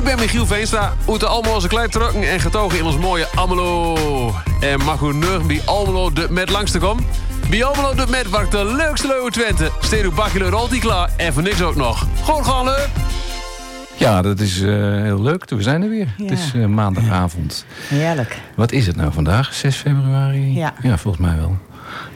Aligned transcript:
Ik 0.00 0.06
ben 0.06 0.18
Michiel 0.18 0.46
Veenstra, 0.46 0.92
uit 1.08 1.20
de 1.20 1.26
Almeloze 1.26 1.68
Kleintrukken 1.68 2.22
en 2.30 2.40
getogen 2.40 2.78
in 2.78 2.84
ons 2.84 2.96
mooie 2.96 3.26
Almelo. 3.34 4.34
En 4.60 4.84
mag 4.84 5.00
u 5.00 5.12
nu 5.12 5.26
bij 5.46 5.60
Almelo 5.64 6.12
de 6.12 6.26
met 6.30 6.50
langs 6.50 6.70
te 6.70 6.78
komen? 6.78 7.04
Bij 7.50 7.64
Almelo 7.64 7.94
de 7.94 8.06
met 8.10 8.30
waar 8.30 8.50
de 8.50 8.64
leukste 8.64 9.06
leuwe 9.06 9.30
Twente. 9.30 9.70
Steed 9.80 10.02
uw 10.02 10.12
bakje 10.12 10.38
rolt 10.38 10.70
die 10.70 10.80
klaar 10.80 11.10
en 11.16 11.32
voor 11.32 11.42
niks 11.42 11.62
ook 11.62 11.76
nog. 11.76 12.06
Gewoon 12.22 12.44
gaan 12.44 12.64
leuk! 12.64 12.88
Ja, 13.96 14.22
dat 14.22 14.40
is 14.40 14.60
uh, 14.60 15.02
heel 15.02 15.22
leuk. 15.22 15.48
We 15.48 15.62
zijn 15.62 15.82
er 15.82 15.88
weer. 15.88 16.14
Ja. 16.16 16.24
Het 16.24 16.32
is 16.38 16.52
uh, 16.54 16.66
maandagavond. 16.66 17.64
Heerlijk. 17.88 18.38
Wat 18.54 18.72
is 18.72 18.86
het 18.86 18.96
nou 18.96 19.12
vandaag? 19.12 19.54
6 19.54 19.76
februari? 19.76 20.54
Ja. 20.54 20.74
Ja, 20.82 20.98
volgens 20.98 21.26
mij 21.26 21.36
wel. 21.36 21.58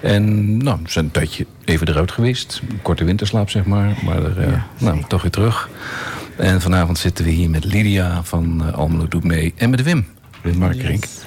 En 0.00 0.56
nou, 0.56 0.78
we 0.82 0.90
zijn 0.90 1.04
een 1.04 1.10
tijdje 1.10 1.46
even 1.64 1.88
eruit 1.88 2.12
geweest. 2.12 2.60
Een 2.68 2.82
korte 2.82 3.04
winterslaap, 3.04 3.50
zeg 3.50 3.64
maar. 3.64 3.92
Maar 4.04 4.22
er, 4.22 4.38
uh, 4.38 4.46
Ja, 4.50 4.66
nou, 4.78 5.02
toch 5.08 5.22
weer 5.22 5.30
terug. 5.30 5.68
En 6.36 6.60
vanavond 6.60 6.98
zitten 6.98 7.24
we 7.24 7.30
hier 7.30 7.50
met 7.50 7.64
Lydia 7.64 8.22
van 8.22 8.62
uh, 8.66 8.74
Almelo 8.74 9.08
Doet 9.08 9.24
Mee. 9.24 9.54
En 9.56 9.70
met 9.70 9.82
Wim. 9.82 10.06
Wim 10.42 10.58
Markerink. 10.58 11.04
Yes. 11.04 11.24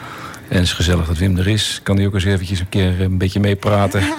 En 0.49 0.55
het 0.55 0.65
is 0.65 0.73
gezellig 0.73 1.07
dat 1.07 1.17
Wim 1.17 1.37
er 1.37 1.47
is. 1.47 1.79
Kan 1.83 1.97
hij 1.97 2.05
ook 2.05 2.13
eens 2.13 2.23
eventjes 2.23 2.59
een 2.59 2.69
keer 2.69 3.01
een 3.01 3.17
beetje 3.17 3.39
meepraten. 3.39 4.01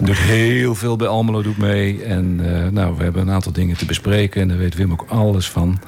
Doet 0.00 0.18
heel 0.18 0.74
veel 0.74 0.96
bij 0.96 1.06
Almelo 1.06 1.42
Doet 1.42 1.58
Mee. 1.58 2.02
En 2.02 2.40
uh, 2.42 2.68
nou, 2.68 2.96
we 2.96 3.02
hebben 3.02 3.22
een 3.22 3.30
aantal 3.30 3.52
dingen 3.52 3.76
te 3.76 3.84
bespreken. 3.84 4.42
En 4.42 4.48
daar 4.48 4.58
weet 4.58 4.74
Wim 4.74 4.92
ook 4.92 5.04
alles 5.08 5.50
van. 5.50 5.78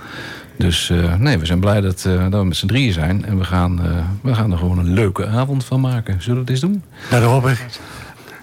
Dus 0.57 0.91
uh, 0.91 1.15
nee, 1.15 1.39
we 1.39 1.47
zijn 1.47 1.61
blij 1.61 1.81
dat, 1.81 2.05
uh, 2.07 2.23
dat 2.31 2.41
we 2.41 2.47
met 2.47 2.57
z'n 2.57 2.67
drieën 2.67 2.93
zijn. 2.93 3.25
En 3.25 3.39
we 3.39 3.45
gaan, 3.45 3.81
uh, 3.87 4.05
we 4.23 4.35
gaan 4.35 4.53
er 4.53 4.59
gewoon 4.59 4.79
een 4.79 4.93
leuke 4.93 5.27
avond 5.27 5.65
van 5.65 5.81
maken. 5.81 6.23
Zullen 6.23 6.35
we 6.35 6.41
het 6.41 6.51
eens 6.51 6.61
doen? 6.61 6.83
Nou, 7.11 7.23
dat 7.23 7.31
hoop 7.31 7.49
ik. 7.49 7.67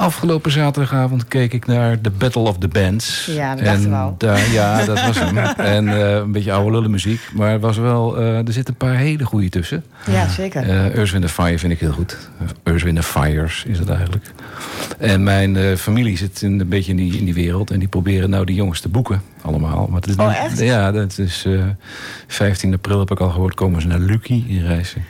Afgelopen 0.04 0.52
zaterdagavond 0.52 1.28
keek 1.28 1.54
ik 1.54 1.66
naar 1.66 2.02
The 2.02 2.10
Battle 2.10 2.42
of 2.42 2.58
the 2.58 2.68
Bands. 2.68 3.26
Ja, 3.26 3.56
dat 3.56 3.66
dachten 3.66 3.90
we 3.90 3.96
al. 3.96 4.16
Daar, 4.18 4.52
ja, 4.52 4.86
dat 4.86 5.06
was 5.06 5.20
hem. 5.20 5.38
en 5.78 5.86
uh, 5.86 6.12
een 6.16 6.32
beetje 6.32 6.52
oude 6.52 6.72
lullenmuziek. 6.72 7.22
Maar 7.34 7.52
het 7.52 7.62
was 7.62 7.78
wel, 7.78 8.20
uh, 8.20 8.38
er 8.38 8.54
zitten 8.54 8.76
een 8.80 8.88
paar 8.88 8.98
hele 8.98 9.26
goede 9.26 9.50
tussen. 9.50 9.84
Ja, 10.12 10.28
zeker. 10.28 10.68
Uh, 10.68 10.96
Earth, 10.96 11.12
Wind 11.12 11.32
Fire 11.32 11.60
vind 11.60 11.74
ik 11.74 11.80
heel 11.80 11.92
goed. 11.92 12.18
Earth, 12.64 12.84
Wind 12.84 13.06
Fires 13.06 13.64
is 13.68 13.80
het 13.80 13.90
eigenlijk. 13.90 14.32
En 14.98 15.24
mijn 15.24 15.56
uh, 15.56 15.76
familie 15.76 16.18
zit 16.18 16.42
in, 16.42 16.60
een 16.60 16.70
beetje 16.70 16.92
in 16.92 16.98
die, 16.98 17.18
in 17.18 17.26
die 17.26 17.34
wereld. 17.34 17.72
En 17.72 17.80
die 17.80 17.88
proberen 17.88 18.30
nou 18.30 18.46
die 18.46 18.56
jongens 18.56 18.80
te 18.80 18.90
boeken. 18.90 19.22
Allemaal. 19.42 19.88
Maar 19.88 20.02
het 20.02 20.10
is, 20.10 20.16
oh, 20.16 20.44
echt? 20.44 20.60
Ja, 20.60 20.92
dat 20.92 21.18
is 21.18 21.44
uh, 21.48 21.64
15 22.28 22.74
april 22.74 23.00
heb 23.00 23.12
ik 23.12 23.20
al 23.20 23.30
gehoord. 23.30 23.54
Komen 23.54 23.82
ze 23.82 23.88
naar 23.88 24.00
Lucky 24.00 24.44
in 24.48 24.66
Rijssen. 24.66 25.04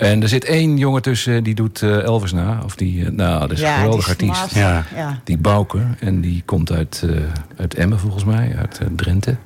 En 0.00 0.22
er 0.22 0.28
zit 0.28 0.44
één 0.44 0.76
jongen 0.76 1.02
tussen 1.02 1.44
die 1.44 1.54
doet 1.54 1.80
uh, 1.80 2.02
Elvis 2.02 2.32
na. 2.32 2.60
Of 2.64 2.76
die, 2.76 3.00
uh, 3.00 3.08
nou, 3.08 3.40
dat 3.40 3.50
is 3.50 3.60
ja, 3.60 3.74
een 3.74 3.80
geweldig 3.80 4.08
artiest. 4.08 4.54
Ja. 4.54 4.84
ja. 4.94 5.20
Die 5.24 5.38
Bouke. 5.38 5.78
En 5.98 6.20
die 6.20 6.42
komt 6.44 6.72
uit, 6.72 7.02
uh, 7.04 7.16
uit 7.56 7.74
Emmen 7.74 7.98
volgens 7.98 8.24
mij. 8.24 8.54
Uit 8.58 8.80
Drenthe. 8.96 9.36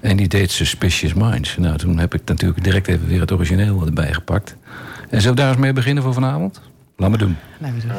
En 0.00 0.16
die 0.16 0.28
deed 0.28 0.50
Suspicious 0.50 1.14
Minds. 1.14 1.56
Nou, 1.56 1.76
toen 1.76 1.98
heb 1.98 2.14
ik 2.14 2.20
natuurlijk 2.24 2.64
direct 2.64 2.88
even 2.88 3.06
weer 3.06 3.20
het 3.20 3.32
origineel 3.32 3.86
erbij 3.86 4.12
gepakt. 4.12 4.56
En 5.10 5.20
zullen 5.20 5.36
we 5.36 5.42
daar 5.42 5.50
eens 5.50 5.60
mee 5.60 5.72
beginnen 5.72 6.02
voor 6.02 6.14
vanavond? 6.14 6.60
Laat 6.96 7.10
me 7.10 7.18
doen. 7.18 7.36
Laat 7.58 7.72
me 7.72 7.80
doen. 7.80 7.90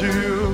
you. 0.00 0.47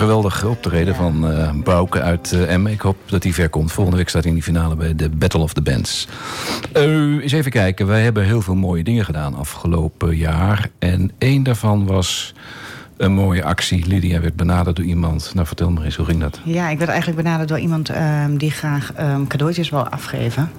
Geweldig 0.00 0.44
optreden 0.44 0.94
van 0.94 1.30
eh 1.30 1.50
Bouke 1.64 2.00
uit 2.00 2.32
Emmen. 2.32 2.72
Ik 2.72 2.80
hoop 2.80 2.96
dat 3.06 3.22
hij 3.22 3.32
ver 3.32 3.48
komt. 3.48 3.72
Volgende 3.72 3.98
week 3.98 4.08
staat 4.08 4.22
hij 4.22 4.30
in 4.30 4.36
die 4.36 4.46
finale 4.46 4.76
bij 4.76 4.94
de 4.94 5.08
Battle 5.08 5.40
of 5.40 5.52
the 5.52 5.62
Bands. 5.62 6.08
Eh 6.72 6.82
eens 7.22 7.32
even 7.32 7.50
kijken. 7.50 7.86
Wij 7.86 8.02
hebben 8.02 8.24
heel 8.24 8.42
veel 8.42 8.54
mooie 8.54 8.84
dingen 8.84 9.04
gedaan 9.04 9.34
afgelopen 9.34 10.16
jaar. 10.16 10.68
En 10.78 11.10
één 11.18 11.42
daarvan 11.42 11.86
was 11.86 12.34
een 12.96 13.12
mooie 13.12 13.44
actie. 13.44 13.86
Lydia 13.86 14.20
werd 14.20 14.36
benaderd 14.36 14.76
door 14.76 14.84
iemand. 14.84 15.30
Nou, 15.34 15.46
vertel 15.46 15.70
maar 15.70 15.84
eens, 15.84 15.96
hoe 15.96 16.06
ging 16.06 16.20
dat? 16.20 16.40
Ja, 16.44 16.68
ik 16.68 16.78
werd 16.78 16.90
eigenlijk 16.90 17.22
benaderd 17.22 17.48
door 17.48 17.58
iemand 17.58 17.88
ehm, 17.88 18.36
die 18.36 18.50
graag 18.50 18.92
ehm, 18.92 19.26
cadeautjes 19.26 19.70
wil 19.70 19.88
afgeven. 19.88 20.50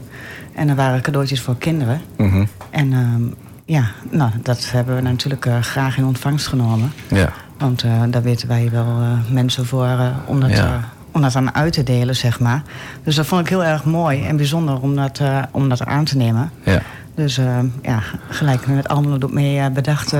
En 0.53 0.69
er 0.69 0.75
waren 0.75 1.01
cadeautjes 1.01 1.41
voor 1.41 1.57
kinderen. 1.57 2.01
Mhm. 2.17 2.45
En 2.69 2.94
ehm, 2.94 3.23
ja, 3.65 3.91
nou, 4.09 4.31
dat 4.44 4.71
hebben 4.71 4.95
we 4.95 5.01
natuurlijk 5.01 5.47
graag 5.61 5.97
in 5.97 6.05
ontvangst 6.05 6.47
genomen. 6.47 6.91
Ja, 7.07 7.33
Want 7.61 7.83
eh, 7.83 8.01
daar 8.09 8.21
weten 8.21 8.47
wij 8.47 8.69
wel 8.71 8.85
eh, 9.01 9.31
mensen 9.31 9.65
voor 9.65 9.85
eh, 9.85 10.07
om, 10.25 10.39
dat, 10.39 10.49
Ja. 10.49 10.89
om 11.11 11.21
dat 11.21 11.35
aan 11.35 11.55
uit 11.55 11.73
te 11.73 11.83
delen, 11.83 12.15
zeg 12.15 12.39
maar. 12.39 12.61
Dus 13.03 13.15
dat 13.15 13.25
vond 13.25 13.41
ik 13.41 13.47
heel 13.49 13.63
erg 13.63 13.83
mooi 13.83 14.25
en 14.25 14.37
bijzonder 14.37 14.81
om 14.81 14.95
dat, 14.95 15.19
eh, 15.19 15.43
om 15.51 15.69
dat 15.69 15.85
aan 15.85 16.05
te 16.05 16.17
nemen. 16.17 16.51
ja, 16.63 16.81
Dus 17.15 17.37
eh, 17.37 17.59
ja, 17.81 17.99
gelijk 18.29 18.67
met 18.67 18.89
ook 18.89 19.31
mee 19.31 19.69
bedacht 19.69 20.11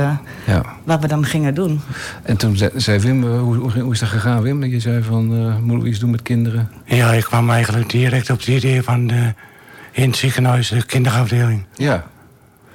ja. 0.45 0.65
wat 0.83 1.01
we 1.01 1.07
dan 1.07 1.25
gingen 1.25 1.53
doen. 1.55 1.81
En 2.23 2.38
toen 2.38 2.57
zei, 2.75 2.99
Wim, 2.99 3.23
hoe, 3.23 3.55
hoe, 3.79 3.91
is 3.93 3.99
dat 3.99 4.09
gegaan 4.09 4.41
Wim? 4.41 4.61
Dat 4.61 4.71
je 4.71 4.79
zei 4.79 5.03
van, 5.03 5.33
eh 5.35 5.57
moeten 5.57 5.83
we 5.83 5.89
iets 5.89 5.99
doen 5.99 6.09
met 6.11 6.21
kinderen? 6.21 6.69
Ja, 6.85 7.11
ik 7.11 7.23
kwam 7.23 7.49
eigenlijk 7.49 7.89
direct 7.89 8.29
op 8.29 8.38
het 8.38 8.47
idee 8.47 8.81
van 8.83 9.07
de, 9.07 9.33
in 9.91 10.07
het 10.07 10.17
ziekenhuis 10.17 10.69
de 10.69 10.85
kinderafdeling. 10.85 11.65
Ja, 11.75 12.03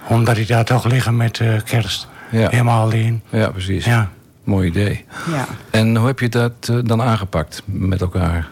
Omdat 0.08 0.34
die 0.34 0.46
daar 0.46 0.64
toch 0.64 0.84
liggen 0.84 1.16
met 1.16 1.40
eh, 1.40 1.48
kerst. 1.64 2.08
Ja. 2.30 2.48
Helemaal 2.48 2.82
alleen. 2.82 3.22
ja 3.30 3.48
precies. 3.48 3.84
Ja. 3.84 4.10
Mooi 4.46 4.68
idee. 4.68 5.04
Ja. 5.30 5.44
En 5.70 5.96
hoe 5.96 6.06
heb 6.06 6.18
je 6.20 6.28
dat 6.28 6.52
eh, 6.70 6.76
dan 6.82 7.02
aangepakt 7.02 7.62
met 7.64 8.00
elkaar? 8.00 8.48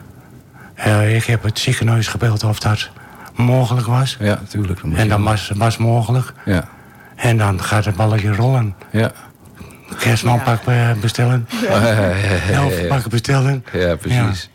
Ik 1.09 1.25
heb 1.25 1.43
het 1.43 1.59
ziekenhuis 1.59 2.07
gebeld 2.09 2.45
of 2.45 2.59
dat 2.59 2.91
mogelijk 3.35 3.87
was. 3.87 4.17
Ja, 4.21 4.35
natuurlijk. 4.41 4.83
moet 4.83 4.97
En 4.99 5.09
dat 5.09 5.21
was, 5.21 5.51
was 5.55 5.77
mogelijk. 5.77 6.33
Ja, 6.45 6.69
En 7.17 7.37
dan 7.39 7.63
gaat 7.63 7.85
het 7.85 7.97
balletje 7.97 8.35
rollen. 8.35 8.75
ja. 8.91 9.13
Kerstmanpak 9.99 10.61
eh, 10.65 10.91
bestellen. 11.01 11.49
Elfpakken 12.53 13.11
bestellen. 13.11 13.65
Ja, 13.73 13.95
precies. 13.97 14.51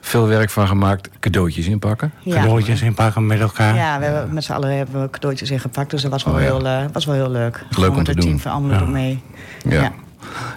Veel 0.00 0.26
werk 0.26 0.50
van 0.50 0.66
gemaakt. 0.68 1.08
Cadeautjes 1.20 1.66
inpakken. 1.66 2.12
Ja. 2.20 2.34
Cadeautjes 2.34 2.82
inpakken 2.82 3.26
met 3.26 3.40
elkaar. 3.40 3.74
Ja, 3.74 3.98
we 3.98 4.04
hebben, 4.04 4.34
met 4.34 4.44
z'n 4.44 4.52
allen 4.52 4.76
hebben 4.76 5.02
we 5.02 5.10
cadeautjes 5.10 5.50
ingepakt. 5.50 5.90
Dus 5.90 6.02
dat 6.02 6.10
was 6.10 6.24
wel, 6.24 6.34
Oh, 6.34 6.40
ja. 6.40 6.46
heel, 6.46 6.66
eh, 6.66 6.84
was 6.92 7.04
wel 7.04 7.14
heel 7.14 7.30
leuk. 7.30 7.54
leuk 7.56 7.66
Gewoon 7.74 7.88
om 7.90 7.96
met 7.96 8.04
te 8.04 8.10
het 8.10 8.20
doen. 8.20 8.28
team 8.28 8.40
van 8.40 8.52
allemaal 8.52 8.78
Ja. 8.80 8.84
mee. 8.90 9.22
Ja. 9.68 9.92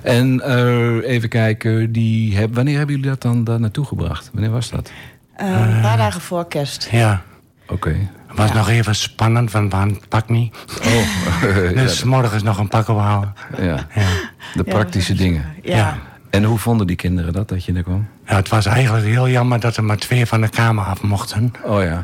En 0.03 0.41
eh, 0.41 1.09
even 1.09 1.29
kijken, 1.29 1.91
die 1.91 2.37
heb, 2.37 2.55
wanneer 2.55 2.77
hebben 2.77 2.95
jullie 2.95 3.09
dat 3.09 3.21
dan 3.21 3.43
daar 3.43 3.59
naartoe 3.59 3.85
gebracht? 3.85 4.29
Wanneer 4.33 4.51
was 4.51 4.69
dat? 4.69 4.91
Eh, 5.35 5.75
een 5.75 5.81
paar 5.81 5.97
dagen 5.97 6.21
voor 6.21 6.47
kerst. 6.47 6.87
Ja. 6.91 7.21
Oké. 7.67 7.95
Het 8.27 8.37
was 8.37 8.53
nog 8.53 8.69
even 8.69 8.95
spannend, 8.95 9.51
want 9.51 9.71
we 9.71 9.77
hadden 9.77 9.95
het 9.95 10.09
pak 10.09 10.29
niet. 10.29 10.55
Oh, 10.83 11.71
Dus 11.83 12.03
morgens 12.03 12.43
nog 12.43 12.57
een 12.57 12.67
pak 12.67 12.87
ophalen. 12.87 13.33
ja. 13.57 13.87
Ja. 13.95 14.07
De 14.53 14.63
praktische 14.63 15.13
dingen. 15.13 15.45
Ja. 15.63 15.75
Ja. 15.75 15.97
En 16.29 16.43
hoe 16.43 16.57
vonden 16.57 16.87
die 16.87 16.95
kinderen 16.95 17.33
dat, 17.33 17.47
dat 17.47 17.65
je 17.65 17.73
er 17.73 17.83
kwam? 17.83 18.07
Ja, 18.27 18.35
het 18.35 18.49
was 18.49 18.65
eigenlijk 18.65 19.05
heel 19.05 19.29
jammer 19.29 19.59
dat 19.59 19.77
er 19.77 19.83
maar 19.83 19.97
twee 19.97 20.25
van 20.25 20.41
de 20.41 20.49
kamer 20.49 20.85
af 20.85 21.01
mochten. 21.01 21.53
Oh 21.63 21.83
ja. 21.83 22.03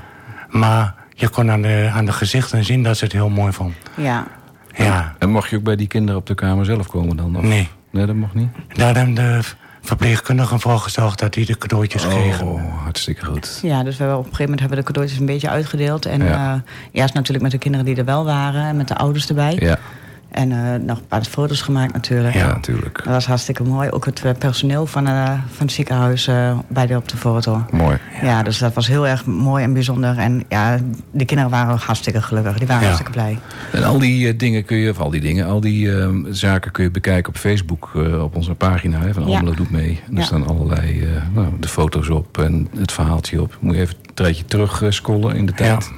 Maar 0.49 0.93
je 1.13 1.29
kon 1.29 1.51
aan 1.51 1.61
de, 1.61 1.89
aan 1.93 2.05
de 2.05 2.11
gezichten 2.11 2.63
zien 2.63 2.83
dat 2.83 2.97
ze 2.97 3.03
het 3.03 3.13
heel 3.13 3.29
mooi 3.29 3.51
vond. 3.51 3.73
Ja. 3.95 4.27
Ja, 4.77 5.15
En 5.19 5.29
mocht 5.29 5.49
je 5.49 5.55
ook 5.55 5.63
bij 5.63 5.75
die 5.75 5.87
kinderen 5.87 6.19
op 6.19 6.25
de 6.27 6.35
kamer 6.35 6.65
zelf 6.65 6.87
komen 6.87 7.17
dan? 7.17 7.35
Of? 7.37 7.43
nee. 7.43 7.69
Nee, 7.91 8.05
dat 8.05 8.15
mocht 8.15 8.33
niet? 8.33 8.49
Daar 8.73 8.95
hebben 8.95 9.15
de 9.15 9.39
verpleegkundigen 9.81 10.59
voor 10.59 10.79
gezorgd 10.79 11.19
dat 11.19 11.33
die 11.33 11.45
de 11.45 11.57
cadeautjes 11.57 12.07
kregen. 12.07 12.47
Oh, 12.47 12.81
hartstikke 12.83 13.25
goed. 13.25 13.59
ja, 13.61 13.83
dus 13.83 13.97
we 13.97 14.03
hebben 14.03 14.19
op 14.19 14.25
een 14.25 14.35
gegeven 14.35 14.43
moment 14.43 14.59
hebben 14.59 14.77
we 14.77 14.83
de 14.83 14.91
cadeautjes 14.91 15.19
een 15.19 15.25
beetje 15.25 15.49
uitgedeeld. 15.49 16.05
En 16.05 16.23
Ja. 16.23 16.25
ja. 16.29 16.63
eerst 16.91 17.13
natuurlijk 17.13 17.43
met 17.43 17.51
de 17.51 17.57
kinderen 17.57 17.85
die 17.85 17.95
er 17.95 18.05
wel 18.05 18.25
waren. 18.25 18.63
En 18.63 18.77
met 18.77 18.87
de 18.87 18.95
ouders 18.95 19.27
erbij. 19.27 19.55
Ja, 19.59 19.77
En 20.35 20.51
eh, 20.51 20.79
nog 20.85 20.97
een 20.97 21.07
paar 21.07 21.23
foto's 21.23 21.61
gemaakt 21.61 21.93
natuurlijk. 21.93 22.33
ja 22.35 22.47
natuurlijk. 22.47 22.95
Dat 23.03 23.13
was 23.13 23.25
hartstikke 23.25 23.63
mooi. 23.63 23.89
Ook 23.89 24.05
het 24.05 24.21
eh, 24.25 24.31
personeel 24.39 24.85
van, 24.85 25.07
eh, 25.07 25.23
van 25.29 25.65
het 25.65 25.71
ziekenhuis 25.71 26.27
eh, 26.27 26.57
bij 26.67 26.85
de 26.87 26.95
op 26.95 27.07
de 27.09 27.17
foto. 27.17 27.65
Mooi. 27.71 27.97
Ja. 28.21 28.43
dus 28.43 28.57
dat 28.57 28.73
was 28.73 28.87
heel 28.87 29.07
erg 29.07 29.25
mooi 29.25 29.63
en 29.63 29.73
bijzonder. 29.73 30.17
En 30.17 30.43
ja, 30.49 30.77
de 31.11 31.25
kinderen 31.25 31.51
waren 31.51 31.73
ook 31.73 31.79
hartstikke 31.81 32.21
gelukkig. 32.21 32.57
Die 32.57 32.67
waren 32.67 32.81
Ja. 32.81 32.87
hartstikke 32.87 33.19
blij. 33.19 33.39
En 33.71 33.83
al 33.83 33.99
die 33.99 34.27
eh, 34.27 34.37
dingen 34.37 34.65
kun 34.65 34.77
je, 34.77 34.89
of 34.89 34.99
al 34.99 35.09
die 35.09 35.21
dingen, 35.21 35.45
al 35.47 35.59
die 35.61 35.99
eh, 35.99 36.09
zaken 36.29 36.71
kun 36.71 36.83
je 36.83 36.91
bekijken 36.91 37.29
op 37.33 37.37
Facebook, 37.39 37.91
eh, 37.95 38.23
op 38.23 38.35
onze 38.35 38.53
pagina 38.53 38.99
hè, 38.99 39.13
van 39.13 39.27
Ja. 39.27 39.37
Almelo 39.37 39.55
Doet 39.55 39.71
Mee. 39.71 39.99
En 40.07 40.13
er 40.13 40.19
Ja. 40.19 40.25
staan 40.25 40.47
allerlei, 40.47 41.01
eh, 41.01 41.07
nou, 41.33 41.47
de 41.59 41.67
foto's 41.67 42.09
op 42.09 42.37
en 42.37 42.67
het 42.77 42.91
verhaaltje 42.91 43.41
op. 43.41 43.57
Moet 43.59 43.75
je 43.75 43.81
even 43.81 43.95
een 44.07 44.13
tijdje 44.13 44.45
terug 44.45 44.83
scrollen 44.89 45.35
in 45.35 45.45
de 45.45 45.53
tijd. 45.53 45.91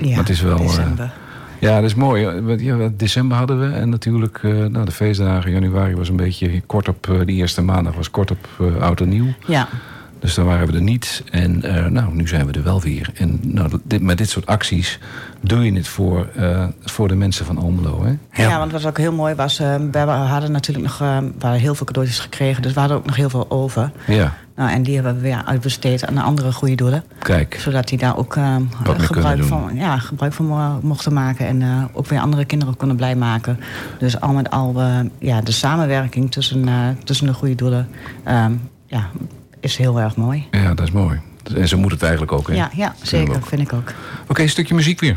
Ja, 0.00 0.08
Maar 0.08 0.18
het 0.18 0.28
is 0.28 0.40
wel, 0.40 0.58
eh, 0.58 0.66
december. 0.66 1.12
Ja, 1.60 1.74
dat 1.74 1.84
is 1.84 1.94
mooi. 1.94 2.40
Want, 2.40 2.60
Ja, 2.60 2.90
december 2.96 3.36
hadden 3.36 3.60
we 3.60 3.76
en 3.76 3.88
natuurlijk 3.88 4.38
eh, 4.42 4.50
nou, 4.50 4.84
de 4.84 4.92
feestdagen. 4.92 5.50
Januari 5.50 5.94
was 5.94 6.08
een 6.08 6.16
beetje 6.16 6.60
kort 6.66 6.88
op, 6.88 7.08
eh, 7.10 7.20
die 7.24 7.36
eerste 7.36 7.62
maandag 7.62 7.94
was 7.94 8.10
kort 8.10 8.30
op 8.30 8.48
eh, 8.60 8.82
oud 8.82 9.00
en 9.00 9.08
nieuw. 9.08 9.32
ja. 9.46 9.68
Dus 10.20 10.34
daar 10.34 10.44
waren 10.44 10.66
we 10.66 10.72
er 10.72 10.82
niet. 10.82 11.22
En 11.30 11.62
eh, 11.62 11.86
nou, 11.86 12.14
nu 12.14 12.28
zijn 12.28 12.46
we 12.46 12.52
er 12.52 12.62
wel 12.62 12.80
weer. 12.80 13.10
En 13.14 13.40
nou, 13.42 13.70
dit, 13.84 14.02
met 14.02 14.18
dit 14.18 14.28
soort 14.28 14.46
acties 14.46 14.98
doe 15.40 15.64
je 15.64 15.72
het 15.72 15.88
voor, 15.88 16.28
eh, 16.36 16.66
voor 16.80 17.08
de 17.08 17.14
mensen 17.14 17.46
van 17.46 17.58
Almelo. 17.58 18.04
Hè? 18.04 18.42
Ja. 18.42 18.58
want 18.58 18.72
wat 18.72 18.86
ook 18.86 18.98
heel 18.98 19.12
mooi 19.12 19.34
was, 19.34 19.58
eh, 19.58 19.74
we 19.92 19.98
hadden 19.98 20.52
natuurlijk 20.52 20.86
nog 20.86 21.00
eh, 21.00 21.18
we 21.18 21.32
hadden 21.40 21.60
heel 21.60 21.74
veel 21.74 21.86
cadeautjes 21.86 22.18
gekregen, 22.18 22.62
dus 22.62 22.72
we 22.72 22.80
hadden 22.80 22.98
ook 22.98 23.06
nog 23.06 23.16
heel 23.16 23.30
veel 23.30 23.50
over. 23.50 23.90
Ja, 24.06 24.34
Nou, 24.56 24.70
en 24.70 24.82
die 24.82 24.94
hebben 24.94 25.14
we 25.14 25.20
weer 25.20 25.42
uitbesteed 25.44 26.06
aan 26.06 26.18
andere 26.18 26.52
goede 26.52 26.74
doelen. 26.74 27.04
kijk. 27.18 27.56
Zodat 27.60 27.88
die 27.88 27.98
daar 27.98 28.16
ook 28.16 28.36
eh, 28.36 28.56
gebruik, 28.84 29.44
van, 29.44 29.70
ja, 29.74 29.98
gebruik 29.98 30.32
van 30.32 30.46
mo- 30.46 30.80
mochten 30.82 31.12
maken. 31.12 31.46
En 31.46 31.62
eh, 31.62 31.84
ook 31.92 32.06
weer 32.06 32.20
andere 32.20 32.44
kinderen 32.44 32.76
kunnen 32.76 32.96
blij 32.96 33.16
maken. 33.16 33.60
Dus 33.98 34.20
al 34.20 34.32
met 34.32 34.50
al, 34.50 34.74
eh, 34.80 34.98
ja, 35.18 35.40
de 35.40 35.52
samenwerking 35.52 36.30
tussen, 36.30 36.68
eh, 36.68 36.74
tussen 37.04 37.26
de 37.26 37.32
goede 37.32 37.54
doelen 37.54 37.88
ehm, 38.24 38.52
ja, 38.86 39.06
is 39.60 39.76
heel 39.76 40.00
erg 40.00 40.16
mooi. 40.16 40.46
Ja, 40.50 40.74
dat 40.74 40.86
is 40.86 40.92
mooi. 40.92 41.20
En 41.56 41.68
zo 41.68 41.78
moet 41.78 41.90
het 41.92 42.02
eigenlijk 42.02 42.32
ook. 42.32 42.48
Hè? 42.48 42.54
Ja, 42.54 42.70
ja 42.74 42.94
zeker, 43.02 43.34
ook. 43.36 43.46
vind 43.46 43.60
ik 43.60 43.72
ook. 43.72 43.92
Oké, 44.28 44.42
een 44.42 44.48
stukje 44.48 44.74
muziek 44.74 45.00
weer. 45.00 45.16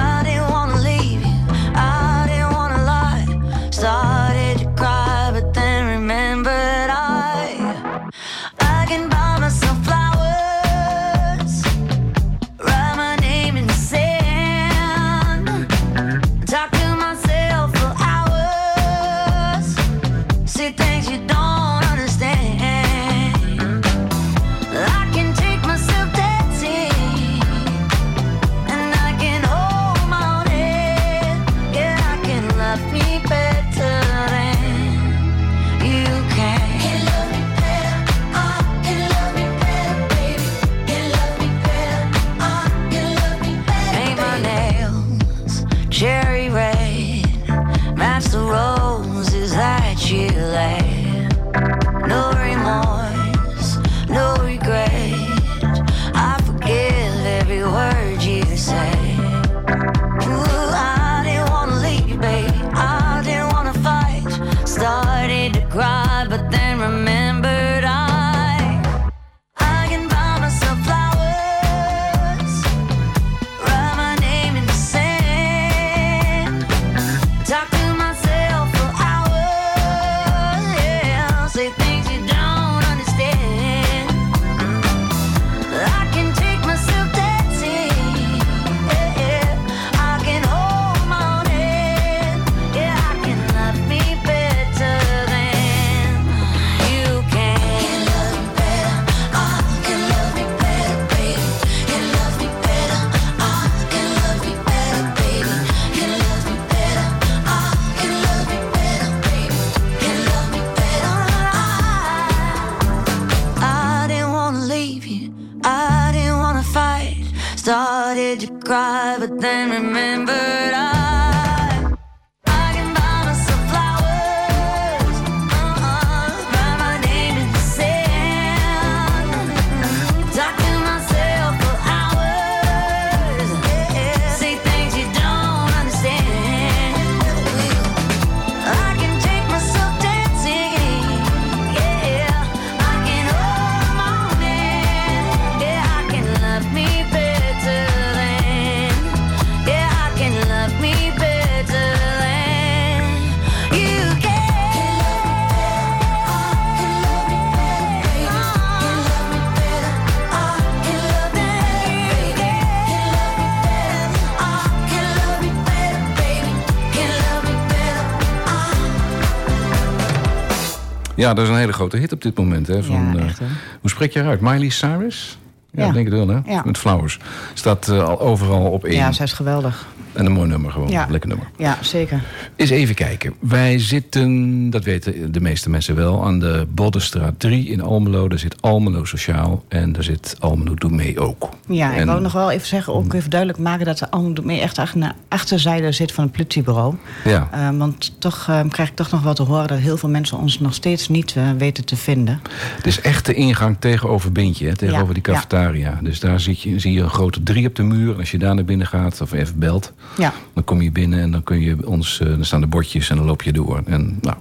Ja, 171.21 171.33
dat 171.33 171.43
is 171.45 171.49
een 171.51 171.57
hele 171.57 171.73
grote 171.73 171.97
hit 171.97 172.11
op 172.11 172.21
dit 172.21 172.37
moment. 172.37 172.67
Hè, 172.67 172.83
van, 172.83 173.11
Ja, 173.13 173.19
eh, 173.19 173.25
echt, 173.25 173.39
hè? 173.39 173.45
hoe 173.81 173.89
spreek 173.89 174.13
je 174.13 174.19
eruit? 174.19 174.41
Miley 174.41 174.69
Cyrus? 174.69 175.37
Ja, 175.73 175.81
Ja. 175.81 175.87
ik 175.87 175.93
denk 175.93 176.05
het 176.05 176.15
wel, 176.15 176.27
hè? 176.27 176.51
Ja. 176.53 176.61
Met 176.65 176.77
Flowers. 176.77 177.19
Staat 177.53 177.87
eh, 177.87 178.03
al 178.03 178.19
overal 178.19 178.65
op 178.71 178.83
één. 178.85 178.95
Ja, 178.95 179.11
zij 179.11 179.25
is 179.25 179.33
geweldig. 179.33 179.87
En 180.13 180.25
een 180.25 180.31
mooi 180.31 180.47
nummer 180.49 180.71
gewoon. 180.71 180.89
Ja. 180.89 181.07
Lekker 181.09 181.29
nummer. 181.29 181.47
Ja, 181.57 181.77
zeker. 181.81 182.21
Eens 182.55 182.69
even 182.69 182.95
kijken. 182.95 183.33
Wij 183.39 183.79
zitten, 183.79 184.69
dat 184.69 184.83
weten 184.83 185.31
de 185.31 185.41
meeste 185.41 185.69
mensen 185.69 185.95
wel, 185.95 186.25
aan 186.25 186.39
de 186.39 186.67
Boddenstraat 186.69 187.33
3 187.37 187.67
in 187.67 187.81
Almelo. 187.81 188.27
Daar 188.27 188.39
zit 188.39 188.61
Almelo 188.61 189.05
Sociaal 189.05 189.63
en 189.67 189.91
daar 189.91 190.03
zit 190.03 190.35
Almelo 190.39 190.73
Doe 190.73 190.91
Mee 190.91 191.19
ook. 191.19 191.49
Ja, 191.67 191.93
ik 191.93 192.05
wou 192.05 192.21
nog 192.21 192.33
wel 192.33 192.51
even 192.51 192.67
zeggen, 192.67 192.93
ook 192.93 193.13
even 193.13 193.29
duidelijk 193.29 193.59
maken 193.59 193.85
dat 193.85 193.97
de 193.97 194.11
Almelo 194.11 194.43
mee 194.43 194.59
echt 194.61 194.77
achter 194.77 194.99
de 194.99 195.11
achterzijde 195.27 195.91
zit 195.91 196.11
van 196.11 196.23
het 196.23 196.33
politiebureau. 196.33 196.95
Ja. 197.23 197.47
Eh, 197.51 197.69
want 197.77 198.13
toch 198.19 198.45
eh, 198.49 198.59
krijg 198.69 198.89
ik 198.89 198.95
toch 198.95 199.11
nog 199.11 199.21
wel 199.21 199.33
te 199.33 199.43
horen 199.43 199.67
dat 199.67 199.77
heel 199.79 199.97
veel 199.97 200.09
mensen 200.09 200.37
ons 200.37 200.59
nog 200.59 200.73
steeds 200.73 201.09
niet 201.09 201.35
weten 201.57 201.85
te 201.85 201.95
vinden. 201.95 202.41
Het 202.75 202.87
is 202.87 203.01
echt 203.01 203.25
de 203.25 203.33
ingang 203.33 203.75
tegenover 203.79 204.31
Bintje, 204.31 204.67
hè, 204.67 204.75
tegenover 204.75 205.13
die 205.13 205.23
cafetaria. 205.23 205.60
Dus 206.01 206.19
daar 206.19 206.39
zie 206.39 206.57
je, 206.59 206.79
zie 206.79 206.93
je 206.93 207.01
een 207.01 207.09
grote 207.09 207.43
drie 207.43 207.67
op 207.67 207.75
de 207.75 207.83
muur. 207.83 208.17
Als 208.17 208.31
je 208.31 208.37
daar 208.37 208.55
naar 208.55 208.65
binnen 208.65 208.87
gaat 208.87 209.21
of 209.21 209.31
even 209.31 209.59
belt, 209.59 209.93
Ja, 210.17 210.33
dan 210.53 210.63
kom 210.63 210.81
je 210.81 210.91
binnen 210.91 211.19
en 211.19 211.31
dan 211.31 211.43
kun 211.43 211.59
je 211.59 211.87
ons, 211.87 212.17
dan 212.17 212.45
staan 212.45 212.61
de 212.61 212.67
bordjes 212.67 213.09
en 213.09 213.15
dan 213.15 213.25
loop 213.25 213.41
je 213.41 213.51
door. 213.51 213.81
En 213.85 214.17
nou, 214.21 214.35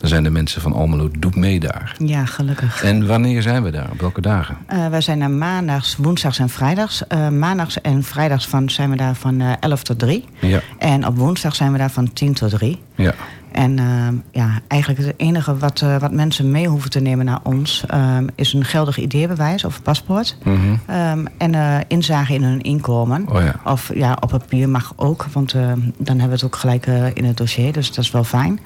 dan 0.00 0.08
zijn 0.08 0.22
de 0.22 0.30
mensen 0.30 0.60
van 0.60 0.72
Almelo 0.72 1.10
Doe 1.18 1.30
Mee 1.34 1.60
daar. 1.60 1.96
ja 2.04 2.24
gelukkig. 2.24 2.82
En 2.82 3.06
wanneer 3.06 3.42
zijn 3.42 3.62
we 3.62 3.70
daar? 3.70 3.90
Op 3.90 4.00
welke 4.00 4.20
dagen? 4.20 4.56
Eh, 4.66 4.88
wij 4.88 5.00
zijn 5.00 5.20
er 5.20 5.30
maandags, 5.30 5.96
woensdags 5.96 6.38
en 6.38 6.48
vrijdags. 6.48 7.06
Eh, 7.06 7.28
maandags 7.28 7.80
en 7.80 8.02
vrijdags 8.02 8.46
van, 8.46 8.70
zijn 8.70 8.90
we 8.90 8.96
daar 8.96 9.14
van 9.14 9.40
eh 9.40 9.52
11 9.60 9.82
tot 9.82 9.98
3. 9.98 10.24
Ja, 10.40 10.60
En 10.78 11.06
op 11.06 11.16
woensdag 11.16 11.54
zijn 11.54 11.72
we 11.72 11.78
daar 11.78 11.90
van 11.90 12.12
10 12.12 12.32
tot 12.34 12.50
3. 12.50 12.78
ja. 12.94 13.14
En 13.52 13.78
eh, 13.78 13.86
ja, 14.32 14.48
eigenlijk 14.68 15.00
het 15.06 15.14
enige 15.16 15.56
wat, 15.56 15.80
eh, 15.80 15.96
wat 15.96 16.12
mensen 16.12 16.50
mee 16.50 16.66
hoeven 16.68 16.90
te 16.90 17.00
nemen 17.00 17.24
naar 17.24 17.38
ons... 17.42 17.84
eh, 17.86 18.16
is 18.34 18.52
een 18.52 18.64
geldig 18.64 18.98
ID-bewijs 18.98 19.64
of 19.64 19.82
paspoort. 19.82 20.36
Mhm. 20.44 20.56
Ehm, 20.86 21.24
en 21.38 21.54
eh, 21.54 21.76
inzage 21.88 22.34
in 22.34 22.42
hun 22.42 22.60
inkomen. 22.60 23.28
Oh 23.28 23.40
ja. 23.42 23.54
Of 23.64 23.90
ja, 23.94 24.16
op 24.20 24.28
papier 24.28 24.68
mag 24.68 24.92
ook, 24.96 25.26
want 25.32 25.52
dan 25.52 26.18
hebben 26.18 26.26
we 26.28 26.34
het 26.34 26.44
ook 26.44 26.56
gelijk 26.56 26.86
eh, 26.86 27.14
in 27.14 27.24
het 27.24 27.36
dossier. 27.36 27.72
Dus 27.72 27.88
dat 27.88 28.04
is 28.04 28.10
wel 28.10 28.24
fijn. 28.24 28.60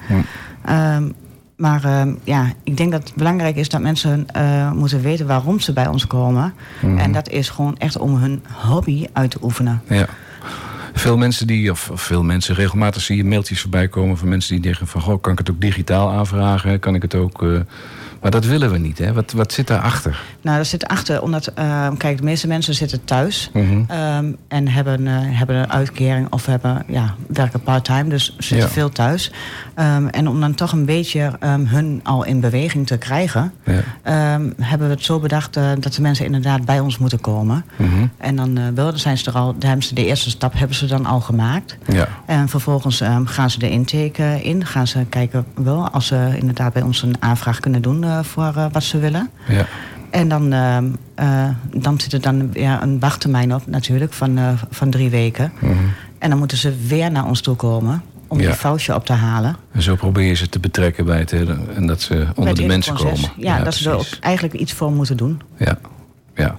Ehm, 0.65 1.09
maar 1.57 1.83
ehm, 1.83 2.13
ja, 2.23 2.45
ik 2.63 2.77
denk 2.77 2.91
dat 2.91 3.03
het 3.03 3.15
belangrijk 3.15 3.55
is 3.55 3.69
dat 3.69 3.81
mensen 3.81 4.25
moeten 4.73 5.01
weten 5.01 5.27
waarom 5.27 5.59
ze 5.59 5.73
bij 5.73 5.87
ons 5.87 6.07
komen. 6.07 6.53
Mhm. 6.81 6.97
En 6.97 7.11
dat 7.11 7.29
is 7.29 7.49
gewoon 7.49 7.77
echt 7.77 7.97
om 7.97 8.15
hun 8.15 8.43
hobby 8.51 9.07
uit 9.13 9.31
te 9.31 9.37
oefenen. 9.41 9.81
Ja. 9.89 10.05
Veel 10.97 11.17
mensen 11.17 11.47
die, 11.47 11.71
of, 11.71 11.89
veel 11.93 12.23
mensen, 12.23 12.55
regelmatig 12.55 13.01
zie 13.01 13.17
je 13.17 13.23
mailtjes 13.23 13.61
voorbij 13.61 13.87
komen 13.87 14.17
van 14.17 14.29
mensen 14.29 14.55
die 14.55 14.65
zeggen 14.65 14.87
van 14.87 15.01
goh, 15.01 15.21
kan 15.21 15.31
ik 15.31 15.37
het 15.37 15.49
ook 15.49 15.61
digitaal 15.61 16.09
aanvragen? 16.11 16.79
Kan 16.79 16.95
ik 16.95 17.01
het 17.01 17.15
ook. 17.15 17.43
eh, 17.43 17.59
maar 18.25 18.33
dat 18.33 18.45
willen 18.45 18.71
we 18.71 18.77
niet, 18.77 18.97
hè? 18.97 19.13
Wat, 19.13 19.31
wat 19.31 19.53
zit 19.53 19.67
daarachter? 19.67 20.21
Nou, 20.41 20.57
dat 20.57 20.67
zit 20.67 20.87
achter, 20.87 21.21
omdat, 21.21 21.47
ehm, 21.47 21.95
kijk, 21.97 22.17
de 22.17 22.23
meeste 22.23 22.47
mensen 22.47 22.73
zitten 22.73 23.03
thuis 23.03 23.49
Mhm. 23.53 23.81
ehm, 23.87 24.31
en 24.47 24.67
hebben, 24.67 25.07
eh, 25.07 25.13
hebben 25.19 25.55
een 25.55 25.71
uitkering 25.71 26.27
of 26.29 26.45
hebben, 26.45 26.83
ja, 26.87 27.15
werken 27.27 27.61
part-time, 27.61 28.09
dus 28.09 28.35
zitten 28.37 28.67
Ja. 28.67 28.73
veel 28.73 28.89
thuis. 28.89 29.31
Ehm, 29.75 30.07
en 30.07 30.27
om 30.27 30.39
dan 30.39 30.55
toch 30.55 30.71
een 30.71 30.85
beetje 30.85 31.31
hun 31.65 31.99
al 32.03 32.23
in 32.23 32.39
beweging 32.39 32.87
te 32.87 32.97
krijgen, 32.97 33.51
Ja. 33.65 33.81
hebben 34.61 34.87
we 34.87 34.93
het 34.93 35.03
zo 35.03 35.19
bedacht 35.19 35.55
eh, 35.57 35.69
dat 35.79 35.93
de 35.93 36.01
mensen 36.01 36.25
inderdaad 36.25 36.65
bij 36.65 36.79
ons 36.79 36.97
moeten 36.97 37.21
komen. 37.21 37.65
Mhm. 37.77 38.05
En 38.17 38.35
dan, 38.35 38.57
eh, 38.57 38.63
wel, 38.75 38.89
dan 38.89 38.99
zijn 38.99 39.17
ze 39.17 39.29
er 39.29 39.37
al, 39.37 39.55
ze 39.79 39.93
de 39.95 40.05
eerste 40.05 40.29
stap 40.29 40.53
hebben 40.53 40.75
ze 40.77 40.85
dan 40.85 41.05
al 41.05 41.19
gemaakt. 41.21 41.77
Ja. 41.87 42.07
En 42.25 42.49
vervolgens 42.49 43.01
gaan 43.25 43.49
ze 43.49 43.59
de 43.59 43.69
intake 43.69 44.39
in. 44.43 44.65
Gaan 44.65 44.87
ze 44.87 45.05
kijken 45.09 45.45
wel 45.55 45.89
als 45.89 46.07
ze 46.07 46.33
inderdaad 46.37 46.73
bij 46.73 46.81
ons 46.81 47.01
een 47.03 47.15
aanvraag 47.19 47.59
kunnen 47.59 47.81
doen 47.81 48.03
voor 48.23 48.53
eh, 48.55 48.65
wat 48.71 48.83
ze 48.83 48.99
willen. 48.99 49.29
Ja. 49.47 49.65
En 50.09 50.27
dan, 50.27 50.53
ehm, 50.53 50.85
eh, 51.15 51.49
dan 51.75 51.99
zit 51.99 52.13
er 52.13 52.21
dan 52.21 52.49
ja, 52.53 52.81
een 52.83 52.99
wachttermijn 52.99 53.53
op 53.53 53.67
natuurlijk 53.67 54.13
van, 54.13 54.37
eh, 54.37 54.49
van 54.69 54.89
drie 54.89 55.09
weken. 55.09 55.51
Mhm. 55.59 55.73
En 56.19 56.29
dan 56.29 56.37
moeten 56.39 56.57
ze 56.57 56.75
weer 56.87 57.11
naar 57.11 57.25
ons 57.25 57.41
toe 57.41 57.55
komen 57.55 58.01
om 58.27 58.39
Ja. 58.39 58.45
die 58.45 58.55
foutje 58.55 58.95
op 58.95 59.05
te 59.05 59.13
halen. 59.13 59.55
En 59.71 59.81
zo 59.81 59.95
probeer 59.95 60.23
je 60.27 60.33
ze 60.33 60.49
te 60.49 60.59
betrekken 60.59 61.05
bij 61.05 61.19
het 61.19 61.31
hele. 61.31 61.57
En 61.75 61.87
dat 61.87 62.01
ze 62.01 62.27
onder 62.35 62.55
de 62.55 62.65
mensen 62.65 62.93
proces. 62.93 63.21
komen. 63.21 63.43
Ja, 63.45 63.59
dat 63.63 63.73
ze 63.75 63.89
er 63.89 63.95
ook 63.95 64.05
eigenlijk 64.19 64.53
iets 64.53 64.73
voor 64.73 64.91
moeten 64.91 65.17
doen. 65.17 65.41
Ja. 65.57 65.77
Ja, 66.35 66.55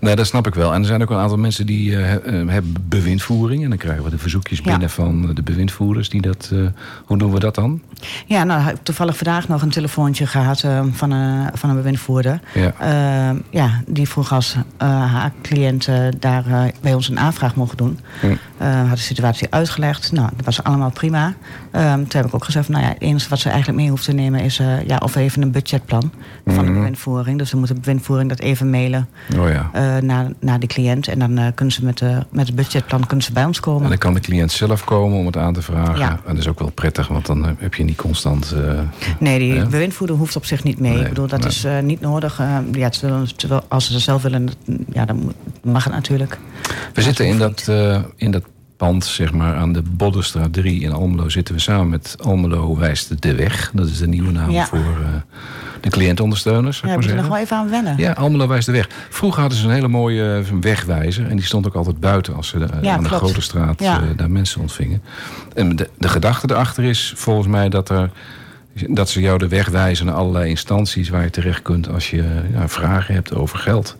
nee, 0.00 0.16
dat 0.16 0.26
snap 0.26 0.46
ik 0.46 0.54
wel. 0.54 0.72
En 0.74 0.80
er 0.80 0.86
zijn 0.86 1.02
ook 1.02 1.10
een 1.10 1.16
aantal 1.16 1.38
mensen 1.38 1.66
die 1.66 1.96
eh, 1.96 2.12
eh, 2.14 2.48
hebben 2.48 2.74
bewindvoering. 2.88 3.62
En 3.62 3.68
dan 3.68 3.78
krijgen 3.78 4.04
we 4.04 4.10
de 4.10 4.18
verzoekjes 4.18 4.58
Ja. 4.58 4.64
binnen 4.64 4.90
van 4.90 5.34
de 5.34 5.42
bewindvoerders. 5.42 6.08
Die 6.08 6.20
dat, 6.20 6.50
eh, 6.52 6.58
hoe 7.04 7.18
doen 7.18 7.32
we 7.32 7.38
dat 7.38 7.54
dan? 7.54 7.80
Ja, 8.26 8.44
nou, 8.44 8.60
heb 8.62 8.74
ik 8.76 8.82
toevallig 8.82 9.16
vandaag 9.16 9.48
nog 9.48 9.62
een 9.62 9.70
telefoontje 9.70 10.26
gehad 10.26 10.62
eh, 10.62 10.84
van, 10.90 11.10
een, 11.10 11.50
van 11.54 11.70
een 11.70 11.76
bewindvoerder. 11.76 12.40
Ja. 12.54 12.72
Eh, 12.78 13.36
ja, 13.50 13.82
die 13.86 14.08
vroeg 14.08 14.32
als 14.32 14.54
eh, 14.76 14.88
haar 15.12 15.32
cliënt 15.42 15.86
eh, 15.88 15.96
daar 16.18 16.46
eh, 16.46 16.62
bij 16.80 16.94
ons 16.94 17.08
een 17.08 17.18
aanvraag 17.18 17.54
mocht 17.54 17.78
doen. 17.78 17.98
Hm. 18.20 18.26
Eh, 18.58 18.88
had 18.88 18.96
de 18.96 19.02
situatie 19.02 19.46
uitgelegd. 19.50 20.12
Nou, 20.12 20.28
dat 20.36 20.44
was 20.44 20.62
allemaal 20.62 20.90
prima. 20.90 21.34
Ehm, 21.70 21.94
toen 21.96 22.20
heb 22.20 22.26
ik 22.26 22.34
ook 22.34 22.44
gezegd, 22.44 22.68
nou 22.68 22.82
ja, 22.82 22.88
het 22.88 23.00
enige 23.00 23.28
wat 23.28 23.38
ze 23.38 23.48
eigenlijk 23.48 23.78
mee 23.80 23.90
hoeft 23.90 24.04
te 24.04 24.12
nemen 24.12 24.40
is 24.40 24.58
eh, 24.58 24.86
ja, 24.86 24.96
of 25.02 25.16
even 25.16 25.42
een 25.42 25.50
budgetplan 25.50 26.12
van 26.46 26.54
de 26.64 26.70
Mhm. 26.70 26.72
bewindvoering. 26.78 27.38
Dus 27.38 27.50
dan 27.50 27.58
moet 27.58 27.68
de 27.68 27.74
bewindvoering 27.74 28.28
dat 28.28 28.38
even 28.40 28.70
mailen 28.70 29.08
Oh 29.38 29.48
ja. 29.48 29.70
eh, 29.72 30.02
naar, 30.02 30.30
naar 30.40 30.60
de 30.60 30.66
cliënt. 30.66 31.08
En 31.08 31.18
dan 31.18 31.38
eh, 31.38 31.46
kunnen 31.54 31.74
ze 31.74 31.84
met, 31.84 31.98
de, 31.98 32.24
met 32.30 32.46
het 32.46 32.56
budgetplan 32.56 33.06
kunnen 33.06 33.24
ze 33.24 33.32
bij 33.32 33.44
ons 33.44 33.60
komen. 33.60 33.82
En 33.82 33.88
dan 33.88 33.98
kan 33.98 34.14
de 34.14 34.20
cliënt 34.20 34.52
zelf 34.52 34.84
komen 34.84 35.18
om 35.18 35.26
het 35.26 35.36
aan 35.36 35.54
te 35.54 35.62
vragen. 35.62 35.98
Ja. 35.98 36.10
En 36.10 36.20
dat 36.26 36.38
is 36.38 36.48
ook 36.48 36.58
wel 36.58 36.70
prettig, 36.70 37.08
want 37.08 37.26
dan 37.26 37.46
eh, 37.46 37.52
heb 37.58 37.74
je 37.74 37.84
niet 37.84 37.96
constant... 37.96 38.54
Nee, 39.18 39.38
die 39.38 39.66
bewindvoerder 39.66 40.16
hoeft 40.16 40.36
op 40.36 40.44
zich 40.44 40.64
niet 40.64 40.80
mee. 40.80 40.92
Nee, 40.92 41.02
ik 41.02 41.08
bedoel, 41.08 41.26
dat 41.26 41.40
nee. 41.40 41.48
is 41.48 41.66
niet 41.82 42.00
nodig. 42.00 42.38
Ja, 42.72 42.88
terwijl, 42.88 43.26
terwijl 43.36 43.62
als 43.68 43.86
ze 43.86 43.92
het 43.92 44.02
zelf 44.02 44.22
willen, 44.22 44.48
ja, 44.92 45.04
dan 45.04 45.32
mag 45.62 45.84
het 45.84 45.92
natuurlijk. 45.92 46.38
We 46.94 47.02
zitten 47.02 47.26
in 47.26 47.38
dat, 47.38 47.68
in 48.16 48.30
dat 48.30 48.42
pand, 48.80 49.04
zeg 49.04 49.32
maar, 49.32 49.54
aan 49.54 49.72
de 49.72 49.82
Boddenstraat 49.82 50.52
3 50.52 50.80
in 50.80 50.92
Almelo... 50.92 51.28
zitten 51.28 51.54
we 51.54 51.60
samen 51.60 51.88
met 51.88 52.16
Almelo 52.22 52.76
Wijst 52.76 53.22
de 53.22 53.34
Weg. 53.34 53.70
Dat 53.74 53.86
is 53.86 53.98
de 53.98 54.08
nieuwe 54.08 54.30
naam 54.30 54.50
Ja. 54.50 54.66
voor 54.66 54.78
eh, 54.78 55.08
de 55.80 55.90
cliëntondersteuners, 55.90 56.80
Ja, 56.80 56.94
maar 56.94 57.08
je 57.08 57.14
nog 57.14 57.26
wel 57.28 57.38
even 57.38 57.56
aan 57.56 57.70
wennen. 57.70 57.94
Ja, 57.96 58.12
Almelo 58.12 58.46
wijst 58.46 58.66
de 58.66 58.72
weg. 58.72 58.88
Vroeger 59.08 59.40
hadden 59.40 59.58
ze 59.58 59.64
een 59.66 59.72
hele 59.72 59.88
mooie 59.88 60.44
eh, 60.48 60.54
wegwijzer. 60.60 61.26
En 61.28 61.36
die 61.36 61.44
stond 61.44 61.66
ook 61.66 61.74
altijd 61.74 62.00
buiten 62.00 62.34
als 62.34 62.48
ze 62.48 62.58
eh, 62.58 62.82
Ja, 62.82 62.96
aan 62.96 63.02
de 63.02 63.08
grote 63.08 63.40
straat 63.40 63.80
Ja. 63.80 64.00
daar 64.16 64.30
mensen 64.30 64.60
ontvingen. 64.60 65.02
En 65.54 65.76
de, 65.76 65.88
de 65.98 66.08
gedachte 66.08 66.50
erachter 66.50 66.84
is 66.84 67.12
volgens 67.16 67.46
mij 67.46 67.68
dat, 67.68 67.88
er, 67.88 68.10
dat 68.88 69.08
ze 69.08 69.20
jou 69.20 69.38
de 69.38 69.48
weg 69.48 69.68
wijzen 69.68 70.06
naar 70.06 70.14
allerlei 70.14 70.48
instanties 70.48 71.08
waar 71.08 71.22
je 71.22 71.30
terecht 71.30 71.62
kunt 71.62 71.88
als 71.88 72.10
je 72.10 72.24
ja, 72.52 72.68
vragen 72.68 73.14
hebt 73.14 73.34
over 73.34 73.58
geld. 73.58 73.96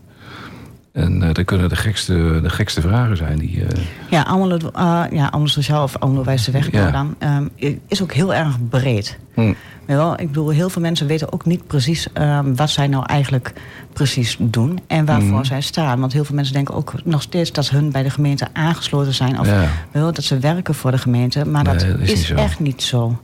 En 0.93 1.23
eh 1.23 1.35
dat 1.35 1.45
kunnen 1.45 1.69
de 1.69 1.77
gekste, 1.77 2.41
de 2.43 2.51
gekste 2.51 2.81
vragen 2.81 3.17
zijn. 3.17 3.39
Die, 3.39 3.65
eh, 3.65 3.83
Ja, 4.11 4.23
Almelo, 4.23 4.57
eh, 4.75 5.03
ja, 5.13 5.27
Almelo 5.27 5.51
Sociaal 5.51 5.83
of 5.83 5.97
Wijze 6.25 6.51
Weg 6.51 6.73
Ja. 6.73 6.91
dan, 6.91 7.15
ehm, 7.19 7.47
is 7.89 8.03
ook 8.03 8.13
heel 8.13 8.35
erg 8.35 8.57
breed. 8.69 9.19
hm, 9.35 9.41
je 9.87 9.97
Wel, 9.97 10.13
ik 10.21 10.27
bedoel, 10.27 10.49
heel 10.49 10.71
veel 10.71 10.83
mensen 10.83 11.07
weten 11.07 11.33
ook 11.33 11.45
niet 11.45 11.67
precies 11.67 12.13
ehm, 12.13 12.55
wat 12.55 12.71
zij 12.71 12.87
nou 12.87 13.05
eigenlijk 13.07 13.53
precies 13.93 14.37
doen 14.41 14.79
en 14.87 15.05
waarvoor 15.05 15.29
Mhm. 15.39 15.45
zij 15.45 15.61
staan. 15.61 16.01
Want 16.01 16.13
heel 16.13 16.25
veel 16.25 16.35
mensen 16.35 16.55
denken 16.55 16.75
ook 16.75 16.93
nog 17.05 17.23
steeds 17.23 17.53
dat 17.53 17.71
hun 17.71 17.91
bij 17.93 18.03
de 18.03 18.11
gemeente 18.11 18.47
aangesloten 18.53 19.15
zijn 19.15 19.41
of 19.41 19.47
Ja. 19.47 19.65
wel, 19.91 20.13
dat 20.13 20.25
ze 20.25 20.39
werken 20.39 20.75
voor 20.75 20.91
de 20.91 20.99
gemeente. 20.99 21.45
Maar 21.47 21.65
Nee, 21.65 21.73
dat, 21.77 21.87
dat 21.89 21.99
is 21.99 22.11
is, 22.11 22.17
niet 22.19 22.27
zo. 22.27 22.35
echt 22.35 22.61
niet 22.61 22.83
zo. 22.83 23.21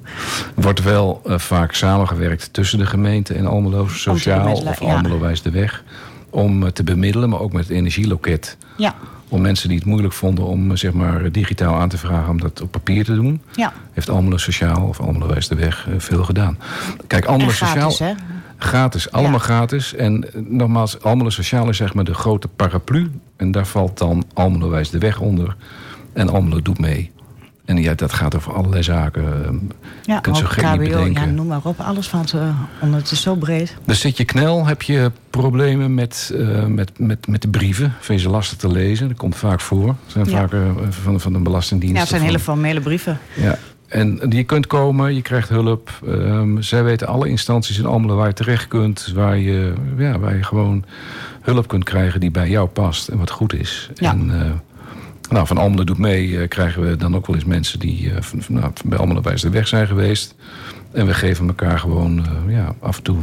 wordt 0.54 0.82
wel 0.82 1.20
eh, 1.24 1.38
vaak 1.38 1.72
samengewerkt 1.74 2.48
tussen 2.52 2.78
de 2.78 2.86
gemeente 2.86 3.34
en 3.34 3.46
Almelo 3.46 3.86
Sociaal 3.88 4.52
of. 4.52 4.80
Almelo 4.80 5.18
Wijs 5.18 5.42
de 5.42 5.50
Weg. 5.50 5.84
Om 6.30 6.62
eh, 6.62 6.68
te 6.70 6.82
bemiddelen, 6.82 7.28
maar 7.28 7.40
ook 7.40 7.52
met 7.52 7.68
het 7.68 7.76
energieloket. 7.76 8.56
Ja, 8.76 8.94
Om 9.28 9.40
mensen 9.40 9.68
die 9.68 9.78
het 9.78 9.86
moeilijk 9.86 10.14
vonden 10.14 10.44
om 10.44 10.70
eh, 10.70 10.76
zeg 10.76 10.92
maar, 10.92 11.32
digitaal 11.32 11.74
aan 11.74 11.88
te 11.88 11.98
vragen 11.98 12.30
om 12.30 12.40
dat 12.40 12.60
op 12.62 12.70
papier 12.70 13.04
te 13.04 13.14
doen. 13.14 13.40
ja. 13.54 13.72
Heeft 13.92 14.08
Almelo 14.10 14.36
Sociaal 14.36 14.86
of 14.86 15.00
Almelo 15.00 15.26
Wijs 15.26 15.48
de 15.48 15.54
Weg 15.54 15.86
eh, 15.88 15.94
veel 15.98 16.24
gedaan. 16.24 16.58
Kijk, 17.06 17.24
Almelo 17.24 17.50
Sociaal... 17.50 17.92
hè? 17.98 18.12
Gratis, 18.58 19.10
allemaal 19.12 19.32
Ja. 19.38 19.44
gratis. 19.44 19.94
En 19.94 20.24
nogmaals, 20.34 21.02
Almelo 21.02 21.30
Sociaal 21.30 21.68
is 21.68 21.76
zeg 21.76 21.94
maar 21.94 22.04
de 22.04 22.14
grote 22.14 22.48
paraplu. 22.48 23.10
En 23.36 23.50
daar 23.50 23.66
valt 23.66 23.98
dan 23.98 24.24
Almelo 24.34 24.68
Wijs 24.68 24.90
de 24.90 24.98
Weg 24.98 25.20
onder. 25.20 25.56
En 26.12 26.28
Almelo 26.28 26.62
doet 26.62 26.78
mee. 26.78 27.10
En 27.66 27.76
ja, 27.76 27.94
dat 27.94 28.12
gaat 28.12 28.34
over 28.36 28.52
allerlei 28.52 28.82
zaken. 28.82 29.22
Ja, 30.02 30.14
je 30.14 30.20
kunt 30.20 30.36
ook 30.42 30.48
KBO, 30.50 30.62
ja, 30.62 30.76
bedenken. 30.76 31.34
noem 31.34 31.46
maar 31.46 31.60
op. 31.62 31.80
Alles 31.80 32.08
valt 32.08 32.32
eh, 32.32 32.48
onder. 32.80 32.98
Het 33.00 33.10
is 33.10 33.20
zo 33.22 33.34
breed. 33.34 33.76
Dus 33.84 34.00
zit 34.00 34.16
je 34.16 34.24
knel, 34.24 34.66
heb 34.66 34.82
je 34.82 35.10
problemen 35.30 35.94
met, 35.94 36.32
eh, 36.38 36.64
met, 36.66 36.98
met, 36.98 37.26
met 37.26 37.42
de 37.42 37.48
brieven. 37.48 37.94
Vind 38.00 38.20
je 38.20 38.26
ze 38.26 38.32
lastig 38.32 38.58
te 38.58 38.68
lezen. 38.68 39.08
Dat 39.08 39.16
komt 39.16 39.36
vaak 39.36 39.60
voor. 39.60 39.86
Dat 39.86 39.96
zijn 40.06 40.28
Ja. 40.30 40.36
vaak 40.38 40.52
eh, 40.52 40.60
van, 40.90 41.20
van 41.20 41.32
de 41.32 41.38
Belastingdienst. 41.38 41.94
Ja, 41.94 42.00
het 42.00 42.08
zijn 42.10 42.22
hele 42.22 42.38
van- 42.38 42.54
formele 42.54 42.80
brieven. 42.80 43.18
Ja. 43.34 43.58
En 43.88 44.20
je 44.28 44.44
kunt 44.44 44.66
komen, 44.66 45.14
je 45.14 45.22
krijgt 45.22 45.48
hulp. 45.48 45.90
Ehm, 46.06 46.60
zij 46.60 46.84
weten 46.84 47.06
alle 47.06 47.28
instanties 47.28 47.78
in 47.78 47.86
Almelo 47.86 48.16
waar 48.16 48.26
je 48.28 48.32
terecht 48.32 48.68
kunt. 48.68 49.12
Waar 49.14 49.38
je, 49.38 49.72
ja, 49.98 50.18
waar 50.18 50.36
je 50.36 50.42
gewoon 50.42 50.84
hulp 51.40 51.68
kunt 51.68 51.84
krijgen 51.84 52.20
die 52.20 52.30
bij 52.30 52.48
jou 52.48 52.68
past 52.68 53.08
en 53.08 53.18
wat 53.18 53.30
goed 53.30 53.54
is. 53.54 53.90
Ja. 53.94 54.10
En, 54.12 54.30
nou, 55.30 55.46
van 55.46 55.58
Almelo 55.58 55.84
doet 55.84 55.98
mee 55.98 56.40
eh, 56.40 56.48
krijgen 56.48 56.88
we 56.88 56.96
dan 56.96 57.16
ook 57.16 57.26
wel 57.26 57.36
eens 57.36 57.44
mensen 57.44 57.78
die 57.78 58.10
eh, 58.12 58.22
van, 58.22 58.42
van- 58.42 58.54
nou, 58.54 58.72
bij 58.84 58.98
Almelo 58.98 59.20
bij 59.20 59.34
de 59.34 59.50
weg 59.50 59.68
zijn 59.68 59.86
geweest. 59.86 60.34
En 60.92 61.06
we 61.06 61.14
geven 61.14 61.46
elkaar 61.46 61.78
gewoon 61.78 62.18
eh, 62.26 62.54
ja, 62.54 62.74
af 62.80 62.96
en 62.96 63.02
toe 63.02 63.16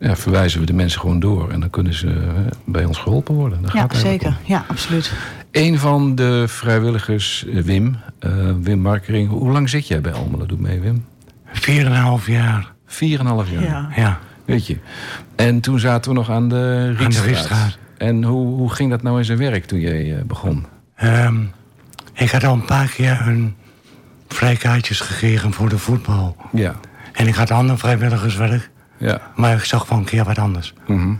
ja, 0.00 0.16
verwijzen 0.16 0.60
we 0.60 0.66
de 0.66 0.72
mensen 0.72 1.00
gewoon 1.00 1.20
door. 1.20 1.50
En 1.50 1.60
dan 1.60 1.70
kunnen 1.70 1.94
ze 1.94 2.28
bij 2.64 2.84
ons 2.84 2.98
geholpen 2.98 3.34
worden. 3.34 3.62
Daar 3.62 3.74
Ja, 3.74 3.80
gaat 3.80 3.92
om. 3.92 3.98
zeker. 3.98 4.36
Ja, 4.44 4.64
absoluut. 4.68 5.12
Een 5.50 5.78
van 5.78 6.14
de 6.14 6.44
vrijwilligers, 6.48 7.44
Wim, 7.52 7.96
eh, 8.18 8.30
Wim 8.60 8.78
Markering. 8.80 9.28
Hoe 9.28 9.50
lang 9.52 9.68
zit 9.68 9.88
jij 9.88 10.00
bij 10.00 10.12
Almelo? 10.12 10.46
Doe 10.46 10.58
mee, 10.60 10.80
Wim. 10.80 11.04
Vier 11.52 11.80
en 11.86 11.90
een 11.92 11.96
half 11.98 12.26
jaar. 12.26 12.72
Vier 12.86 13.18
en 13.18 13.26
een 13.26 13.32
half 13.32 13.50
jaar. 13.50 13.62
Ja. 13.62 13.88
Ja. 13.96 14.18
Weet 14.44 14.66
je. 14.66 14.76
En 15.36 15.60
toen 15.60 15.78
zaten 15.78 16.10
we 16.10 16.16
nog 16.16 16.30
aan 16.30 16.48
de 16.48 16.92
Rietstraat. 16.92 17.26
Rietstraat. 17.26 17.78
En 17.98 18.24
hoe, 18.24 18.46
hoe 18.56 18.70
ging 18.72 18.90
dat 18.90 19.02
nou 19.02 19.18
in 19.18 19.24
zijn 19.24 19.38
werk 19.38 19.64
toen 19.64 19.80
jij 19.80 20.22
begon? 20.26 20.64
Ehm, 20.96 21.36
ik 22.14 22.30
had 22.30 22.44
al 22.44 22.52
een 22.52 22.64
paar 22.64 22.88
keer 22.88 23.20
een 23.26 23.56
vrijkaartjes 24.28 25.00
gekregen 25.00 25.52
voor 25.52 25.68
de 25.68 25.78
voetbal. 25.78 26.36
Ja. 26.52 26.74
En 27.12 27.26
ik 27.26 27.34
had 27.34 27.50
ander 27.50 27.78
vrijwilligerswerk. 27.78 28.70
Ja. 28.98 29.20
Maar 29.34 29.52
ik 29.56 29.64
zag 29.64 29.88
wel 29.88 29.98
een 29.98 30.04
keer 30.04 30.24
wat 30.24 30.38
anders. 30.38 30.74
Mhm. 30.86 31.14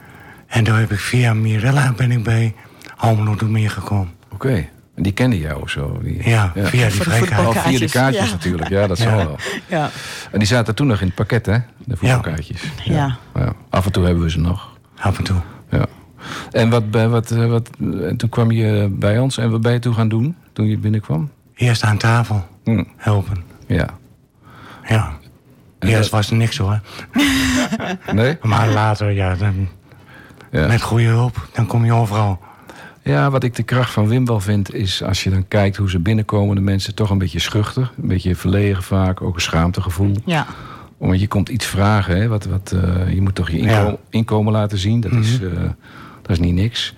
En 0.47 0.65
toen 0.65 0.75
heb 0.77 0.93
ik 0.93 0.99
via 0.99 1.35
Mirella 1.35 1.93
ben 1.97 2.11
ik 2.11 2.23
bij 2.23 2.55
Almelo 2.97 3.35
Doet 3.35 3.51
Meer 3.51 3.71
gekomen. 3.71 4.13
Oké. 4.33 4.69
En 4.95 5.03
die 5.03 5.13
kende 5.13 5.39
jou 5.39 5.63
of 5.63 5.71
zo? 5.71 5.99
Die, 6.03 6.29
Ja, 6.29 6.53
via 6.55 6.89
die 6.89 7.01
vrijkaartjes. 7.01 7.57
Oh, 7.57 7.67
via 7.67 7.79
de 7.79 7.89
kaartjes 7.89 8.25
Ja. 8.27 8.31
natuurlijk. 8.33 8.69
Ja, 8.69 8.87
dat 8.87 8.99
zal 8.99 9.17
wel. 9.17 9.39
Ja. 9.67 9.91
En 10.31 10.39
die 10.39 10.49
zaten 10.49 10.75
toen 10.75 10.87
nog 10.87 11.01
in 11.01 11.07
het 11.07 11.15
pakket, 11.15 11.47
hè? 11.47 11.59
De 11.85 11.97
voetbalkaartjes. 11.97 12.61
Ja. 12.85 13.17
Ja. 13.35 13.53
Af 13.71 13.85
en 13.87 13.93
toe 13.93 14.05
hebben 14.05 14.23
we 14.23 14.31
ze 14.31 14.41
nog. 14.41 14.79
Af 14.99 15.19
en 15.19 15.25
toe. 15.25 15.41
En 16.51 16.71
wat, 16.71 16.91
bij- 16.91 17.09
wat, 17.09 17.31
eh, 17.31 17.47
wat, 17.47 17.71
en 18.03 18.17
toen 18.17 18.29
kwam 18.29 18.51
je 18.51 18.89
bij 18.91 19.19
ons. 19.19 19.39
En 19.39 19.51
wat 19.51 19.61
ben 19.61 19.73
je 19.73 19.79
toen 19.79 19.95
gaan 19.95 20.09
doen? 20.09 20.37
Toen 20.53 20.67
je 20.67 20.79
binnenkwam? 20.79 21.31
Eerst 21.55 21.83
aan 21.83 21.97
tafel 21.99 22.47
Hm. 22.65 22.85
helpen. 22.97 23.37
Ja. 23.67 23.89
Ja. 24.89 25.13
En 25.79 25.89
Eerst 25.89 26.01
dat- 26.03 26.11
was 26.11 26.31
er 26.31 26.37
niks 26.37 26.57
hoor. 26.59 26.81
Nee? 28.13 28.37
Maar 28.43 28.69
later, 28.69 29.11
ja, 29.11 29.35
dan, 29.35 29.69
Ja. 30.51 30.67
met 30.67 30.83
goede 30.83 31.05
hulp, 31.05 31.49
dan 31.53 31.67
kom 31.67 31.85
je 31.85 31.93
overal. 31.93 32.39
Ja, 33.03 33.31
wat 33.31 33.43
ik 33.45 33.55
de 33.57 33.63
kracht 33.63 33.93
van 33.93 34.09
Wim 34.09 34.27
wel 34.27 34.41
vind, 34.41 34.75
is 34.75 35.03
als 35.03 35.25
je 35.25 35.31
dan 35.31 35.49
kijkt 35.49 35.77
hoe 35.77 35.91
ze 35.91 35.99
binnenkomen, 35.99 36.55
de 36.57 36.61
mensen 36.63 36.95
toch 36.95 37.11
een 37.11 37.19
beetje 37.19 37.39
schuchter, 37.39 37.91
een 38.03 38.09
beetje 38.09 38.35
verlegen 38.37 38.83
vaak, 38.83 39.23
ook 39.23 39.35
een 39.35 39.41
schaamtegevoel. 39.41 40.17
Ja. 40.25 40.47
Want 40.99 41.21
je 41.21 41.29
komt 41.29 41.49
iets 41.49 41.67
vragen, 41.67 42.17
hè, 42.17 42.29
wat, 42.29 42.45
wat, 42.45 42.75
eh, 42.83 43.13
je 43.13 43.23
moet 43.23 43.35
toch 43.35 43.51
je 43.51 43.59
inkomen, 43.59 43.91
Ja. 43.91 43.97
inkomen 44.11 44.53
laten 44.53 44.79
zien, 44.79 45.01
dat, 45.01 45.13
is, 45.13 45.41
eh, 45.41 45.51
dat 46.27 46.37
is 46.37 46.45
niet 46.45 46.55
niks. 46.55 46.95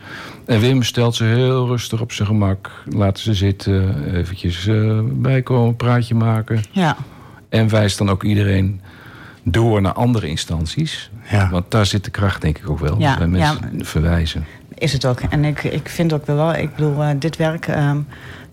En 0.47 0.61
Wim 0.61 0.83
stelt 0.83 1.15
ze 1.15 1.25
heel 1.25 1.67
rustig 1.67 2.01
op 2.01 2.13
zijn 2.13 2.29
gemak, 2.29 2.71
laten 2.85 3.23
ze 3.23 3.35
zitten, 3.35 4.05
eventjes 4.15 4.67
eh, 4.67 5.01
bijkomen, 5.05 5.77
praatje 5.77 6.15
maken. 6.15 6.63
Ja. 6.71 6.97
En 7.49 7.69
wijst 7.69 7.99
dan 7.99 8.11
ook 8.11 8.25
iedereen 8.25 8.81
door 9.43 9.81
naar 9.81 9.93
andere 9.93 10.29
instanties. 10.29 11.11
Ja. 11.31 11.51
Want 11.51 11.71
daar 11.71 11.87
zit 11.87 12.05
de 12.05 12.11
kracht 12.11 12.43
denk 12.43 12.59
ik 12.59 12.71
ook 12.71 12.79
wel, 12.79 12.99
Ja, 12.99 13.17
bij 13.17 13.27
mensen 13.27 13.71
ja. 13.73 13.85
verwijzen. 13.85 14.45
Is 14.75 14.93
het 14.93 15.07
ook. 15.07 15.21
En 15.21 15.45
ik, 15.45 15.65
ik 15.65 15.89
vind 15.89 16.13
ook 16.13 16.27
wel, 16.27 16.55
ik 16.55 16.75
bedoel, 16.75 17.03
eh, 17.03 17.11
dit 17.19 17.37
werk 17.37 17.67
ehm, 17.67 17.99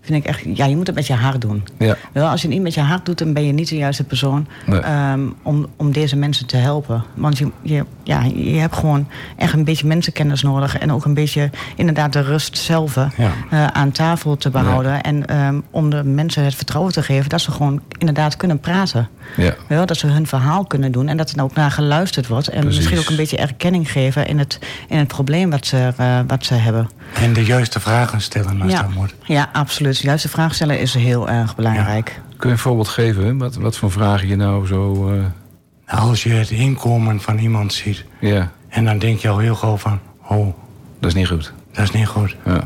vind 0.06 0.24
ik 0.24 0.30
echt, 0.30 0.42
ja, 0.56 0.64
je 0.64 0.76
moet 0.76 0.86
het 0.86 0.96
met 0.96 1.06
je 1.06 1.12
hart 1.14 1.40
doen. 1.40 1.64
Ja. 1.78 1.96
Wel, 2.12 2.28
als 2.28 2.40
je 2.40 2.46
het 2.46 2.56
niet 2.56 2.64
met 2.64 2.74
je 2.74 2.80
hart 2.80 3.06
doet, 3.06 3.18
dan 3.18 3.32
ben 3.32 3.44
je 3.46 3.52
niet 3.52 3.68
de 3.68 3.76
juiste 3.76 4.04
persoon 4.04 4.46
Nee. 4.66 4.80
ehm, 4.80 5.20
om, 5.42 5.66
om 5.76 5.92
deze 5.92 6.16
mensen 6.16 6.46
te 6.46 6.56
helpen. 6.56 7.04
Want 7.14 7.38
je, 7.38 7.50
je, 7.62 7.84
ja, 8.02 8.22
je 8.34 8.58
hebt 8.58 8.76
gewoon 8.76 9.08
echt 9.36 9.52
een 9.52 9.64
beetje 9.64 9.86
mensenkennis 9.86 10.42
nodig. 10.42 10.78
En 10.78 10.92
ook 10.92 11.04
een 11.04 11.14
beetje 11.14 11.50
inderdaad 11.76 12.12
de 12.12 12.20
rust 12.20 12.58
zelf 12.58 12.94
Ja. 12.94 13.10
eh, 13.50 13.66
aan 13.66 13.90
tafel 13.90 14.36
te 14.36 14.50
behouden. 14.50 15.02
En 15.02 15.26
ehm, 15.26 15.60
om 15.70 15.90
de 15.90 16.04
mensen 16.04 16.44
het 16.44 16.54
vertrouwen 16.54 16.92
te 16.92 17.02
geven 17.02 17.28
dat 17.28 17.40
ze 17.40 17.50
gewoon 17.50 17.82
inderdaad 17.98 18.36
kunnen 18.36 18.60
praten. 18.60 19.08
Ja. 19.36 19.54
Wel, 19.68 19.86
dat 19.86 19.96
ze 19.96 20.06
hun 20.06 20.26
verhaal 20.26 20.64
kunnen 20.64 20.92
doen 20.92 21.08
en 21.08 21.16
dat 21.16 21.30
er 21.30 21.42
ook 21.42 21.54
naar 21.54 21.70
geluisterd 21.70 22.26
wordt. 22.28 22.48
En 22.48 22.60
Precies. 22.60 22.76
misschien 22.78 22.98
ook 22.98 23.08
een 23.08 23.16
beetje 23.16 23.36
erkenning 23.36 23.90
geven 23.92 24.26
in 24.26 24.38
het, 24.38 24.58
in 24.88 24.98
het 24.98 25.08
probleem 25.08 25.50
wat 25.50 25.66
ze, 25.66 25.92
eh, 25.96 26.18
wat 26.26 26.44
ze 26.44 26.54
hebben. 26.54 26.88
En 27.14 27.32
de 27.32 27.44
juiste 27.44 27.80
vragen 27.80 28.20
stellen 28.20 28.62
als 28.62 28.72
Ja. 28.72 28.82
dat 28.82 28.90
moet. 28.94 29.14
ja, 29.24 29.48
absoluut. 29.52 29.98
Juist 29.98 30.22
de 30.22 30.28
vraag 30.28 30.54
stellen 30.54 30.78
is 30.80 30.94
heel 30.94 31.28
erg 31.28 31.56
belangrijk. 31.56 32.20
Kun 32.36 32.48
je 32.48 32.54
een 32.54 32.60
voorbeeld 32.60 32.88
geven? 32.88 33.38
Wat, 33.38 33.54
wat 33.54 33.76
voor 33.76 33.90
vragen 33.90 34.28
je 34.28 34.36
nou 34.36 34.66
zo... 34.66 35.10
eh, 35.12 35.98
Als 36.00 36.22
je 36.22 36.30
het 36.32 36.50
inkomen 36.50 37.20
van 37.20 37.38
iemand 37.38 37.72
ziet... 37.72 38.04
ja, 38.20 38.52
en 38.68 38.84
dan 38.84 38.98
denk 38.98 39.18
je 39.18 39.28
al 39.28 39.38
heel 39.38 39.54
gauw 39.54 39.76
van... 39.76 39.98
oh, 40.28 40.54
dat 41.00 41.08
is 41.10 41.14
niet 41.14 41.28
goed. 41.28 41.52
dat 41.72 41.84
is 41.84 41.90
niet 41.90 42.06
goed. 42.06 42.36
Ja, 42.44 42.60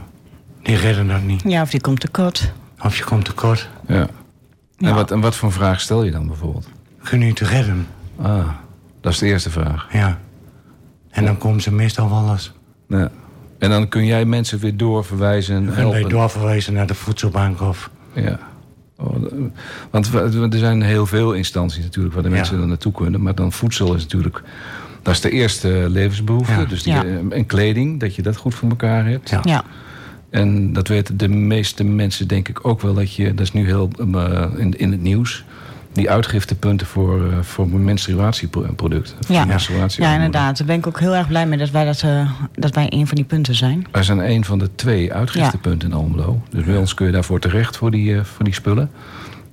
Die 0.62 0.76
redden 0.76 1.08
dat 1.08 1.22
niet. 1.22 1.42
Ja, 1.44 1.62
of 1.62 1.70
die 1.70 1.80
komt 1.80 2.00
tekort. 2.00 2.52
Of 2.84 2.96
je 2.96 3.04
komt 3.04 3.24
tekort. 3.24 3.68
ja. 3.86 3.94
En, 3.96 4.08
Ja. 4.88 4.94
wat, 4.94 5.10
en 5.10 5.20
wat 5.20 5.36
voor 5.36 5.52
vraag 5.52 5.80
stel 5.80 6.02
je 6.04 6.10
dan 6.10 6.26
bijvoorbeeld? 6.26 6.68
Kun 7.02 7.20
je 7.20 7.32
te 7.32 7.44
redden? 7.44 7.86
Ah, 8.22 8.48
dat 9.00 9.12
is 9.12 9.18
de 9.18 9.26
eerste 9.26 9.50
vraag. 9.50 9.86
Ja. 9.92 10.18
En 11.10 11.24
dan 11.24 11.38
komen 11.38 11.60
ze 11.60 11.72
meestal 11.72 12.08
wel 12.10 12.30
eens... 12.32 12.52
Ja. 12.88 13.10
En 13.60 13.70
dan 13.70 13.88
kun 13.88 14.04
jij 14.04 14.24
mensen 14.24 14.58
weer 14.58 14.76
doorverwijzen 14.76 15.56
en 15.56 15.74
helpen. 15.74 16.08
doorverwijzen 16.08 16.72
naar 16.72 16.86
de 16.86 16.94
voedselbank 16.94 17.60
of... 17.60 17.90
Ja. 18.14 18.38
Oh, 18.96 19.16
want 19.90 20.14
er 20.52 20.58
zijn 20.58 20.82
heel 20.82 21.06
veel 21.06 21.32
instanties 21.32 21.82
natuurlijk 21.84 22.14
waar 22.14 22.22
de 22.22 22.28
Ja. 22.28 22.34
mensen 22.34 22.58
dan 22.58 22.68
naartoe 22.68 22.92
kunnen. 22.92 23.22
Maar 23.22 23.34
dan 23.34 23.52
voedsel 23.52 23.94
is 23.94 24.02
natuurlijk... 24.02 24.42
Dat 25.02 25.14
is 25.14 25.20
de 25.20 25.30
eerste 25.30 25.84
levensbehoefte. 25.88 26.52
Ja. 26.52 26.64
Dus 26.64 26.82
die, 26.82 26.92
Ja. 26.92 27.04
eh, 27.04 27.16
En 27.30 27.46
kleding, 27.46 28.00
dat 28.00 28.14
je 28.14 28.22
dat 28.22 28.36
goed 28.36 28.54
voor 28.54 28.68
elkaar 28.68 29.06
hebt. 29.06 29.30
Ja. 29.30 29.40
Ja, 29.44 29.64
En 30.30 30.72
dat 30.72 30.88
weten 30.88 31.16
de 31.16 31.28
meeste 31.28 31.84
mensen 31.84 32.28
denk 32.28 32.48
ik 32.48 32.66
ook 32.66 32.80
wel. 32.80 32.94
Dat 32.94 33.14
je, 33.14 33.28
dat 33.34 33.40
is 33.40 33.52
nu 33.52 33.64
heel 33.66 33.90
eh, 34.14 34.44
in, 34.56 34.78
in 34.78 34.90
het 34.90 35.02
nieuws. 35.02 35.44
Die 35.92 36.10
uitgiftepunten 36.10 36.86
voor, 36.86 37.30
eh, 37.30 37.38
voor 37.40 37.68
menstruatieproducten. 37.68 39.16
Ja. 39.28 39.44
menstruatie- 39.44 40.02
ja 40.02 40.14
inderdaad. 40.14 40.58
Daar 40.58 40.66
ben 40.66 40.76
ik 40.76 40.86
ook 40.86 41.00
heel 41.00 41.14
erg 41.14 41.28
blij 41.28 41.46
mee 41.46 41.58
dat 41.58 41.70
wij, 41.70 41.84
dat, 41.84 42.02
eh, 42.02 42.30
dat 42.54 42.74
wij 42.74 42.86
een 42.88 43.06
van 43.06 43.16
die 43.16 43.24
punten 43.24 43.54
zijn. 43.54 43.86
Wij 43.90 44.02
zijn 44.02 44.30
een 44.30 44.44
van 44.44 44.58
de 44.58 44.70
twee 44.74 45.12
uitgiftepunten 45.12 45.88
in 45.88 45.94
Almelo. 45.94 46.42
Dus 46.50 46.64
bij 46.64 46.76
ons 46.76 46.94
kun 46.94 47.06
je 47.06 47.12
daarvoor 47.12 47.40
terecht 47.40 47.76
voor 47.76 47.90
die, 47.90 48.16
eh, 48.16 48.24
voor 48.24 48.44
die 48.44 48.54
spullen. 48.54 48.90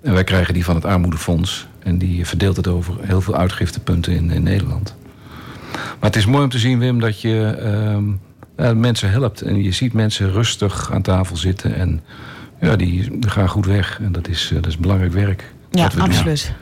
En 0.02 0.14
wij 0.14 0.24
krijgen 0.24 0.54
die 0.54 0.66
van 0.66 0.76
het 0.76 0.86
Armoedefonds. 0.86 1.68
En 1.80 1.98
die 1.98 2.26
verdeelt 2.26 2.58
het 2.58 2.68
over 2.68 2.94
heel 3.02 3.22
veel 3.22 3.36
uitgiftepunten 3.36 4.14
in, 4.14 4.32
in 4.32 4.44
Nederland. 4.44 4.96
Maar 5.74 6.10
het 6.10 6.16
is 6.16 6.26
mooi 6.26 6.44
om 6.44 6.50
te 6.50 6.60
zien, 6.60 6.80
Wim, 6.80 7.00
dat 7.00 7.22
je 7.22 7.46
ehm, 8.56 8.80
mensen 8.80 9.12
helpt. 9.12 9.42
En 9.42 9.64
je 9.64 9.72
ziet 9.72 9.94
mensen 9.94 10.32
rustig 10.32 10.92
aan 10.92 11.02
tafel 11.02 11.38
zitten. 11.38 11.76
En 11.76 12.02
ja, 12.62 12.76
die, 12.76 13.18
gaan 13.20 13.50
goed 13.50 13.66
weg. 13.66 14.00
En 14.02 14.12
dat 14.12 14.28
is, 14.28 14.52
dat 14.54 14.66
is 14.68 14.78
belangrijk 14.78 15.14
werk. 15.14 15.56
Ja, 15.72 15.90
absoluut. 15.98 16.54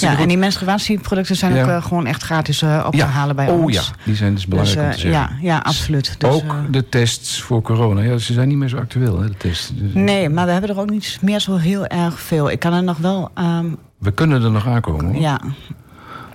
Ja, 0.00 0.18
en 0.18 0.28
die 0.28 0.38
menstruatieproducten 0.38 1.36
zijn 1.36 1.54
Ja. 1.54 1.62
ook 1.62 1.68
eh, 1.68 1.84
gewoon 1.84 2.06
echt 2.06 2.22
gratis 2.22 2.62
eh, 2.62 2.82
op 2.86 2.94
te 2.94 3.04
halen 3.04 3.36
bij 3.36 3.48
oh 3.48 3.62
ons. 3.62 3.74
ja, 3.74 3.82
die 4.04 4.14
zijn 4.14 4.34
dus 4.34 4.46
belangrijk 4.46 4.76
dus, 4.92 5.04
om 5.04 5.10
eh, 5.10 5.12
te 5.12 5.16
zeggen. 5.16 5.38
ja, 5.42 5.54
ja, 5.54 5.58
absoluut. 5.62 6.14
Dus, 6.18 6.30
ook 6.30 6.54
de 6.70 6.88
tests 6.88 7.40
voor 7.40 7.62
corona. 7.62 8.00
Ja, 8.00 8.18
ze 8.18 8.32
zijn 8.32 8.48
niet 8.48 8.56
meer 8.56 8.68
zo 8.68 8.76
actueel, 8.76 9.20
hè, 9.20 9.26
de 9.28 9.36
tests. 9.36 9.70
Dus- 9.74 9.92
nee, 9.94 10.28
maar 10.28 10.46
we 10.46 10.52
hebben 10.52 10.70
er 10.70 10.80
ook 10.80 10.90
niet 10.90 11.18
meer 11.22 11.40
zo 11.40 11.56
heel 11.56 11.86
erg 11.86 12.20
veel. 12.20 12.50
Ik 12.50 12.58
kan 12.58 12.72
er 12.72 12.82
nog 12.82 12.98
wel... 12.98 13.30
ehm, 13.34 13.66
We 13.98 14.10
kunnen 14.12 14.42
er 14.42 14.50
nog 14.50 14.66
aankomen. 14.66 15.04
Hoor. 15.04 15.20
ja, 15.20 15.40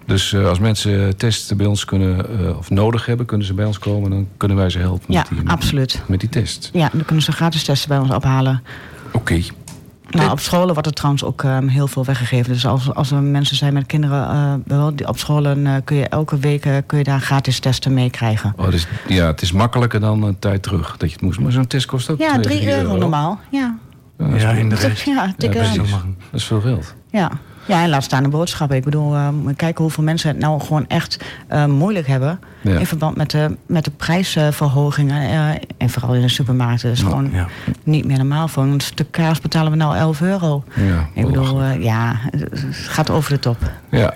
Dus 0.05 0.35
als 0.35 0.59
mensen 0.59 1.17
testen 1.17 1.57
bij 1.57 1.65
ons 1.65 1.85
kunnen, 1.85 2.57
of 2.57 2.69
nodig 2.69 3.05
hebben, 3.05 3.25
kunnen 3.25 3.47
ze 3.47 3.53
bij 3.53 3.65
ons 3.65 3.79
komen. 3.79 4.09
Dan 4.09 4.27
kunnen 4.37 4.57
wij 4.57 4.69
ze 4.69 4.79
helpen 4.79 5.13
ja 5.13 5.19
met, 5.19 5.27
die, 5.29 5.37
met, 5.43 5.47
absoluut. 5.53 6.01
met 6.07 6.19
die 6.19 6.29
test. 6.29 6.69
Ja, 6.73 6.89
dan 6.93 7.05
kunnen 7.05 7.23
ze 7.23 7.31
gratis 7.31 7.63
testen 7.63 7.89
bij 7.89 7.97
ons 7.97 8.09
ophalen. 8.11 8.63
Oké. 9.11 9.41
Nou, 10.09 10.31
op 10.31 10.39
scholen 10.39 10.73
wordt 10.73 10.87
er 10.87 10.93
trouwens 10.93 11.23
ook 11.23 11.43
ehm, 11.43 11.67
heel 11.67 11.87
veel 11.87 12.05
weggegeven. 12.05 12.53
Dus 12.53 12.65
als, 12.65 12.93
als 12.93 13.11
er 13.11 13.21
mensen 13.23 13.55
zijn 13.55 13.73
met 13.73 13.85
kinderen 13.85 14.29
eh, 14.29 14.53
wel, 14.65 14.95
die- 14.95 15.07
op 15.07 15.17
scholen... 15.17 15.67
eh, 15.67 15.73
kun 15.83 15.95
je 15.97 16.07
elke 16.07 16.37
week 16.37 16.65
eh, 16.65 16.75
kun 16.85 16.97
je 16.97 17.03
daar 17.03 17.19
gratis 17.21 17.59
testen 17.59 17.93
mee 17.93 18.09
krijgen. 18.09 18.53
Oh, 18.57 18.69
dus, 18.69 18.87
ja, 19.07 19.25
het 19.27 19.41
is 19.41 19.51
makkelijker 19.51 19.99
dan 19.99 20.23
een 20.23 20.39
tijd 20.39 20.63
terug 20.63 20.97
dat 20.97 21.07
je 21.09 21.15
het 21.15 21.23
moest. 21.23 21.39
Maar 21.39 21.51
zo'n 21.51 21.67
test 21.67 21.85
kost 21.85 22.09
ook 22.09 22.19
Ja, 22.19 22.39
2, 22.39 22.57
3 22.59 22.75
euro 22.77 22.97
normaal. 22.97 23.39
Ja, 23.51 23.75
Ja, 24.17 24.25
dat 24.25 24.35
is 24.35 24.41
Ja, 24.41 24.49
veel- 24.51 24.59
in 24.59 24.69
de 24.69 24.75
rest. 24.75 25.01
ja. 25.05 25.33
Dat 25.37 26.15
is 26.31 26.43
veel 26.43 26.61
geld. 26.61 26.95
Ja. 27.11 27.31
Ja, 27.67 27.83
en 27.83 27.89
laat 27.89 28.03
staan 28.03 28.23
de 28.23 28.29
boodschappen. 28.29 28.77
Ik 28.77 28.83
bedoel, 28.83 29.15
je 29.15 29.53
kijken 29.55 29.83
hoeveel 29.83 30.03
mensen 30.03 30.29
het 30.29 30.39
nou 30.39 30.59
gewoon 30.61 30.87
echt 30.87 31.19
eh, 31.47 31.65
moeilijk 31.65 32.07
hebben. 32.07 32.39
Ja. 32.61 32.77
In 32.79 32.85
verband 32.85 33.15
met 33.15 33.31
de, 33.31 33.57
met 33.65 33.83
de 33.85 33.91
prijsverhogingen. 33.91 35.21
eh, 35.21 35.61
en 35.77 35.89
vooral 35.89 36.13
in 36.15 36.21
de 36.21 36.29
supermarkten. 36.29 36.89
Dat 36.89 36.97
is 36.97 37.03
gewoon 37.03 37.29
ja. 37.33 37.47
niet 37.83 38.05
meer 38.05 38.17
normaal. 38.17 38.47
Voor 38.47 38.63
een 38.63 38.79
stuk 38.79 39.11
kaas 39.11 39.41
betalen 39.41 39.71
we 39.71 39.77
nou 39.77 39.95
11 39.97 40.21
euro. 40.21 40.63
Ja, 40.75 41.07
Ik 41.13 41.25
bedoel, 41.25 41.61
eh, 41.61 41.83
ja, 41.83 42.15
het 42.31 42.75
gaat 42.75 43.09
over 43.09 43.31
de 43.31 43.39
top. 43.39 43.57
Ja. 43.89 44.13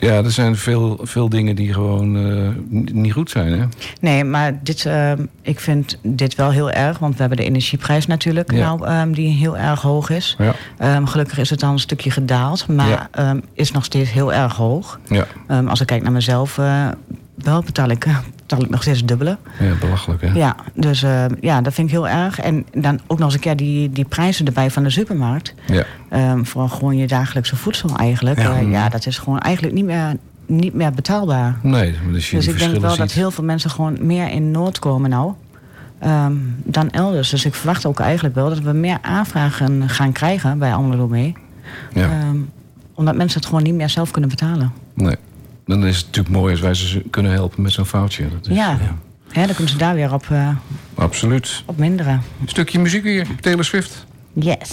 Ja, 0.00 0.14
er 0.24 0.30
zijn 0.30 0.56
veel, 0.56 0.98
veel 1.02 1.28
dingen 1.28 1.56
die 1.56 1.72
gewoon 1.72 2.16
eh, 2.16 2.48
niet 2.92 3.12
goed 3.12 3.30
zijn, 3.30 3.52
hè? 3.52 3.64
Nee, 4.00 4.24
maar 4.24 4.58
dit, 4.62 4.84
eh, 4.86 5.12
ik 5.42 5.60
vind 5.60 5.98
dit 6.02 6.34
wel 6.34 6.50
heel 6.50 6.70
erg. 6.70 6.98
Want 6.98 7.12
we 7.14 7.20
hebben 7.20 7.38
de 7.38 7.44
energieprijs 7.44 8.06
natuurlijk, 8.06 8.52
Ja. 8.52 8.58
nou, 8.58 8.86
ehm, 8.86 9.12
die 9.12 9.28
heel 9.28 9.56
erg 9.56 9.82
hoog 9.82 10.10
is. 10.10 10.36
Ja. 10.38 10.54
Ehm, 10.78 11.04
gelukkig 11.04 11.38
is 11.38 11.50
het 11.50 11.60
dan 11.60 11.72
een 11.72 11.78
stukje 11.78 12.10
gedaald. 12.10 12.66
Maar 12.68 12.88
Ja. 12.88 13.08
ehm, 13.10 13.40
is 13.54 13.70
nog 13.70 13.84
steeds 13.84 14.12
heel 14.12 14.32
erg 14.32 14.56
hoog. 14.56 15.00
Ja, 15.08 15.26
Ehm, 15.46 15.66
als 15.68 15.80
ik 15.80 15.86
kijk 15.86 16.02
naar 16.02 16.12
mezelf, 16.12 16.58
eh, 16.58 16.86
wel 17.42 17.62
betaal 17.62 17.88
ik, 17.90 18.04
eh, 18.04 18.18
betaal 18.36 18.60
ik 18.62 18.70
nog 18.70 18.82
steeds 18.82 19.04
dubbele. 19.04 19.38
ja 19.58 19.74
belachelijk, 19.80 20.20
hè? 20.22 20.32
Ja, 20.32 20.56
dus 20.74 21.02
eh, 21.02 21.24
ja, 21.40 21.60
dat 21.60 21.74
vind 21.74 21.88
ik 21.88 21.94
heel 21.94 22.08
erg. 22.08 22.40
En 22.40 22.66
dan 22.74 23.00
ook 23.06 23.18
nog 23.18 23.26
eens 23.26 23.34
een 23.34 23.40
keer 23.40 23.56
die, 23.56 23.90
die 23.90 24.04
prijzen 24.04 24.46
erbij 24.46 24.70
van 24.70 24.82
de 24.82 24.90
supermarkt. 24.90 25.54
Ja. 25.66 25.84
Ehm, 26.08 26.44
voor 26.44 26.68
gewoon 26.68 26.96
je 26.96 27.06
dagelijkse 27.06 27.56
voedsel 27.56 27.96
eigenlijk. 27.96 28.38
Ja. 28.38 28.54
Ja, 28.56 28.68
ja 28.68 28.88
dat 28.88 29.06
is 29.06 29.18
gewoon 29.18 29.38
eigenlijk 29.40 29.74
niet 29.74 29.84
meer, 29.84 30.16
niet 30.46 30.74
meer 30.74 30.92
betaalbaar. 30.92 31.56
Nee, 31.62 31.96
maar 32.04 32.14
als 32.14 32.30
je 32.30 32.36
Dus 32.36 32.46
ik 32.46 32.58
denk 32.58 32.76
wel 32.78 32.96
dat 32.96 33.12
heel 33.12 33.30
veel 33.30 33.44
mensen 33.44 33.70
gewoon 33.70 33.96
meer 34.00 34.30
in 34.30 34.50
Noord 34.50 34.78
komen 34.78 35.10
nou. 35.10 35.32
ehm, 35.98 36.32
dan 36.64 36.90
elders. 36.90 37.30
Dus 37.30 37.44
ik 37.44 37.54
verwacht 37.54 37.86
ook 37.86 38.00
eigenlijk 38.00 38.34
wel 38.34 38.48
dat 38.48 38.58
we 38.58 38.72
meer 38.72 38.98
aanvragen 39.02 39.88
gaan 39.88 40.12
krijgen 40.12 40.58
bij 40.58 40.74
Almelo 40.74 41.08
mee. 41.08 41.34
Ja, 41.94 42.02
Ehm, 42.10 42.36
omdat 42.94 43.16
mensen 43.16 43.38
het 43.40 43.48
gewoon 43.48 43.62
niet 43.62 43.74
meer 43.74 43.88
zelf 43.88 44.10
kunnen 44.10 44.30
betalen. 44.30 44.72
nee. 44.94 45.16
Dan 45.68 45.86
is 45.86 45.96
het 45.96 46.06
natuurlijk 46.06 46.34
mooi 46.34 46.52
als 46.52 46.60
wij 46.60 46.74
ze 46.74 47.02
kunnen 47.10 47.32
helpen 47.32 47.62
met 47.62 47.72
zo'n 47.72 47.84
foutje. 47.86 48.28
Dat 48.28 48.46
is, 48.50 48.56
ja, 48.56 48.78
Hè, 49.28 49.44
dan 49.46 49.54
kunnen 49.54 49.68
ze 49.72 49.78
daar 49.78 49.94
weer 49.94 50.12
op, 50.12 50.26
eh, 50.30 50.48
Absoluut. 50.94 51.62
op 51.66 51.78
minderen. 51.78 52.22
Een 52.42 52.48
stukje 52.48 52.78
muziek 52.78 53.02
weer, 53.02 53.26
Taylor 53.40 53.64
Swift. 53.64 54.06
Yes. 54.32 54.70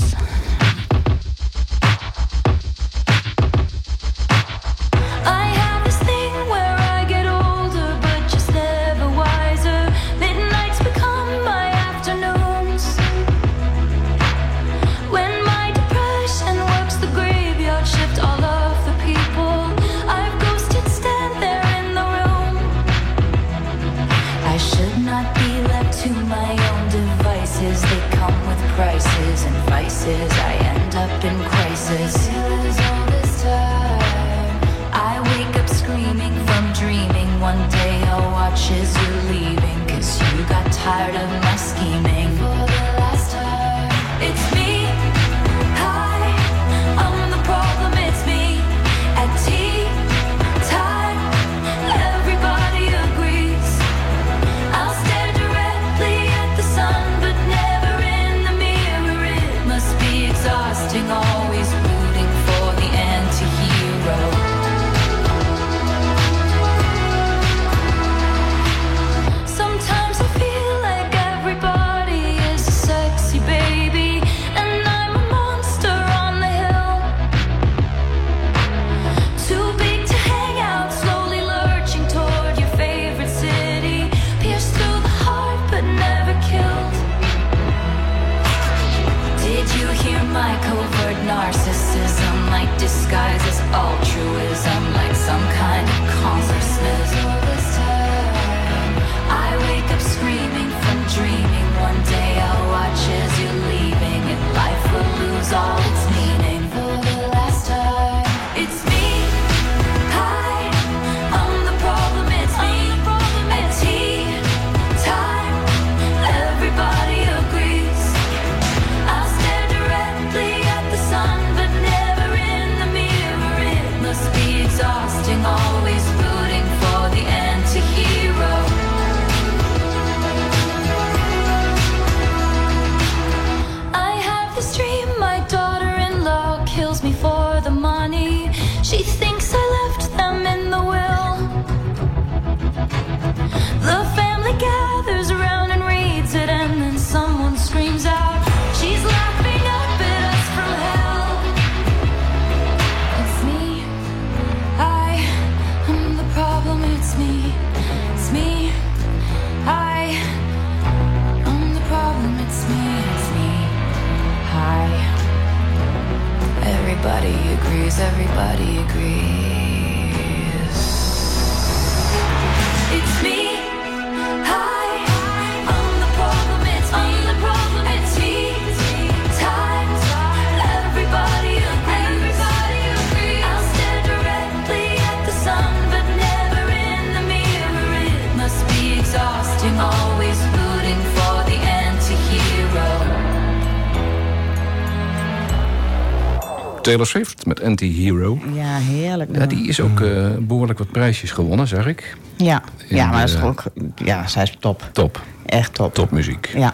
Taylor 196.86 197.08
Swift 197.08 197.45
met 197.45 197.63
Anti-Hero. 197.63 198.39
Ja, 198.54 198.78
heerlijk. 198.78 199.36
Ja, 199.36 199.45
die 199.45 199.67
is 199.67 199.80
ook 199.80 200.00
eh, 200.02 200.28
behoorlijk 200.39 200.80
wat 200.80 200.91
prijsjes 200.91 201.32
gewonnen, 201.32 201.67
zag 201.67 201.86
ik. 201.88 202.17
Ja, 202.38 202.63
In 202.88 202.95
ja 202.95 203.06
maar 203.10 203.19
dat 203.19 203.30
is 203.30 203.36
de- 203.36 203.41
toch 203.41 203.48
ook... 203.50 203.63
Ja, 203.95 204.28
zij 204.28 204.43
is 204.43 204.56
top. 204.60 204.89
Top. 204.91 205.21
Echt 205.45 205.74
top. 205.74 205.93
Topmuziek. 205.93 206.52
Ja. 206.56 206.74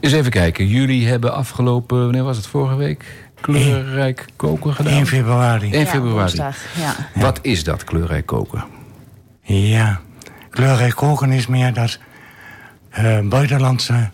Eens 0.00 0.12
even 0.12 0.30
kijken. 0.30 0.66
Jullie 0.66 1.08
hebben 1.08 1.34
afgelopen, 1.34 1.98
wanneer 2.02 2.22
was 2.22 2.36
het, 2.36 2.46
vorige 2.46 2.74
week? 2.76 3.04
Kleurrijk 3.40 4.24
koken 4.36 4.74
gedaan? 4.74 4.92
1 4.92 5.06
februari. 5.06 5.70
1 5.72 5.86
februari. 5.86 6.36
ja. 6.36 6.94
Wat 7.14 7.38
is 7.42 7.64
dat, 7.64 7.84
kleurrijk 7.84 8.26
koken? 8.26 8.64
Ja. 9.42 10.00
Kleurrijk 10.50 10.94
koken 10.94 11.32
is 11.32 11.46
meer 11.46 11.72
dat 11.74 11.98
eh, 12.90 13.18
buitenlandse 13.20 14.10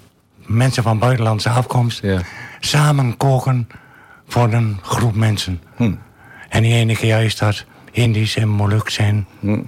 mensen 0.47 0.83
van 0.83 0.99
buitenlandse 0.99 1.49
afkomst 1.51 2.03
Ja. 2.03 2.21
samen 2.61 3.17
koken 3.17 3.69
voor 4.29 4.53
een 4.53 4.79
groep 4.83 5.15
mensen. 5.15 5.63
Hm. 5.77 5.93
En 6.49 6.63
die 6.63 6.75
ene 6.75 6.97
keer 6.97 7.19
is 7.19 7.37
dat 7.37 7.65
Indisch 7.91 8.37
en 8.37 8.49
Moluks 8.49 8.99
en 8.99 9.27
Hm. 9.41 9.61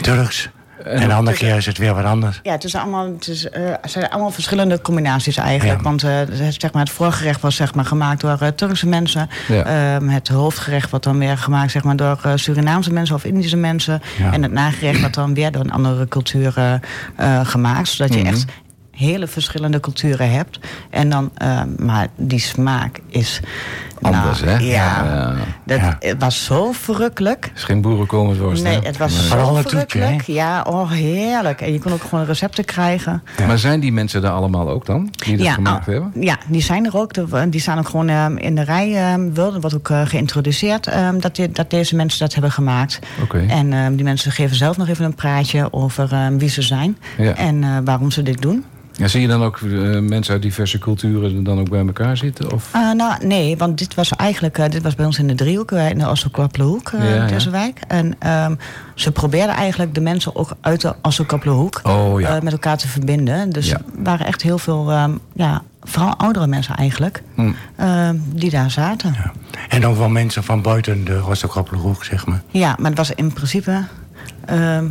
Turks. 0.00 0.48
En, 0.84 1.08
de 1.08 1.14
andere 1.14 1.36
keer 1.36 1.56
is 1.56 1.66
het 1.66 1.78
weer 1.78 1.94
wat 1.94 2.04
anders. 2.04 2.40
Ja, 2.42 2.52
het, 2.52 2.64
is 2.64 2.74
allemaal, 2.74 3.06
het, 3.12 3.28
is, 3.28 3.48
eh, 3.50 3.62
het 3.80 3.90
zijn 3.90 4.10
allemaal 4.10 4.30
verschillende 4.30 4.80
combinaties 4.80 5.36
eigenlijk. 5.36 5.78
Ja. 5.78 5.84
Want 5.84 6.02
eh, 6.02 6.10
het- 6.14 6.54
zeg 6.60 6.72
maar, 6.72 6.82
het 6.82 6.92
voorgerecht 6.92 7.40
was 7.40 7.56
zeg 7.56 7.74
maar, 7.74 7.84
gemaakt 7.84 8.20
door 8.20 8.36
eh, 8.40 8.48
Turkse 8.48 8.86
mensen. 8.88 9.28
Ja. 9.48 9.64
Ehm, 9.96 10.08
het 10.08 10.28
hoofdgerecht 10.28 10.90
wordt 10.90 11.04
dan 11.04 11.18
weer 11.18 11.38
gemaakt 11.38 11.70
zeg 11.70 11.82
maar, 11.84 11.96
door 11.96 12.18
Surinaamse 12.34 12.92
mensen 12.92 13.14
of 13.14 13.24
Indische 13.24 13.56
mensen. 13.56 14.02
Ja. 14.18 14.32
En 14.32 14.42
het 14.42 14.52
nagerecht 14.52 15.00
wordt 15.00 15.14
dan 15.14 15.34
weer 15.34 15.52
door 15.52 15.64
een 15.64 15.72
andere 15.72 16.08
cultuur 16.08 16.80
gemaakt. 17.42 17.88
Zodat 17.88 18.14
je 18.14 18.22
echt 18.22 18.44
hele 18.96 19.26
verschillende 19.26 19.80
culturen 19.80 20.30
hebt. 20.30 20.58
En 20.90 21.10
dan, 21.10 21.30
ehm, 21.36 21.68
maar 21.78 22.08
die 22.16 22.38
smaak 22.40 23.00
is... 23.08 23.40
Anders, 24.02 24.40
nou, 24.40 24.50
hè? 24.52 24.58
Ja, 24.64 25.04
Ja. 25.04 25.34
Dat, 25.64 25.78
Ja. 25.78 25.96
het 26.00 26.20
was 26.22 26.44
zo 26.44 26.72
verrukkelijk. 26.72 27.44
Het 27.44 27.56
is 27.56 27.64
geen 27.64 27.80
boerenkomersworst, 27.80 28.62
Nee, 28.62 28.74
hè? 28.80 28.86
het 28.86 28.96
was 28.96 29.12
Nee. 29.12 29.22
Vooral 29.22 29.54
zo 29.54 29.60
verrukkelijk. 29.60 30.26
hè? 30.26 30.32
Ja, 30.32 30.62
oh 30.62 30.90
heerlijk. 30.90 31.60
En 31.60 31.72
je 31.72 31.78
kon 31.78 31.92
ook 31.92 32.02
gewoon 32.02 32.24
recepten 32.24 32.64
krijgen. 32.64 33.22
Maar 33.46 33.58
zijn 33.58 33.80
die 33.80 33.92
mensen 33.92 34.22
daar 34.22 34.32
allemaal 34.32 34.68
ook 34.70 34.86
dan? 34.86 35.08
Die 35.24 35.36
dat 35.36 35.48
gemaakt 35.48 35.86
oh, 35.88 35.92
hebben? 35.92 36.12
Ja, 36.20 36.36
die 36.48 36.62
zijn 36.62 36.86
er 36.86 36.96
ook. 36.96 37.12
Die 37.52 37.60
staan 37.60 37.78
ook 37.78 37.88
gewoon 37.88 38.08
ehm, 38.08 38.36
in 38.36 38.54
de 38.54 38.62
rij. 38.62 38.94
ehm, 38.96 39.32
wel. 39.34 39.54
Er 39.54 39.60
wordt 39.60 39.76
ook 39.76 39.90
eh, 39.90 40.00
geïntroduceerd 40.06 40.86
ehm, 40.86 41.18
dat, 41.18 41.36
die- 41.36 41.50
dat 41.50 41.70
deze 41.70 41.96
mensen 41.96 42.18
dat 42.18 42.32
hebben 42.32 42.52
gemaakt. 42.52 42.98
Oké. 43.22 43.44
En 43.48 43.72
ehm, 43.72 43.94
die 43.94 44.04
mensen 44.04 44.32
geven 44.32 44.56
zelf 44.56 44.76
nog 44.76 44.88
even 44.88 45.04
een 45.04 45.14
praatje 45.14 45.72
over 45.72 46.12
ehm, 46.12 46.36
wie 46.38 46.48
ze 46.48 46.62
zijn. 46.62 46.96
Ja. 47.18 47.34
En 47.34 47.64
eh, 47.64 47.70
waarom 47.84 48.10
ze 48.10 48.22
dit 48.22 48.42
doen. 48.42 48.64
Ja, 48.96 49.08
zie 49.08 49.20
je 49.20 49.28
dan 49.28 49.42
ook 49.42 49.56
eh, 49.60 49.98
mensen 49.98 50.32
uit 50.32 50.42
diverse 50.42 50.78
culturen 50.78 51.44
dan 51.44 51.58
ook 51.60 51.68
bij 51.70 51.86
elkaar 51.86 52.16
zitten? 52.16 52.52
Of? 52.52 52.68
Ah, 52.70 52.94
nou, 52.94 53.26
nee, 53.26 53.56
want 53.56 53.78
dit 53.78 53.94
was 53.94 54.10
eigenlijk 54.10 54.58
eh, 54.58 54.70
dit 54.70 54.82
was 54.82 54.94
bij 54.94 55.06
ons 55.06 55.18
in 55.18 55.26
de 55.26 55.34
driehoek, 55.34 55.70
eh, 55.72 55.90
in 55.90 55.98
de 55.98 56.08
Ossekwappelehoek, 56.08 56.92
Ja, 56.98 57.26
ja. 57.28 57.50
wijk. 57.50 57.80
En 57.88 58.14
ehm, 58.18 58.54
ze 58.94 59.12
probeerden 59.12 59.54
eigenlijk 59.54 59.94
de 59.94 60.00
mensen 60.00 60.36
ook 60.36 60.50
uit 60.60 60.80
de 60.80 60.94
Ossekwappelehoek 61.02 61.80
Oh 61.82 62.20
ja. 62.20 62.36
eh, 62.36 62.42
met 62.42 62.52
elkaar 62.52 62.76
te 62.78 62.88
verbinden. 62.88 63.50
Dus 63.50 63.68
Ja. 63.68 63.76
er 63.76 64.02
waren 64.02 64.26
echt 64.26 64.42
heel 64.42 64.58
veel, 64.58 64.90
ehm, 64.90 65.12
ja, 65.34 65.62
vooral 65.82 66.16
oudere 66.16 66.46
mensen 66.46 66.74
eigenlijk, 66.76 67.22
Hm. 67.34 67.52
ehm, 67.76 68.16
die 68.34 68.50
daar 68.50 68.70
zaten. 68.70 69.14
Ja. 69.16 69.32
En 69.68 69.86
ook 69.86 69.96
wel 69.96 70.08
mensen 70.08 70.44
van 70.44 70.62
buiten 70.62 71.04
de 71.04 71.18
Rostokoppelenhoek, 71.18 72.04
zeg 72.04 72.26
maar. 72.26 72.42
maar 72.52 72.76
het 72.80 72.96
was 72.96 73.10
in 73.10 73.32
principe. 73.32 73.84
ehm, 74.46 74.84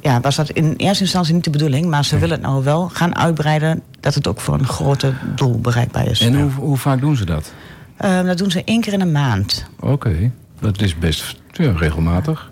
ja, 0.00 0.20
was 0.20 0.36
dat 0.36 0.50
in 0.50 0.74
eerste 0.76 1.02
instantie 1.02 1.34
niet 1.34 1.44
de 1.44 1.50
bedoeling, 1.50 1.86
maar 1.86 2.04
ze 2.04 2.18
willen 2.18 2.36
het 2.36 2.46
nou 2.46 2.64
wel 2.64 2.88
gaan 2.88 3.16
uitbreiden 3.16 3.82
dat 4.00 4.14
het 4.14 4.28
ook 4.28 4.40
voor 4.40 4.54
een 4.54 4.66
groter 4.66 5.20
doel 5.34 5.60
bereikbaar 5.60 6.06
is. 6.06 6.20
En 6.20 6.40
hoe, 6.40 6.50
hoe 6.50 6.76
vaak 6.76 7.00
doen 7.00 7.16
ze 7.16 7.24
dat? 7.24 7.52
Ehm, 7.96 8.26
dat 8.26 8.38
doen 8.38 8.50
ze 8.50 8.64
één 8.64 8.80
keer 8.80 8.92
in 8.92 9.00
een 9.00 9.12
maand. 9.12 9.64
Oké, 9.80 10.30
dat 10.60 10.80
is 10.80 10.98
best 10.98 11.36
ja, 11.52 11.72
regelmatig. 11.76 12.50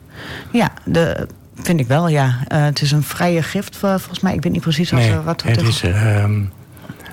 Ja, 0.53 0.73
de, 0.85 1.29
vind 1.55 1.81
ik 1.81 1.87
wel, 1.87 2.09
ja. 2.09 2.39
Eh, 2.49 2.65
het 2.65 2.83
is 2.83 2.91
een 2.91 3.03
vrije 3.03 3.43
gift, 3.43 3.77
voor, 3.77 3.99
volgens 3.99 4.21
mij. 4.21 4.35
Ik 4.35 4.43
weet 4.43 4.53
niet 4.53 4.63
precies 4.63 4.91
wat, 4.91 5.01
Nee, 5.01 5.11
eh, 5.11 5.25
wat 5.25 5.43
het 5.43 5.63
is 5.63 5.83
ehm, 5.83 6.43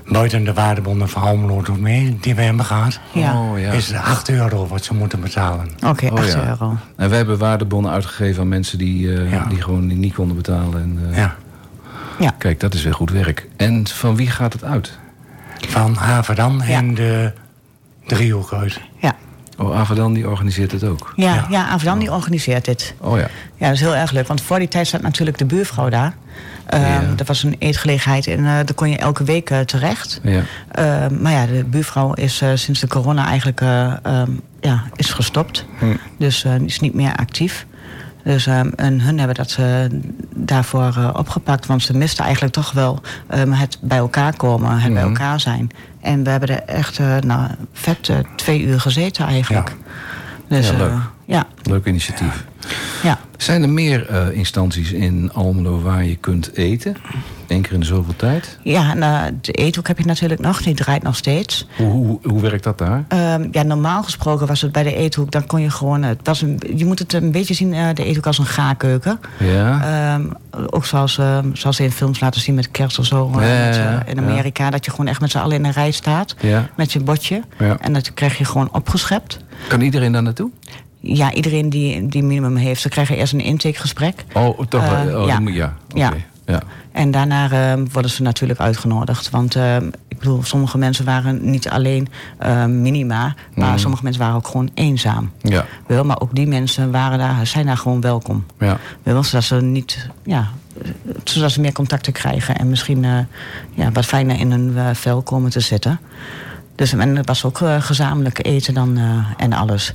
buiten 0.08 0.44
de 0.44 0.54
waardebonden 0.54 1.10
van 1.10 1.22
Almelo 1.22 1.62
doet 1.62 1.80
mee, 1.80 2.18
die 2.22 2.36
we 2.36 2.42
hebben 2.42 2.66
gehad. 2.66 3.00
Ja. 3.14 3.40
Oh, 3.42 3.60
ja. 3.60 3.72
Is 3.72 3.88
het 3.88 4.02
8 4.02 4.30
euro 4.30 4.68
wat 4.68 4.84
ze 4.84 4.94
moeten 4.94 5.22
betalen. 5.22 5.68
Oké, 5.88 6.06
Oh, 6.06 6.14
8 6.20 6.32
ja. 6.34 6.48
euro. 6.48 6.78
En 6.96 7.10
wij 7.10 7.18
hebben 7.18 7.38
waardebonnen 7.38 7.92
uitgegeven 7.92 8.42
aan 8.42 8.48
mensen 8.48 8.78
die, 8.78 9.14
eh, 9.16 9.32
Ja. 9.32 9.46
die 9.46 9.62
gewoon 9.62 10.00
niet 10.00 10.14
konden 10.14 10.36
betalen. 10.36 10.82
En, 10.82 11.00
eh, 11.12 11.18
Ja. 11.18 11.36
Ja. 12.20 12.32
Kijk, 12.38 12.60
dat 12.60 12.74
is 12.74 12.84
weer 12.84 12.94
goed 12.94 13.12
werk. 13.12 13.48
En 13.58 13.88
van 13.88 14.16
wie 14.16 14.30
gaat 14.30 14.54
het 14.54 14.64
uit? 14.64 14.98
Van 15.68 15.94
Haverdam 15.96 16.58
Ja. 16.64 16.78
en 16.78 16.94
de 16.94 17.32
driehoek 18.08 18.54
uit. 18.54 18.82
Ja, 19.00 19.16
Oh, 19.58 19.78
Avadan 19.80 20.14
die 20.14 20.30
organiseert 20.30 20.72
het 20.72 20.84
ook. 20.84 21.14
ja, 21.16 21.34
Ja. 21.34 21.46
ja. 21.50 21.70
Amsterdam 21.70 22.00
die 22.00 22.12
organiseert 22.12 22.66
dit. 22.66 22.94
Oh 22.98 23.18
ja. 23.18 23.28
Ja, 23.58 23.66
dat 23.66 23.74
is 23.76 23.80
heel 23.80 23.96
erg 23.96 24.12
leuk. 24.12 24.28
Want 24.28 24.42
voor 24.42 24.60
die 24.60 24.68
tijd 24.68 24.88
zat 24.88 25.02
natuurlijk 25.02 25.38
de 25.38 25.46
buurvrouw 25.46 25.90
daar. 25.90 26.14
Ehm 26.66 26.82
Ja. 26.82 27.02
Dat 27.16 27.28
was 27.28 27.44
een 27.44 27.56
eetgelegenheid 27.60 28.28
en 28.28 28.38
eh, 28.38 28.46
daar 28.46 28.74
kon 28.76 28.90
je 28.90 28.98
elke 28.98 29.24
week 29.24 29.50
eh, 29.50 29.60
terecht. 29.60 30.20
ja. 30.24 30.42
Ehm, 30.72 31.22
maar 31.22 31.32
ja, 31.32 31.46
de 31.46 31.64
buurvrouw 31.64 32.14
is 32.14 32.42
eh, 32.42 32.50
sinds 32.54 32.80
de 32.80 32.88
corona 32.88 33.26
eigenlijk 33.26 33.62
eh, 33.62 33.94
ehm, 34.04 34.32
ja, 34.62 34.84
is 34.96 35.12
gestopt. 35.12 35.66
Hm. 35.80 35.86
Dus 36.18 36.46
is 36.66 36.80
niet 36.80 36.94
meer 36.94 37.16
actief. 37.16 37.66
Dus 38.24 38.46
ehm, 38.48 38.70
en 38.76 39.02
hun 39.02 39.18
hebben 39.18 39.36
dat 39.36 39.56
eh, 39.60 39.76
daarvoor 40.36 40.94
eh, 40.98 41.10
opgepakt. 41.14 41.66
Want 41.66 41.84
ze 41.84 41.98
misten 41.98 42.24
eigenlijk 42.24 42.54
toch 42.54 42.72
wel 42.72 43.02
ehm, 43.28 43.52
het 43.52 43.78
bij 43.82 43.98
elkaar 43.98 44.36
komen, 44.36 44.70
het 44.80 44.94
bij 44.94 45.02
Mhm. 45.04 45.12
elkaar 45.14 45.40
zijn. 45.40 45.70
En 46.02 46.24
we 46.24 46.30
hebben 46.30 46.50
er 46.50 46.64
echt 46.76 47.00
eh, 47.00 47.18
nou, 47.18 47.50
vet 47.74 48.12
twee 48.36 48.62
uur 48.64 48.80
gezeten 48.80 49.26
eigenlijk. 49.26 49.76
Dus, 50.48 50.70
Ja, 50.70 50.78
leuk. 50.78 50.90
eh, 50.92 50.98
ja, 51.26 51.46
Leuk 51.64 51.86
initiatief. 51.86 52.46
Ja. 53.04 53.20
Zijn 53.38 53.62
er 53.64 53.70
meer 53.70 54.10
eh, 54.10 54.38
instanties 54.38 54.92
in 54.92 55.32
Almelo 55.34 55.82
waar 55.82 56.06
je 56.06 56.16
kunt 56.16 56.56
eten? 56.56 56.96
Eén 57.48 57.62
keer 57.62 57.74
in 57.74 57.80
de 57.80 57.86
zoveel 57.86 58.16
tijd? 58.16 58.58
ja 58.64 58.92
en, 58.92 59.04
eh, 59.04 59.22
de 59.42 59.52
eethoek 59.52 59.88
heb 59.88 59.98
je 59.98 60.06
natuurlijk 60.06 60.42
nog, 60.42 60.62
die 60.62 60.74
draait 60.74 61.04
nog 61.04 61.16
steeds. 61.16 61.68
Hoe, 61.78 61.88
hoe, 61.92 62.20
hoe 62.24 62.42
werkt 62.42 62.64
dat 62.64 62.78
daar? 62.78 63.06
Ehm, 63.08 63.48
ja, 63.52 63.64
normaal 63.64 64.04
gesproken 64.04 64.48
was 64.48 64.62
het 64.62 64.72
bij 64.72 64.84
de 64.84 64.96
eethoek, 64.96 65.32
dan 65.32 65.46
kon 65.46 65.62
je 65.62 65.70
gewoon. 65.70 66.04
Het 66.04 66.20
was 66.24 66.42
een, 66.42 66.60
je 66.76 66.86
moet 66.86 67.00
het 67.00 67.14
een 67.14 67.32
beetje 67.32 67.54
zien, 67.54 67.74
eh, 67.74 67.88
de 67.94 68.04
eethoek 68.06 68.26
als 68.26 68.38
een 68.38 68.46
gaarkeuken. 68.46 69.20
Ja? 69.40 69.82
Ehm, 70.14 70.26
ook 70.70 70.86
zoals, 70.86 71.18
ehm, 71.18 71.48
zoals 71.54 71.76
ze 71.76 71.84
in 71.84 71.92
films 71.92 72.20
laten 72.20 72.42
zien 72.42 72.56
met 72.56 72.72
kerst 72.72 73.00
of 73.00 73.06
zo. 73.06 73.32
eh, 73.40 73.48
Ja, 73.48 73.66
met, 73.66 73.78
eh, 74.06 74.12
in 74.12 74.20
Amerika, 74.20 74.70
dat 74.70 74.86
je 74.86 74.92
gewoon 74.92 75.08
echt 75.08 75.22
met 75.22 75.32
z'n 75.32 75.38
allen 75.38 75.56
in 75.56 75.66
een 75.66 75.72
rij 75.72 75.92
staat. 75.92 76.36
ja. 76.40 76.70
Met 76.78 76.92
je 76.94 77.00
bordje. 77.00 77.42
Ja. 77.60 77.78
En 77.80 77.94
dat 77.94 78.14
krijg 78.14 78.38
je 78.38 78.46
gewoon 78.46 78.70
opgeschept. 78.74 79.40
Kan 79.68 79.82
iedereen 79.82 80.12
daar 80.12 80.24
naartoe? 80.24 80.50
Ja, 81.06 81.34
iedereen 81.34 81.70
die, 81.70 82.08
die 82.08 82.24
minimum 82.24 82.56
heeft, 82.56 82.82
ze 82.82 82.90
krijgen 82.90 83.16
eerst 83.18 83.34
een 83.34 83.40
intakegesprek. 83.40 84.26
Oh, 84.34 84.60
toch. 84.70 84.84
Eh, 84.84 85.20
oh, 85.22 85.28
ja. 85.28 85.40
moet- 85.40 85.54
ja. 85.54 85.74
oké. 85.92 86.00
Ja. 86.00 86.14
ja. 86.46 86.62
En 86.92 87.12
daarna 87.12 87.52
ehm, 87.52 87.86
worden 87.92 88.12
ze 88.12 88.22
natuurlijk 88.22 88.60
uitgenodigd. 88.60 89.30
Want 89.30 89.56
ehm, 89.56 89.88
ik 90.08 90.18
bedoel, 90.20 90.44
sommige 90.44 90.78
mensen 90.78 91.06
waren 91.06 91.50
niet 91.50 91.70
alleen 91.70 92.08
ehm, 92.38 92.82
minima, 92.82 93.36
maar 93.56 93.70
Mhm. 93.70 93.78
sommige 93.78 94.04
mensen 94.04 94.22
waren 94.22 94.36
ook 94.38 94.48
gewoon 94.48 94.70
eenzaam. 94.74 95.32
Ja. 95.42 95.66
Wel, 95.88 96.04
maar 96.06 96.20
ook 96.22 96.36
die 96.36 96.48
mensen 96.48 96.92
waren 96.92 97.18
daar, 97.18 97.48
zijn 97.48 97.66
daar 97.66 97.78
gewoon 97.78 98.02
welkom. 98.02 98.46
ja. 98.60 98.78
Wel, 99.04 99.24
zodat 99.24 99.44
ze 99.44 99.56
niet, 99.56 100.10
ja, 100.24 100.48
zodat 101.24 101.52
ze 101.52 101.62
meer 101.62 101.72
contacten 101.74 102.14
krijgen 102.14 102.56
en 102.58 102.70
misschien 102.70 103.04
eh, 103.06 103.18
ja, 103.74 103.92
wat 103.92 104.06
fijner 104.06 104.40
in 104.40 104.52
hun 104.52 104.74
eh, 104.78 104.88
vel 104.94 105.22
komen 105.22 105.52
te 105.52 105.60
zitten. 105.60 106.00
Dus 106.76 106.94
en 106.94 107.16
het 107.16 107.28
was 107.28 107.46
ook 107.46 107.60
gezamenlijk 107.80 108.46
eten 108.46 108.74
dan 108.74 109.00
en 109.38 109.54
alles. 109.54 109.94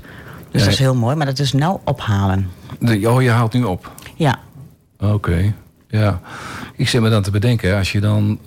Dus 0.50 0.61
Ja, 0.61 0.64
dat 0.66 0.68
is 0.74 0.78
heel 0.78 0.94
mooi, 0.94 1.16
maar 1.16 1.26
dat 1.26 1.38
is 1.38 1.52
nou 1.52 1.78
ophalen. 1.84 2.48
De- 2.78 3.11
oh, 3.11 3.22
je 3.22 3.30
haalt 3.30 3.52
nu 3.52 3.62
op. 3.64 3.92
Ja, 4.16 4.38
Oké, 5.00 5.54
ja. 5.88 6.20
Ik 6.76 6.88
zit 6.88 7.00
me 7.00 7.11
dan 7.11 7.22
te 7.22 7.30
bedenken, 7.30 7.76
als 7.76 7.92
je 7.92 8.00
dan... 8.00 8.38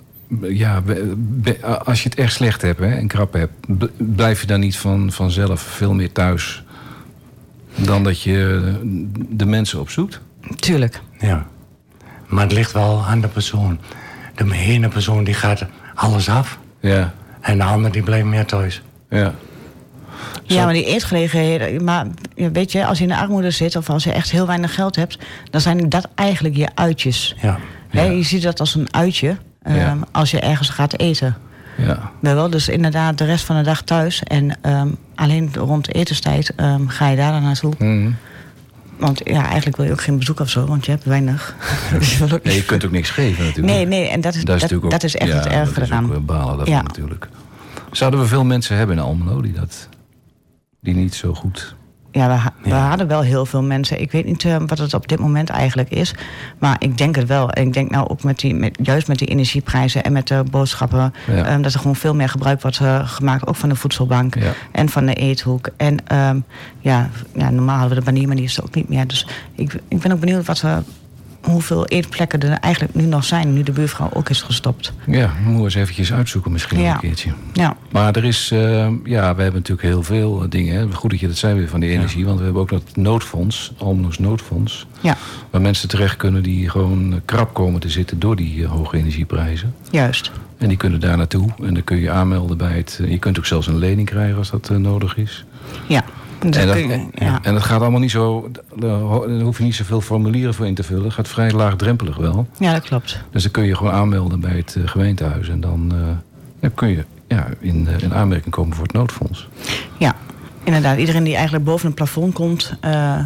Ja, 0.42 0.82
be- 0.82 1.14
be- 1.18 1.66
als 1.66 2.04
je 2.04 2.10
het 2.10 2.18
echt 2.18 2.34
slecht 2.34 2.62
hebt 2.62 2.80
hè, 2.80 2.86
en 2.96 3.08
krap 3.08 3.34
hebt... 3.34 3.54
blijf 4.16 4.42
je 4.42 4.48
dan 4.48 4.60
niet 4.60 4.78
van, 4.78 5.12
vanzelf 5.12 5.62
veel 5.62 5.94
meer 5.94 6.12
thuis... 6.12 6.64
dan 7.76 8.04
dat 8.04 8.22
je 8.22 8.74
de 9.30 9.46
mensen 9.46 9.80
opzoekt? 9.80 10.20
tuurlijk. 10.56 11.02
Ja. 11.20 11.46
Maar 12.28 12.44
het 12.44 12.52
ligt 12.54 12.72
wel 12.72 13.04
aan 13.06 13.22
de 13.22 13.28
persoon. 13.28 13.80
De 14.36 14.54
ene 14.56 14.88
persoon 14.88 15.24
die 15.24 15.34
gaat 15.34 15.66
alles 15.96 16.30
af. 16.30 16.60
Ja, 16.80 17.14
En 17.42 17.58
de 17.58 17.64
ander 17.64 17.92
die 17.92 18.04
blijft 18.04 18.26
meer 18.26 18.46
thuis. 18.46 18.82
ja. 19.10 19.34
Ja, 20.44 20.64
maar 20.66 20.74
die 20.74 20.86
eetgelegenheden. 20.86 21.84
Maar 21.84 22.08
weet 22.36 22.72
je, 22.72 22.86
als 22.86 22.98
je 22.98 23.04
in 23.04 23.10
de 23.10 23.18
armoede 23.18 23.52
zit 23.52 23.76
of 23.76 23.90
als 23.90 24.04
je 24.04 24.12
echt 24.12 24.32
heel 24.32 24.48
weinig 24.48 24.74
geld 24.76 24.96
hebt, 24.96 25.18
dan 25.50 25.62
zijn 25.62 25.90
dat 25.90 26.08
eigenlijk 26.16 26.56
je 26.56 26.68
uitjes. 26.76 27.36
Ja. 27.42 27.60
Ja. 27.92 28.02
je 28.04 28.24
ziet 28.24 28.42
dat 28.44 28.60
als 28.60 28.76
een 28.76 28.94
uitje 28.94 29.38
ehm, 29.64 29.98
als 30.12 30.32
je 30.32 30.40
ergens 30.40 30.70
gaat 30.70 30.98
eten. 31.00 31.36
ja. 31.78 32.12
Wel, 32.20 32.36
wel, 32.36 32.50
dus 32.50 32.68
inderdaad 32.70 33.18
de 33.18 33.26
rest 33.26 33.46
van 33.46 33.56
de 33.58 33.64
dag 33.64 33.82
thuis. 33.82 34.24
En 34.24 34.58
ehm, 34.62 34.88
alleen 35.16 35.52
rond 35.56 35.94
etenstijd 35.94 36.54
ehm, 36.56 36.88
ga 36.88 37.10
je 37.10 37.16
daar 37.16 37.32
dan 37.32 37.44
naartoe. 37.44 37.74
Mhm. 37.78 38.12
Want 38.98 39.22
ja, 39.24 39.46
eigenlijk 39.46 39.78
wil 39.78 39.86
je 39.86 39.92
ook 39.92 40.02
geen 40.02 40.18
bezoek 40.18 40.40
of 40.40 40.50
zo, 40.50 40.66
want 40.66 40.86
je 40.86 40.92
hebt 40.92 41.04
weinig. 41.04 41.56
Dus 42.00 42.18
je 42.18 42.40
Nee, 42.44 42.56
je 42.56 42.66
kunt 42.66 42.86
ook 42.86 42.92
niks 42.92 43.10
geven 43.10 43.46
natuurlijk. 43.46 43.74
Nee, 43.76 43.86
nee, 43.86 44.08
en 44.10 44.22
dat 44.22 44.34
is, 44.36 44.40
dat, 44.44 44.48
dat, 44.60 44.70
natuurlijk 44.70 44.94
ook- 44.94 45.04
is 45.04 45.16
echt 45.16 45.30
ja, 45.32 45.36
het 45.38 45.46
erge 45.46 45.74
dat 45.74 45.84
is 45.84 45.90
eraan. 45.90 46.16
ook 46.16 46.26
balen 46.26 46.58
daarvan 46.58 46.76
Ja. 46.76 46.82
natuurlijk. 46.82 47.28
Zouden 47.92 48.20
we 48.20 48.26
veel 48.26 48.44
mensen 48.46 48.78
hebben 48.78 48.96
in 48.98 49.02
Almelo 49.04 49.42
die, 49.42 49.54
dat, 49.54 49.88
die 50.82 50.96
niet 50.96 51.13
zo 51.15 51.34
goed 51.34 51.76
ja, 52.13 52.28
we, 52.28 52.34
ha- 52.34 52.54
we 52.63 52.74
hadden 52.74 53.08
wel 53.08 53.22
heel 53.22 53.46
veel 53.46 53.63
mensen. 53.63 54.02
Ik 54.02 54.12
weet 54.12 54.26
niet 54.26 54.46
eh, 54.46 54.56
wat 54.65 54.78
het 54.78 54.94
op 54.94 55.08
dit 55.08 55.20
moment 55.20 55.50
eigenlijk 55.50 55.89
is. 55.89 56.13
Maar 56.60 56.76
ik 56.80 56.98
denk 56.98 57.15
het 57.15 57.28
wel. 57.28 57.50
En 57.52 57.67
ik 57.67 57.74
denk 57.74 57.89
nou 57.91 58.08
ook 58.08 58.24
met 58.24 58.39
die, 58.39 58.54
met, 58.56 58.78
juist 58.84 59.08
met 59.08 59.17
die 59.17 59.28
energieprijzen 59.28 60.04
en 60.04 60.12
met 60.12 60.28
de 60.28 60.44
boodschappen. 60.52 61.13
Ja. 61.28 61.46
ehm, 61.46 61.62
dat 61.62 61.74
er 61.74 61.80
gewoon 61.80 61.96
veel 61.96 62.15
meer 62.15 62.30
gebruik 62.30 62.62
wordt 62.62 62.80
eh, 62.80 63.08
gemaakt. 63.10 63.48
Ook 63.48 63.56
van 63.56 63.70
de 63.70 63.76
voedselbank 63.76 64.36
Ja. 64.36 64.52
en 64.72 64.89
van 64.89 65.06
de 65.06 65.13
eethoek. 65.13 65.70
En 65.78 66.08
ehm, 66.08 66.39
ja, 66.80 67.10
ja, 67.34 67.50
normaal 67.50 67.78
hadden 67.78 67.98
we 67.98 68.04
de 68.04 68.12
banier, 68.12 68.28
maar 68.28 68.36
die 68.36 68.46
is 68.46 68.58
er 68.58 68.63
ook 68.63 68.76
niet 68.76 68.89
meer. 68.89 69.08
Dus 69.08 69.28
ik, 69.56 69.74
ik 69.88 70.00
ben 70.00 70.12
ook 70.12 70.20
benieuwd 70.20 70.46
wat 70.46 70.62
er, 70.62 70.84
hoeveel 71.52 71.86
eetplekken 71.88 72.40
er 72.40 72.58
eigenlijk 72.60 72.96
nu 72.96 73.04
nog 73.06 73.24
zijn. 73.24 73.54
Nu 73.54 73.64
de 73.64 73.72
buurvrouw 73.72 74.10
ook 74.14 74.30
is 74.30 74.42
gestopt. 74.42 74.94
Ja, 75.08 75.32
moeten 75.38 75.56
we 75.58 75.64
eens 75.64 75.76
eventjes 75.76 76.14
uitzoeken 76.14 76.52
misschien 76.52 76.80
Ja. 76.82 76.94
een 76.94 77.00
keertje. 77.00 77.32
Ja, 77.54 77.76
Maar 77.92 78.16
er 78.16 78.24
is, 78.24 78.52
eh, 78.52 78.60
ja, 79.04 79.36
we 79.36 79.42
hebben 79.42 79.54
natuurlijk 79.54 79.88
heel 79.88 80.04
veel 80.04 80.44
eh, 80.44 80.50
dingen. 80.50 80.76
Hè. 80.76 80.92
Goed 80.94 81.10
dat 81.10 81.20
je 81.20 81.28
dat 81.28 81.38
zei 81.38 81.56
weer 81.56 81.68
van 81.70 81.80
die 81.80 81.90
energie. 81.90 82.26
Want 82.26 82.38
we 82.38 82.44
hebben 82.44 82.62
ook 82.62 82.70
dat 82.70 82.96
noodfonds, 82.96 83.72
Almeloos 83.78 84.20
noodfonds. 84.20 84.88
ja 85.02 85.18
Waar 85.50 85.62
mensen 85.62 85.90
terecht 85.90 86.16
kunnen 86.18 86.44
die 86.44 86.70
gewoon 86.70 87.22
krap 87.26 87.54
komen 87.54 87.80
te 87.80 87.90
zitten 87.90 88.20
door 88.20 88.36
die 88.36 88.64
eh, 88.64 88.72
hoge 88.72 88.98
energieprijzen. 88.98 89.74
juist. 89.90 90.32
En 90.58 90.68
die 90.68 90.78
kunnen 90.78 91.00
daar 91.00 91.18
naartoe. 91.18 91.50
En 91.64 91.74
dan 91.74 91.84
kun 91.84 91.98
je 91.98 92.12
aanmelden 92.12 92.58
bij 92.58 92.78
het... 92.78 93.00
je 93.08 93.18
kunt 93.20 93.38
ook 93.38 93.46
zelfs 93.46 93.68
een 93.68 93.78
lening 93.78 94.08
krijgen 94.10 94.38
als 94.38 94.50
dat 94.50 94.70
nodig 94.70 95.18
is. 95.18 95.46
Ja. 95.88 96.04
Dus 96.42 96.56
en, 96.56 96.68
dat, 96.68 96.76
kun 96.76 96.88
je- 96.90 97.06
ja. 97.14 97.40
en 97.42 97.54
dat 97.54 97.64
gaat 97.64 97.82
allemaal 97.82 98.00
niet 98.00 98.12
zo... 98.12 98.52
Daar 98.76 99.00
ho- 99.00 99.28
daar 99.28 99.40
hoef 99.40 99.58
je 99.58 99.64
niet 99.64 99.76
zoveel 99.76 100.02
formulieren 100.02 100.54
voor 100.54 100.66
in 100.68 100.76
te 100.76 100.84
vullen. 100.84 101.04
Het 101.04 101.14
gaat 101.14 101.28
vrij 101.28 101.52
laagdrempelig 101.52 102.16
wel. 102.18 102.48
ja, 102.60 102.74
dat 102.74 102.82
klopt. 102.84 103.20
Dus 103.32 103.44
dan 103.44 103.52
kun 103.52 103.64
je 103.64 103.76
gewoon 103.76 103.94
aanmelden 103.94 104.40
bij 104.40 104.56
het 104.58 104.76
eh, 104.76 104.88
gemeentehuis. 104.88 105.50
En 105.50 105.62
dan, 105.62 105.92
eh, 105.96 105.98
dan 106.60 106.74
kun 106.74 106.88
je 106.90 107.06
ja, 107.28 107.48
in, 107.60 107.88
eh, 107.88 108.04
in 108.04 108.14
aanmerking 108.14 108.54
komen 108.54 108.76
voor 108.76 108.84
het 108.84 108.94
noodfonds. 108.94 109.48
Ja, 109.98 110.16
inderdaad. 110.64 110.98
Iedereen 110.98 111.24
die 111.24 111.34
eigenlijk 111.36 111.66
boven 111.66 111.86
het 111.86 111.96
plafond 111.96 112.34
komt, 112.34 112.74
eh, 112.82 113.20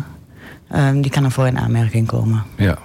ehm, 0.70 1.02
die 1.02 1.12
kan 1.12 1.24
ervoor 1.24 1.48
in 1.48 1.58
aanmerking 1.60 2.08
komen. 2.08 2.44
Ja. 2.58 2.78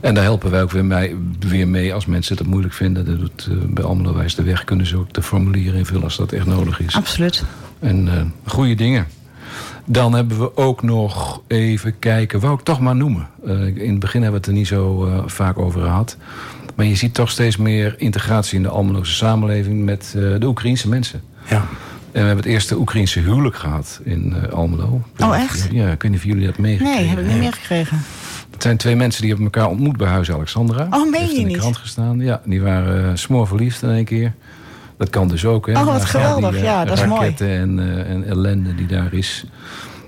En 0.00 0.14
daar 0.14 0.24
helpen 0.24 0.50
wij 0.50 0.62
ook 0.62 0.70
weer 0.70 0.84
mee, 0.84 1.16
weer 1.38 1.68
mee 1.68 1.94
als 1.94 2.06
mensen 2.06 2.36
het 2.36 2.46
moeilijk 2.46 2.74
vinden. 2.74 3.04
Dat 3.06 3.18
doet, 3.18 3.48
bij 3.74 3.84
Almelo 3.84 4.14
Wijs 4.14 4.34
de 4.34 4.42
Weg 4.42 4.64
kunnen 4.64 4.86
ze 4.86 4.96
ook 4.96 5.12
de 5.12 5.22
formulieren 5.22 5.78
invullen 5.78 6.02
als 6.02 6.16
dat 6.16 6.32
echt 6.32 6.46
nodig 6.46 6.80
is. 6.80 6.96
Absoluut. 6.96 7.44
En 7.78 8.32
goede 8.46 8.74
dingen. 8.74 9.06
Dan 9.84 10.14
hebben 10.14 10.38
we 10.38 10.56
ook 10.56 10.82
nog 10.82 11.40
even 11.46 11.98
kijken, 11.98 12.40
wou 12.40 12.54
ik 12.54 12.60
toch 12.60 12.80
maar 12.80 12.96
noemen. 12.96 13.28
Eh, 13.46 13.66
in 13.66 13.90
het 13.90 13.98
begin 13.98 14.22
hebben 14.22 14.40
we 14.40 14.46
het 14.46 14.46
er 14.46 14.52
niet 14.52 14.66
zo 14.66 15.06
eh, 15.06 15.22
vaak 15.26 15.58
over 15.58 15.80
gehad. 15.80 16.16
Maar 16.74 16.86
je 16.86 16.94
ziet 16.94 17.14
toch 17.14 17.30
steeds 17.30 17.56
meer 17.56 17.94
integratie 17.98 18.56
in 18.56 18.62
de 18.62 18.68
Almeloze 18.68 19.14
samenleving 19.14 19.84
met 19.84 20.14
eh, 20.16 20.22
de 20.38 20.46
Oekraïense 20.46 20.88
mensen. 20.88 21.22
Ja. 21.48 21.66
En 22.12 22.24
we 22.24 22.26
hebben 22.26 22.44
het 22.44 22.54
eerste 22.54 22.78
Oekraïense 22.78 23.20
huwelijk 23.20 23.56
gehad 23.56 24.00
in 24.04 24.50
Almelo. 24.50 25.02
Oh, 25.18 25.36
echt? 25.38 25.68
Ja, 25.70 25.90
ik 25.90 26.02
weet 26.02 26.10
niet 26.10 26.20
of 26.20 26.26
jullie 26.26 26.46
dat 26.46 26.58
meegekregen 26.58 27.00
Nee, 27.00 27.08
heb 27.08 27.18
ik 27.18 27.26
niet 27.26 27.38
meegekregen. 27.38 28.02
Het 28.50 28.62
zijn 28.62 28.76
twee 28.76 28.96
mensen 28.96 29.20
die 29.20 29.30
hebben 29.30 29.52
elkaar 29.52 29.70
ontmoet 29.70 29.96
bij 29.96 30.08
Huis 30.08 30.30
Alexandra. 30.32 30.86
Oh, 30.90 31.10
meen 31.10 31.26
je 31.26 31.34
in 31.34 31.42
de 31.42 31.48
niet? 31.48 31.56
krant 31.56 31.76
gestaan. 31.76 32.20
Ja, 32.20 32.40
die 32.44 32.60
waren 32.62 33.04
uh, 33.04 33.10
smoorverliefd 33.14 33.82
in 33.82 33.90
één 33.90 34.04
keer. 34.04 34.34
Dat 34.98 35.10
kan 35.10 35.28
dus 35.28 35.44
ook. 35.44 35.66
Hè, 35.66 35.72
Oh, 35.72 35.84
wat 35.84 36.04
geweldig. 36.04 36.50
Die, 36.50 36.62
Ja, 36.62 36.84
dat 36.84 36.98
is 36.98 37.04
mooi. 37.06 37.34
En, 37.38 37.78
eh, 37.78 38.10
en 38.10 38.24
ellende 38.28 38.74
die 38.74 38.86
daar 38.86 39.12
is. 39.14 39.44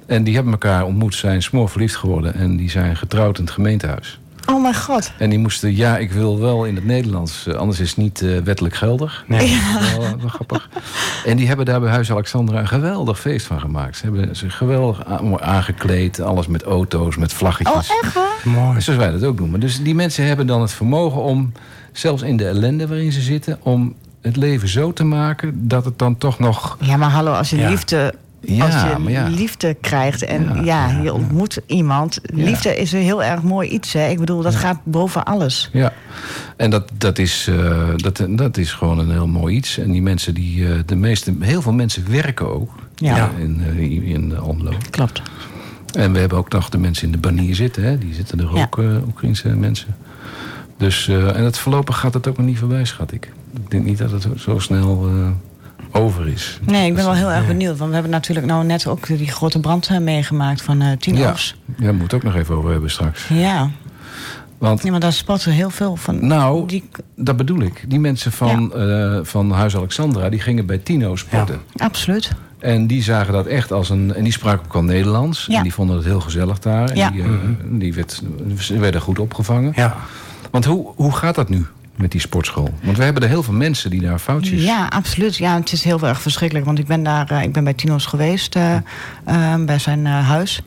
En 0.06 0.24
die 0.24 0.34
hebben 0.34 0.52
elkaar 0.52 0.84
ontmoet, 0.84 1.14
zijn 1.14 1.42
smoorverliefd 1.42 1.96
geworden. 1.96 2.34
En 2.34 2.56
die 2.56 2.70
zijn 2.70 2.96
getrouwd 2.96 3.38
in 3.38 3.44
het 3.44 3.52
gemeentehuis. 3.52 4.20
Oh 4.46 4.62
mijn 4.62 4.74
god. 4.74 5.12
En 5.18 5.30
die 5.30 5.38
moesten, 5.38 5.76
ja, 5.76 5.98
ik 5.98 6.12
wil 6.12 6.38
wel 6.40 6.64
in 6.64 6.74
het 6.74 6.84
Nederlands. 6.84 7.46
eh, 7.46 7.54
anders 7.54 7.80
is 7.80 7.88
het 7.88 7.96
niet 7.98 8.22
eh, 8.22 8.38
wettelijk 8.44 8.74
geldig. 8.74 9.24
Nee. 9.26 9.38
Dat 9.72 9.82
is 9.82 9.96
Wel, 9.96 10.00
wel 10.18 10.28
grappig. 10.28 10.68
En 11.24 11.36
die 11.36 11.46
hebben 11.46 11.64
daar 11.66 11.80
bij 11.80 11.90
Huis 11.90 12.10
Alexandra 12.10 12.58
een 12.60 12.68
geweldig 12.68 13.20
feest 13.20 13.46
van 13.46 13.60
gemaakt. 13.60 13.96
Ze 13.96 14.04
hebben 14.04 14.36
zich 14.36 14.56
geweldig 14.56 15.04
aangekleed. 15.40 16.20
Alles 16.20 16.46
met 16.46 16.62
auto's, 16.62 17.16
met 17.16 17.32
vlaggetjes. 17.32 17.90
Oh, 17.90 17.96
echt 18.02 18.14
waar? 18.14 18.24
Mooi. 18.44 18.80
Zoals 18.80 18.98
wij 18.98 19.10
dat 19.10 19.24
ook 19.24 19.36
doen. 19.36 19.50
Maar 19.50 19.60
dus 19.60 19.82
die 19.82 19.94
mensen 19.94 20.24
hebben 20.26 20.46
dan 20.46 20.60
het 20.60 20.72
vermogen 20.72 21.22
om, 21.22 21.52
zelfs 21.92 22.22
in 22.22 22.36
de 22.36 22.46
ellende 22.46 22.86
waarin 22.86 23.12
ze 23.12 23.20
zitten, 23.20 23.58
om 23.62 23.94
het 24.20 24.36
leven 24.36 24.68
zo 24.68 24.92
te 24.92 25.04
maken 25.04 25.68
dat 25.68 25.84
het 25.84 25.98
dan 25.98 26.18
toch 26.18 26.38
nog. 26.38 26.76
Ja, 26.80 26.96
maar 26.96 27.10
hallo, 27.10 27.32
als 27.32 27.50
je 27.50 27.56
Ja. 27.56 27.68
liefde... 27.68 28.14
Ja, 28.42 28.64
als 28.64 28.74
je 29.04 29.10
ja. 29.10 29.26
liefde 29.28 29.74
krijgt 29.80 30.22
en 30.22 30.64
Ja, 30.64 31.00
je 31.02 31.12
ontmoet 31.12 31.60
iemand. 31.66 32.20
Liefde 32.22 32.76
is 32.76 32.92
een 32.92 33.00
heel 33.00 33.22
erg 33.22 33.42
mooi 33.42 33.68
iets. 33.68 33.92
Hè? 33.92 34.08
Ik 34.08 34.18
bedoel, 34.18 34.42
dat 34.42 34.54
gaat 34.54 34.78
boven 34.84 35.24
alles. 35.24 35.70
Ja, 35.72 35.92
en 36.56 36.70
dat, 36.70 36.90
dat, 36.98 37.18
is, 37.18 37.46
eh, 37.50 37.88
dat, 37.96 38.26
dat 38.28 38.56
is 38.56 38.72
gewoon 38.72 38.98
een 38.98 39.10
heel 39.10 39.26
mooi 39.26 39.56
iets. 39.56 39.78
En 39.78 39.90
die 39.90 40.02
mensen, 40.02 40.34
die, 40.34 40.68
eh, 40.68 40.78
de 40.86 40.96
meeste, 40.96 41.34
heel 41.40 41.62
veel 41.62 41.72
mensen 41.72 42.10
werken 42.10 42.54
ook 42.54 42.70
Ja. 42.94 43.30
in, 43.38 43.62
eh, 43.76 44.10
in, 44.10 44.38
Almelo. 44.38 44.72
Klopt. 44.90 45.22
En 45.92 46.12
we 46.12 46.18
hebben 46.18 46.38
ook 46.38 46.52
nog 46.52 46.68
de 46.68 46.78
mensen 46.78 47.06
in 47.06 47.12
de 47.12 47.18
banier 47.18 47.54
zitten. 47.54 47.82
Hè? 47.82 47.98
Die 47.98 48.14
zitten 48.14 48.40
er 48.40 48.60
ook, 48.62 48.78
uh, 48.78 49.06
Oekraïnse 49.06 49.48
mensen. 49.48 49.94
Dus, 50.80 51.08
eh, 51.08 51.36
en 51.36 51.44
het 51.44 51.58
voorlopig 51.58 51.98
gaat 51.98 52.14
het 52.14 52.28
ook 52.28 52.36
nog 52.36 52.46
niet 52.46 52.58
voorbij, 52.58 52.84
schat 52.84 53.12
ik. 53.12 53.32
Ik 53.54 53.70
denk 53.70 53.84
niet 53.84 53.98
dat 53.98 54.10
het 54.10 54.26
zo 54.36 54.58
snel 54.58 55.08
eh, 55.08 56.00
over 56.02 56.26
is. 56.28 56.58
Nee, 56.66 56.86
ik 56.88 56.94
ben 56.94 57.04
wel 57.04 57.14
heel 57.14 57.30
erg 57.30 57.46
benieuwd. 57.46 57.76
Want 57.76 57.88
we 57.88 57.94
hebben 57.94 58.12
natuurlijk 58.12 58.46
nou 58.46 58.64
net 58.64 58.86
ook 58.86 59.06
die 59.06 59.28
grote 59.30 59.60
brand 59.60 59.86
eh, 59.88 59.98
meegemaakt 59.98 60.62
van 60.62 60.80
eh 60.80 60.88
Ja, 60.88 60.96
Tino's. 60.96 61.56
ja, 61.66 61.74
daar 61.84 61.94
moeten 61.94 61.96
we 61.96 62.02
het 62.02 62.14
ook 62.14 62.22
nog 62.22 62.34
even 62.34 62.54
over 62.56 62.70
hebben 62.70 62.90
straks. 62.90 63.28
Ja. 63.28 63.70
Want, 64.58 64.82
ja, 64.82 64.90
maar 64.90 65.00
daar 65.00 65.12
spotten 65.12 65.52
heel 65.52 65.70
veel 65.70 65.96
van. 65.96 66.26
nou, 66.26 66.66
Die, 66.66 66.88
dat 67.16 67.36
bedoel 67.36 67.60
ik. 67.60 67.84
Die 67.88 68.00
mensen 68.00 68.32
van, 68.32 68.74
eh, 68.74 69.18
van 69.22 69.50
Huis 69.50 69.76
Alexandra, 69.76 70.28
die 70.28 70.40
gingen 70.40 70.66
bij 70.66 70.78
Tino 70.78 71.16
sporten. 71.16 71.60
absoluut. 71.76 72.32
En 72.58 72.86
die 72.86 73.02
zagen 73.02 73.32
dat 73.32 73.46
echt 73.46 73.72
als 73.72 73.90
een... 73.90 74.14
En 74.14 74.22
die 74.24 74.32
spraken 74.32 74.64
ook 74.64 74.74
al 74.74 74.82
Nederlands. 74.82 75.46
Ja. 75.46 75.56
En 75.56 75.62
die 75.62 75.74
vonden 75.74 75.96
het 75.96 76.04
heel 76.04 76.20
gezellig 76.20 76.58
daar. 76.58 76.88
En 76.90 76.96
Ja. 76.96 77.10
die, 77.10 77.22
eh, 77.22 77.28
die 77.68 77.94
werd, 77.94 78.22
ze 78.58 78.78
werden 78.78 79.00
goed 79.00 79.18
opgevangen. 79.18 79.72
Ja. 79.76 79.96
Want 80.50 80.64
hoe, 80.64 80.92
hoe 80.96 81.12
gaat 81.12 81.34
dat 81.34 81.48
nu 81.48 81.66
met 81.96 82.10
die 82.10 82.20
sportschool? 82.20 82.68
Want 82.82 82.96
we 82.96 83.04
hebben 83.04 83.22
er 83.22 83.28
heel 83.28 83.42
veel 83.42 83.54
mensen 83.54 83.90
die 83.90 84.00
daar 84.00 84.18
foutjes... 84.18 84.62
Ja, 84.64 84.86
absoluut. 84.86 85.36
Ja, 85.36 85.56
het 85.58 85.72
is 85.72 85.84
heel 85.84 86.00
erg 86.02 86.20
verschrikkelijk. 86.20 86.66
Want 86.66 86.78
ik 86.78 86.86
ben 86.86 87.02
daar, 87.02 87.30
eh, 87.30 87.42
ik 87.42 87.52
ben 87.52 87.64
bij 87.64 87.74
Tino's 87.74 88.06
geweest, 88.06 88.56
eh, 88.56 88.74
eh, 89.24 89.54
bij 89.64 89.78
zijn 89.78 90.06
huis. 90.06 90.62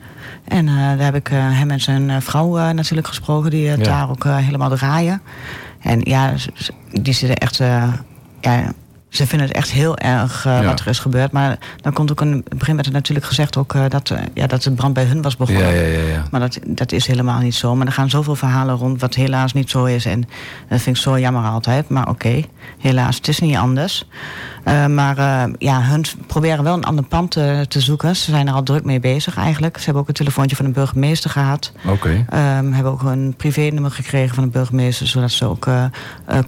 En 0.47 0.65
daar 0.65 0.97
heb 0.99 1.15
ik 1.15 1.27
hem 1.27 1.71
en 1.71 1.79
zijn 1.81 2.21
vrouw 2.21 2.71
natuurlijk 2.73 3.07
gesproken, 3.07 3.49
die 3.51 3.67
het 3.67 3.79
Ja. 3.79 3.85
daar 3.85 4.09
ook 4.09 4.23
helemaal 4.23 4.69
draaien. 4.69 5.21
En 5.79 5.99
ja, 6.03 6.33
die 6.91 7.13
zitten 7.13 7.37
echt. 7.37 7.57
ja, 8.41 8.73
ze 9.15 9.27
vinden 9.27 9.47
het 9.47 9.57
echt 9.57 9.71
heel 9.71 9.97
erg 9.97 10.45
eh, 10.45 10.61
Ja. 10.61 10.63
wat 10.63 10.79
er 10.79 10.87
is 10.87 10.99
gebeurd. 10.99 11.31
Maar 11.31 11.57
dan 11.81 11.93
komt 11.93 12.11
ook 12.11 12.21
een. 12.21 12.31
In 12.31 12.43
het 12.49 12.57
begin 12.57 12.75
werd 12.75 12.87
er 12.87 12.93
natuurlijk 12.93 13.25
gezegd 13.25 13.57
ook 13.57 13.73
eh, 13.73 13.83
dat, 13.89 14.09
eh, 14.09 14.19
ja, 14.33 14.47
dat 14.47 14.63
de 14.63 14.71
brand 14.71 14.93
bij 14.93 15.03
hun 15.03 15.21
was 15.21 15.37
begonnen. 15.37 15.63
Ja, 15.65 15.81
ja, 15.81 15.87
ja, 15.87 16.07
ja. 16.07 16.23
Maar 16.31 16.39
dat, 16.39 16.59
dat 16.65 16.91
is 16.91 17.07
helemaal 17.07 17.39
niet 17.39 17.55
zo. 17.55 17.75
Maar 17.75 17.87
er 17.87 17.93
gaan 17.93 18.09
zoveel 18.09 18.35
verhalen 18.35 18.75
rond 18.75 19.01
wat 19.01 19.15
helaas 19.15 19.53
niet 19.53 19.69
zo 19.69 19.85
is. 19.85 20.05
En 20.05 20.21
dat 20.69 20.81
vind 20.81 20.95
ik 20.95 21.01
zo 21.01 21.19
jammer 21.19 21.43
altijd. 21.43 21.89
Maar 21.89 22.09
oké, 22.09 22.43
helaas, 22.79 23.15
het 23.15 23.27
is 23.27 23.39
niet 23.39 23.55
anders. 23.55 24.05
Eh, 24.63 24.85
maar 24.85 25.17
eh, 25.17 25.53
ja, 25.57 25.81
hun 25.81 26.05
proberen 26.27 26.63
wel 26.63 26.73
een 26.73 26.83
ander 26.83 27.05
pand 27.05 27.35
eh, 27.35 27.59
te 27.59 27.79
zoeken. 27.79 28.15
Ze 28.15 28.31
zijn 28.31 28.47
er 28.47 28.53
al 28.53 28.63
druk 28.63 28.83
mee 28.83 28.99
bezig 28.99 29.37
eigenlijk. 29.37 29.77
Ze 29.77 29.83
hebben 29.83 30.01
ook 30.01 30.07
een 30.07 30.13
telefoontje 30.13 30.55
van 30.55 30.65
de 30.65 30.71
burgemeester 30.71 31.29
gehad. 31.29 31.71
Oké. 31.87 32.25
Ehm 32.29 32.71
hebben 32.71 32.91
ook 32.91 33.03
een 33.03 33.33
privénummer 33.37 33.91
gekregen 33.91 34.35
van 34.35 34.43
de 34.43 34.49
burgemeester... 34.49 35.07
zodat 35.07 35.31
ze 35.31 35.45
ook 35.45 35.67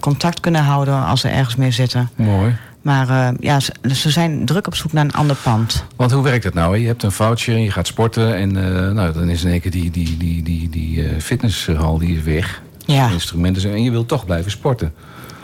contact 0.00 0.40
kunnen 0.40 0.62
houden 0.62 1.04
als 1.04 1.20
ze 1.20 1.28
ergens 1.28 1.56
mee 1.56 1.70
zitten. 1.70 2.10
Mooi. 2.16 2.56
Maar 2.82 3.34
ja, 3.40 3.60
ze, 3.60 3.72
ze 3.94 4.10
zijn 4.10 4.44
druk 4.44 4.66
op 4.66 4.74
zoek 4.74 4.92
naar 4.92 5.04
een 5.04 5.12
ander 5.12 5.36
pand. 5.42 5.84
Want 5.96 6.12
hoe 6.12 6.22
werkt 6.22 6.42
dat 6.42 6.54
nou? 6.54 6.78
Je 6.78 6.86
hebt 6.86 7.02
een 7.02 7.36
en 7.46 7.62
je 7.62 7.70
gaat 7.70 7.86
sporten. 7.86 8.36
En 8.36 8.52
nou, 8.94 9.12
dan 9.12 9.28
is 9.28 9.44
in 9.44 9.50
één 9.50 9.60
keer 9.60 9.70
die, 9.70 9.90
die, 9.90 10.16
die, 10.16 10.42
die, 10.42 10.70
die 10.70 11.20
fitnesshal 11.20 11.98
die 11.98 12.16
is 12.16 12.22
weg. 12.22 12.62
Ja. 12.84 13.10
Instrumenten 13.10 13.62
zijn. 13.62 13.74
En 13.74 13.82
je 13.82 13.90
wilt 13.90 14.08
toch 14.08 14.24
blijven 14.24 14.50
sporten. 14.50 14.92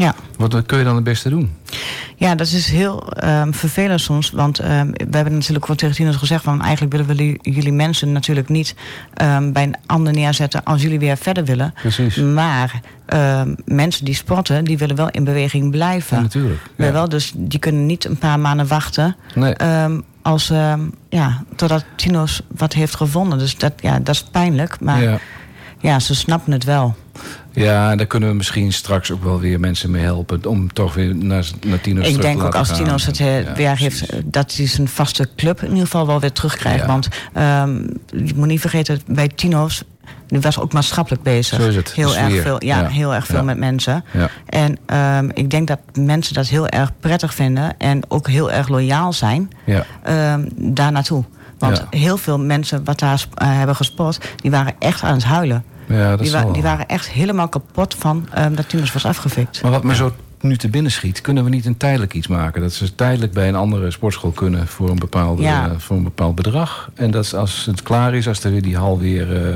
Ja. 0.02 0.14
Wat, 0.36 0.52
wat 0.52 0.66
kun 0.66 0.78
je 0.78 0.84
dan 0.84 0.94
het 0.94 1.04
beste 1.04 1.28
doen? 1.28 1.50
Ja, 2.16 2.34
dat 2.34 2.46
is 2.46 2.66
heel 2.66 3.12
ehm, 3.12 3.52
vervelend 3.52 4.00
soms. 4.00 4.30
Want 4.30 4.58
ehm, 4.58 4.86
we 4.90 5.16
hebben 5.16 5.32
natuurlijk 5.32 5.66
wel 5.66 5.76
tegen 5.76 5.94
Tinus 5.94 6.16
gezegd... 6.16 6.44
van 6.44 6.62
eigenlijk 6.62 6.92
willen 6.92 7.16
we 7.16 7.38
jullie, 7.42 7.72
mensen 7.72 8.12
natuurlijk 8.12 8.48
niet 8.48 8.74
ehm, 9.14 9.52
bij 9.52 9.62
een 9.62 9.76
ander 9.86 10.12
neerzetten... 10.12 10.64
als 10.64 10.82
jullie 10.82 10.98
weer 10.98 11.16
verder 11.16 11.44
willen. 11.44 11.74
Precies. 11.74 12.16
Maar 12.16 12.80
mensen 13.64 14.04
die 14.04 14.14
sporten, 14.14 14.64
die 14.64 14.78
willen 14.78 14.96
wel 14.96 15.10
in 15.10 15.24
beweging 15.24 15.70
blijven. 15.70 16.16
Ja, 16.16 16.22
natuurlijk. 16.22 16.60
Ja. 16.76 16.92
Wel, 16.92 17.08
dus 17.08 17.32
die 17.36 17.58
kunnen 17.58 17.86
niet 17.86 18.04
een 18.04 18.18
paar 18.18 18.40
maanden 18.40 18.66
wachten... 18.66 19.16
Nee. 19.34 19.54
als, 20.22 20.52
ja, 21.08 21.44
totdat 21.56 21.84
Tino's 21.96 22.42
wat 22.56 22.72
heeft 22.72 22.96
gevonden. 22.96 23.38
Dus 23.38 23.58
dat, 23.58 23.72
ja, 23.76 23.98
dat 23.98 24.14
is 24.14 24.22
pijnlijk. 24.22 24.80
Maar 24.80 25.02
ja. 25.02 25.18
Ja. 25.80 25.98
ze 26.00 26.14
snappen 26.14 26.52
het 26.52 26.64
wel. 26.64 26.96
Ja, 27.50 27.96
daar 27.96 28.06
kunnen 28.06 28.28
we 28.28 28.34
misschien 28.34 28.72
straks 28.72 29.10
ook 29.10 29.24
wel 29.24 29.40
weer 29.40 29.60
mensen 29.60 29.90
mee 29.90 30.02
helpen. 30.02 30.44
Om 30.46 30.72
toch 30.72 30.94
weer 30.94 31.14
naar, 31.14 31.46
naar 31.66 31.80
Tino's 31.80 32.02
terug 32.04 32.16
Ik 32.16 32.22
denk 32.22 32.42
ook 32.42 32.54
als 32.54 32.68
gaan. 32.68 32.76
Tino's 32.84 33.06
het 33.06 33.20
eh, 33.20 33.42
Ja, 33.42 33.52
weer 33.52 33.74
precies. 33.74 33.80
heeft, 34.00 34.10
eh, 34.10 34.18
dat 34.24 34.54
hij 34.56 34.66
zijn 34.66 34.88
vaste 34.88 35.28
club 35.36 35.60
in 35.62 35.68
ieder 35.68 35.84
geval 35.84 36.06
wel 36.06 36.20
weer 36.20 36.32
terugkrijgt. 36.32 36.80
Ja. 36.80 36.86
Want 36.86 37.08
ehm, 37.32 37.76
je 38.26 38.32
moet 38.34 38.46
niet 38.46 38.60
vergeten, 38.60 39.00
bij 39.06 39.28
Tino's, 39.28 39.82
die 40.26 40.40
was 40.40 40.58
ook 40.58 40.72
maatschappelijk 40.72 41.22
bezig. 41.22 41.60
Zo 41.60 41.68
is 41.68 41.76
het, 41.76 41.92
Heel 41.92 42.16
erg 42.16 42.42
veel, 42.42 42.64
ja, 42.64 42.80
Ja. 42.80 42.88
heel 42.88 43.14
erg 43.14 43.26
veel 43.26 43.36
Ja. 43.36 43.42
met 43.42 43.58
mensen. 43.58 44.04
Ja. 44.12 44.28
En 44.46 44.78
ehm, 44.86 45.28
ik 45.34 45.50
denk 45.50 45.68
dat 45.68 45.78
mensen 45.94 46.34
dat 46.34 46.46
heel 46.48 46.68
erg 46.68 46.90
prettig 47.00 47.34
vinden 47.34 47.74
en 47.78 48.02
ook 48.08 48.28
heel 48.28 48.50
erg 48.52 48.68
loyaal 48.68 49.12
zijn 49.12 49.50
Ja. 49.64 49.84
ehm, 50.02 50.48
daar 50.56 50.92
naartoe. 50.92 51.24
Want 51.58 51.84
heel 51.90 52.16
veel 52.16 52.38
mensen 52.38 52.84
wat 52.84 52.98
daar 52.98 53.24
eh, 53.34 53.48
hebben 53.56 53.76
gesport, 53.76 54.18
die 54.36 54.50
waren 54.50 54.74
echt 54.78 55.02
aan 55.02 55.14
het 55.14 55.24
huilen. 55.24 55.64
Ja, 55.88 56.10
dat 56.10 56.18
Die, 56.18 56.30
wa- 56.32 56.52
die 56.52 56.62
waren 56.62 56.86
echt 56.88 57.08
helemaal 57.10 57.48
kapot 57.48 57.94
van 57.94 58.28
ehm, 58.32 58.54
dat 58.54 58.68
Timus 58.68 58.92
was 58.92 59.04
afgefikt. 59.06 59.62
Maar 59.62 59.70
wat 59.70 59.84
me 59.84 59.94
zo 59.94 60.12
nu 60.40 60.56
te 60.56 60.68
binnen 60.68 60.92
schiet, 60.92 61.20
kunnen 61.20 61.44
we 61.44 61.50
niet 61.50 61.66
een 61.66 61.76
tijdelijk 61.76 62.14
iets 62.14 62.26
maken? 62.26 62.60
Dat 62.62 62.72
ze 62.72 62.94
tijdelijk 62.94 63.32
bij 63.32 63.48
een 63.48 63.54
andere 63.54 63.90
sportschool 63.90 64.30
kunnen 64.30 64.66
voor 64.66 64.88
een, 64.90 64.98
bepaalde, 64.98 65.42
Ja. 65.42 65.64
eh, 65.70 65.78
voor 65.78 65.96
een 65.96 66.02
bepaald 66.02 66.34
bedrag. 66.34 66.90
En 66.94 67.10
dat 67.10 67.24
is 67.24 67.34
als 67.34 67.66
het 67.66 67.82
klaar 67.82 68.14
is, 68.14 68.28
als 68.28 68.44
er 68.44 68.50
weer 68.50 68.62
die 68.62 68.76
hal 68.76 68.98
weer 68.98 69.46
eh, 69.46 69.54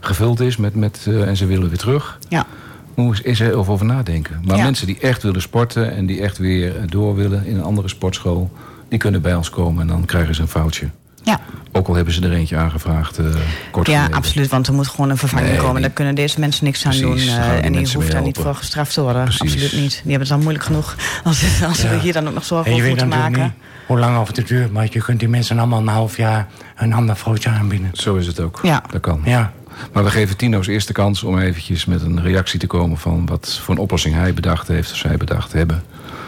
gevuld 0.00 0.40
is 0.40 0.56
met, 0.56 0.74
met, 0.74 1.04
eh, 1.08 1.28
en 1.28 1.36
ze 1.36 1.46
willen 1.46 1.68
weer 1.68 1.78
terug. 1.78 2.18
Ja, 2.28 2.46
Hoe 2.94 3.14
is, 3.22 3.40
er 3.40 3.54
over 3.68 3.86
nadenken? 3.86 4.40
Maar 4.44 4.56
Ja. 4.56 4.62
mensen 4.64 4.86
die 4.86 4.98
echt 4.98 5.22
willen 5.22 5.42
sporten 5.42 5.94
en 5.96 6.06
die 6.06 6.20
echt 6.20 6.38
weer 6.38 6.72
door 6.86 7.14
willen 7.14 7.46
in 7.46 7.56
een 7.56 7.62
andere 7.62 7.88
sportschool, 7.88 8.50
die 8.88 8.98
kunnen 8.98 9.22
bij 9.22 9.34
ons 9.34 9.50
komen 9.50 9.80
en 9.82 9.86
dan 9.88 10.04
krijgen 10.04 10.34
ze 10.34 10.40
een 10.42 10.48
foutje. 10.48 10.88
Ja. 11.24 11.40
Ook 11.72 11.88
al 11.88 11.94
hebben 11.94 12.14
ze 12.14 12.20
er 12.22 12.32
eentje 12.32 12.56
aangevraagd 12.56 13.18
eh 13.18 13.24
kort 13.70 13.86
ja 13.86 13.94
geleden. 13.96 14.16
absoluut. 14.16 14.48
Want 14.50 14.66
er 14.66 14.72
moet 14.74 14.88
gewoon 14.88 15.10
een 15.10 15.16
vervanging 15.16 15.50
Nee, 15.50 15.58
komen. 15.58 15.74
die- 15.74 15.82
Daar 15.82 15.90
kunnen 15.92 16.14
deze 16.14 16.40
mensen 16.40 16.64
niks 16.64 16.84
aan 16.86 16.90
Precies, 16.98 17.26
doen. 17.26 17.38
eh, 17.38 17.64
en 17.64 17.72
die 17.72 17.88
hoeft 17.94 18.10
daar 18.12 18.22
niet 18.22 18.36
voor 18.38 18.54
gestraft 18.54 18.94
te 18.94 19.00
worden. 19.02 19.22
Precies. 19.22 19.40
Absoluut 19.40 19.72
niet. 19.72 19.90
Die 19.90 20.10
hebben 20.10 20.20
het 20.28 20.30
al 20.30 20.38
moeilijk 20.38 20.64
genoeg. 20.64 20.96
Als, 21.24 21.42
als 21.66 21.82
we 21.82 21.98
hier 21.98 22.12
dan 22.12 22.28
ook 22.28 22.34
nog 22.34 22.44
zorgen 22.44 22.72
over 22.72 22.88
moeten 22.88 23.08
maken. 23.08 23.42
niet 23.42 23.52
hoe 23.86 23.98
lang 23.98 24.18
of 24.18 24.36
het 24.36 24.46
duurt... 24.48 24.72
maar 24.72 24.86
je 24.90 25.02
kunt 25.02 25.18
die 25.18 25.28
mensen 25.28 25.58
allemaal 25.58 25.80
een 25.80 25.86
half 25.88 26.16
jaar 26.16 26.46
een 26.76 26.92
ander 26.92 27.16
vrouwtje 27.16 27.48
aanbieden. 27.50 27.90
Zo 27.92 28.14
is 28.14 28.26
het 28.26 28.40
ook. 28.40 28.58
Ja. 28.62 28.82
Dat 28.90 29.00
kan. 29.00 29.20
Ja, 29.24 29.52
Maar 29.92 30.04
we 30.04 30.10
geven 30.10 30.36
Tino's 30.36 30.66
eerste 30.66 30.92
kans 30.92 31.22
om 31.22 31.38
eventjes 31.38 31.84
met 31.84 32.02
een 32.02 32.22
reactie 32.22 32.58
te 32.58 32.66
komen... 32.66 32.98
van 32.98 33.26
wat 33.26 33.60
voor 33.62 33.74
een 33.74 33.80
oplossing 33.80 34.14
hij 34.14 34.34
bedacht 34.34 34.68
heeft 34.68 34.90
of 34.90 34.96
zij 34.96 35.16
bedacht 35.16 35.52
hebben... 35.52 35.82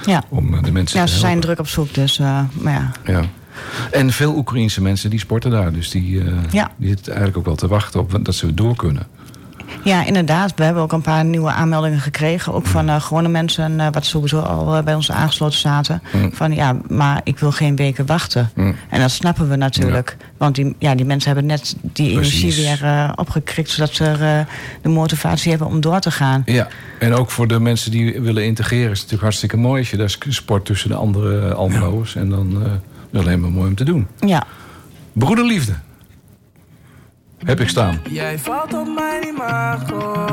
Ja, 0.06 0.22
om 0.28 0.54
eh, 0.54 0.62
de 0.62 0.72
mensen 0.72 0.98
ja 0.98 1.04
te 1.06 1.12
ze 1.12 1.18
zijn 1.18 1.40
druk 1.40 1.58
op 1.58 1.68
zoek. 1.68 1.94
Dus, 1.94 2.18
maar 2.18 2.72
ja. 2.72 2.90
Ja. 3.12 3.22
En 3.90 4.10
veel 4.12 4.36
Oekraïense 4.36 4.82
mensen 4.82 5.10
die 5.10 5.18
sporten 5.18 5.50
daar. 5.50 5.72
Dus 5.72 5.90
die, 5.90 6.22
Ja. 6.50 6.70
die 6.76 6.88
zitten 6.88 7.06
eigenlijk 7.06 7.36
ook 7.38 7.44
wel 7.44 7.54
te 7.56 7.68
wachten 7.68 8.00
op 8.00 8.24
dat 8.24 8.34
ze 8.34 8.54
door 8.54 8.76
kunnen. 8.76 9.06
ja, 9.82 10.04
inderdaad. 10.06 10.52
We 10.56 10.64
hebben 10.64 10.82
ook 10.82 10.92
een 10.92 11.00
paar 11.00 11.24
nieuwe 11.24 11.50
aanmeldingen 11.50 12.00
gekregen. 12.00 12.52
Ook 12.54 12.66
van 12.66 12.88
eh, 12.88 13.00
gewone 13.00 13.28
mensen, 13.28 13.80
eh, 13.80 13.86
wat 13.92 14.04
sowieso 14.04 14.40
al 14.40 14.82
bij 14.82 14.94
ons 14.94 15.10
aangesloten 15.10 15.58
zaten. 15.58 16.02
Mm. 16.12 16.30
Van 16.34 16.54
ja, 16.54 16.76
maar 16.88 17.20
ik 17.24 17.38
wil 17.38 17.52
geen 17.52 17.76
weken 17.76 18.06
wachten. 18.06 18.50
Mm. 18.54 18.74
En 18.90 19.00
dat 19.00 19.10
snappen 19.10 19.48
we 19.48 19.56
natuurlijk. 19.56 20.16
Want 20.36 20.54
die, 20.54 20.76
ja, 20.78 20.94
die 20.94 21.06
mensen 21.06 21.32
hebben 21.32 21.46
net 21.50 21.76
die 21.80 22.10
energie 22.10 22.54
weer 22.54 23.12
opgekrikt. 23.16 23.70
Zodat 23.70 23.94
ze 23.94 24.44
de 24.82 24.88
motivatie 24.88 25.50
hebben 25.50 25.68
om 25.68 25.80
door 25.80 26.00
te 26.00 26.10
gaan. 26.10 26.42
Ja, 26.44 26.68
en 26.98 27.14
ook 27.14 27.30
voor 27.30 27.48
de 27.48 27.60
mensen 27.60 27.90
die 27.90 28.20
willen 28.20 28.44
integreren... 28.44 28.84
is 28.84 28.88
het 28.90 28.96
natuurlijk 28.96 29.22
hartstikke 29.22 29.56
mooi 29.56 29.80
als 29.80 29.90
je 29.90 29.96
daar 29.96 30.16
sport 30.28 30.64
tussen 30.64 30.88
de 30.88 30.96
andere 30.96 31.54
Almelo's. 31.54 32.14
En 32.14 32.30
dan 32.30 32.62
eh, 33.12 33.20
is 33.20 33.26
alleen 33.26 33.40
maar 33.40 33.50
mooi 33.50 33.68
om 33.68 33.74
te 33.74 33.84
doen. 33.84 34.06
Ja, 34.18 34.46
Broederliefde. 35.12 35.74
Heb 37.44 37.60
ik 37.60 37.68
staan. 37.68 38.00
Jij 38.10 38.38
valt 38.38 38.74
op 38.74 38.88
mijn 38.94 39.26
imago, 39.28 40.24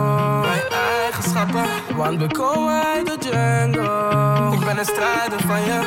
mijn 0.42 0.62
eigenschappen, 1.02 1.66
want 1.96 2.20
we 2.20 2.28
komen 2.28 2.84
uit 2.84 3.06
de 3.06 3.18
jungle. 3.30 4.54
Ik 4.54 4.66
ben 4.66 4.78
een 4.78 4.86
strijder 4.86 5.40
van 5.48 5.62
je, 5.62 5.82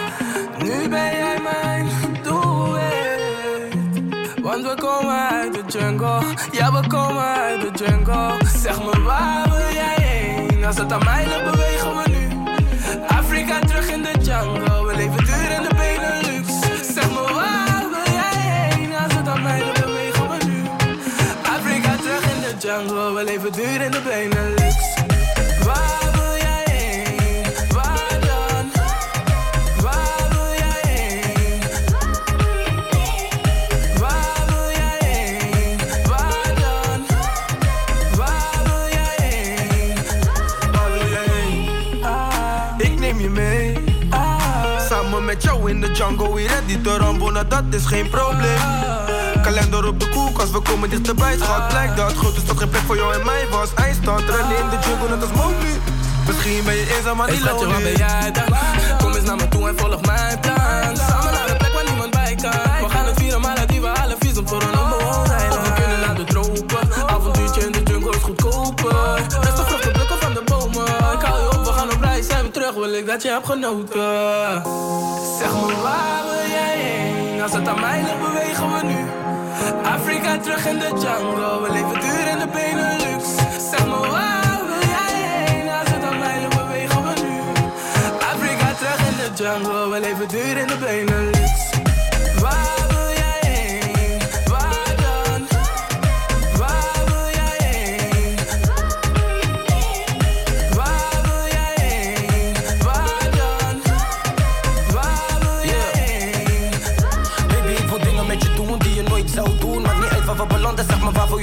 nu 0.59 0.89
ben 0.89 1.17
jij 1.17 1.41
mijn 1.43 1.89
doelwit. 2.23 2.83
Want 4.43 4.63
we 4.63 4.75
komen 4.77 5.29
uit 5.31 5.55
de 5.55 5.79
jungle, 5.79 6.23
ja 6.53 6.73
we 6.73 6.87
komen 6.87 7.23
uit 7.25 7.61
de 7.61 7.85
jungle. 7.85 8.47
Zeg 8.59 8.79
me 8.79 9.03
waar 9.03 9.49
wil 9.49 9.73
jij 9.75 9.95
heen, 9.97 10.65
als 10.65 10.77
het 10.77 10.93
aan 10.93 11.05
mij 11.05 11.27
ligt 11.27 11.51
bewegen 11.51 11.97
we 11.97 12.11
nu. 12.11 12.25
Afrika 13.07 13.59
terug 13.59 13.91
in 13.91 14.03
de 14.03 14.19
jungle, 14.23 14.87
we 14.87 14.97
leven 14.97 15.26
we 22.85 23.23
leven 23.25 23.53
duur 23.53 23.81
in 23.81 23.91
de 23.91 24.01
Benelux. 24.05 24.75
Waar 25.65 26.11
wil 26.13 26.37
jij 26.37 26.63
heen? 26.65 27.45
Waar 27.73 28.21
dan? 28.21 28.71
Waar 29.83 30.29
wil 30.31 30.55
jij 30.57 30.81
heen? 30.83 31.61
Waar 33.99 34.73
jij? 34.73 35.77
Waar 36.07 36.55
dan? 36.55 37.07
Waar 38.17 38.63
wil 38.65 38.89
jij 38.91 39.17
heen? 39.17 39.97
Waar 40.73 40.91
wil 40.93 41.09
jij 41.09 41.27
heen? 41.29 41.69
Ik 42.79 42.99
neem 42.99 43.21
je 43.21 43.29
mee. 43.29 43.85
Samen 44.89 45.25
met 45.25 45.43
jou 45.43 45.71
in 45.71 45.81
de 45.81 45.93
jungle, 45.93 46.35
we 46.35 46.47
ready 46.47 46.83
te 46.83 46.97
rambo, 46.97 47.31
nou 47.31 47.47
dat 47.49 47.65
is 47.71 47.87
geen 47.87 48.09
probleem. 48.09 49.06
Kalender 49.47 49.87
op 49.87 50.01
de 50.01 50.09
koelkast, 50.09 50.51
we 50.51 50.61
komen 50.61 50.91
dichterbij, 50.91 51.37
schat. 51.39 51.69
Blijkt 51.69 51.97
dat 51.97 52.13
goed 52.17 52.37
is 52.37 52.45
dat 52.45 52.59
geen 52.59 52.69
plek 52.69 52.83
voor 52.83 52.97
jou 52.97 53.15
en 53.15 53.25
mij 53.25 53.47
was. 53.51 53.75
Eindstand, 53.75 54.21
rennen 54.21 54.59
in 54.59 54.69
de 54.69 54.79
jungle, 54.87 55.09
net 55.09 55.23
als 55.23 55.31
Mowgli. 55.31 55.75
Misschien 56.27 56.65
ben 56.65 56.75
je 56.75 56.95
eenzaam, 56.97 57.17
maar 57.17 57.31
niet 57.31 57.45
lonely. 57.45 57.67
waar 57.67 57.83
ben 57.83 57.97
jij 57.97 58.33
dan? 58.33 58.45
Kom 58.99 59.15
eens 59.15 59.25
naar 59.25 59.37
me 59.37 59.49
toe 59.49 59.69
en 59.69 59.79
volg 59.79 60.01
mijn 60.07 60.41
plan. 60.41 60.97
Samen 60.97 61.33
naar 61.33 61.51
een 61.51 61.57
plek 61.57 61.73
waar 61.73 61.85
niemand 61.85 62.11
bij 62.11 62.35
kan. 62.43 62.85
We 62.85 62.89
gaan 62.89 63.07
het 63.07 63.21
vieren, 63.21 63.41
maar 63.41 63.67
die 63.67 63.81
we 63.81 63.89
alle 63.89 64.17
visum 64.19 64.49
voor 64.49 64.63
een 64.63 64.79
onbewoond 64.79 65.31
eiland. 65.31 65.67
We 65.67 65.73
kunnen 65.73 66.01
naar 66.01 66.15
de 66.15 66.25
tropen, 66.25 67.07
avontuurtje 67.07 67.61
in 67.67 67.73
de 67.73 67.83
jungle 67.83 68.11
is 68.11 68.23
goedkoper. 68.23 69.15
Beste 69.41 69.63
vruchten 69.67 69.93
plukken 69.93 70.19
van 70.19 70.33
de 70.35 70.43
bomen. 70.45 70.87
Ik 70.87 71.23
hou 71.27 71.41
je 71.43 71.59
op, 71.59 71.65
we 71.65 71.73
gaan 71.73 71.93
op 71.93 72.01
reis, 72.01 72.27
zijn 72.27 72.45
we 72.45 72.51
terug, 72.51 72.75
wil 72.75 72.93
ik 72.95 73.07
dat 73.07 73.23
je 73.23 73.29
hebt 73.29 73.47
genoten. 73.47 74.63
Zeg 75.39 75.53
me 75.53 75.81
waar 75.83 76.23
wil 76.25 76.51
jij 76.57 76.77
heen? 76.79 77.43
Als 77.43 77.53
het 77.53 77.69
aan 77.69 77.81
mij 77.81 78.03
ligt, 78.03 78.21
bewegen 78.21 78.73
we 78.75 78.87
nu. 78.87 79.26
Afrika 79.85 80.39
terug 80.39 80.67
in 80.67 80.79
de 80.79 80.89
jungle, 80.89 81.63
we 81.63 81.73
leven 81.73 82.01
duur 82.01 82.27
in 82.29 82.39
de 82.39 82.49
Benelux. 82.53 83.25
Zeg 83.71 83.87
me 83.87 83.99
waar 84.09 84.61
wil 84.67 84.89
jij 84.89 85.15
heen? 85.15 85.69
Als 85.69 85.89
het 85.91 86.03
aan 86.03 86.19
mij 86.19 86.49
bewegen 86.49 87.03
we 87.03 87.21
nu. 87.23 87.41
Afrika 88.33 88.75
terug 88.79 89.01
in 89.09 89.17
de 89.17 89.43
jungle, 89.43 89.91
we 89.91 90.01
leven 90.01 90.29
duur 90.29 90.57
in 90.57 90.67
de 90.67 90.77
Benelux. 90.77 91.36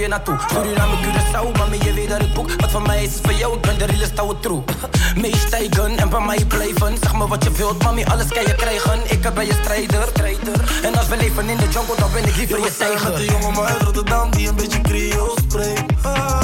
Je 0.03 0.09
naartoe? 0.09 0.37
Suriname, 0.47 0.95
Curaçao, 1.03 1.57
mami, 1.57 1.77
je 1.83 1.93
weet 1.93 2.09
dat 2.09 2.21
ik 2.21 2.33
boek. 2.33 2.49
Wat 2.57 2.71
van 2.71 2.83
mij 2.83 3.03
is, 3.03 3.13
is 3.13 3.19
van 3.21 3.35
jou, 3.37 3.55
ik 3.55 3.61
ben 3.61 3.77
de 3.77 3.85
realest 3.85 4.19
oude 4.19 4.39
troe. 4.39 4.63
Meestijgen 5.21 5.97
en 5.97 6.09
bij 6.09 6.21
mij 6.25 6.45
blijven. 6.47 6.97
Zeg 7.01 7.13
me 7.15 7.27
wat 7.27 7.43
je 7.43 7.51
wilt, 7.51 7.83
mami, 7.83 8.03
alles 8.03 8.27
kan 8.27 8.43
je 8.43 8.55
krijgen. 8.55 8.99
Ik 9.09 9.33
ben 9.33 9.45
je 9.45 9.53
strijder, 9.61 10.07
strijder. 10.13 10.79
En 10.83 10.97
als 10.97 11.07
we 11.07 11.17
leven 11.17 11.49
in 11.49 11.57
de 11.57 11.67
jungle, 11.69 11.95
dan 11.97 12.11
ben 12.13 12.25
ik 12.25 12.35
liever 12.35 12.59
je 12.59 12.75
tijger. 12.77 13.15
de 13.15 13.25
jongen 13.25 13.53
maar 13.53 13.65
uit 13.65 13.81
Rotterdam 13.81 14.31
die 14.31 14.47
een 14.47 14.55
beetje 14.55 14.81
Creool 14.81 15.37
spreekt. 15.47 16.05
Ah, 16.05 16.42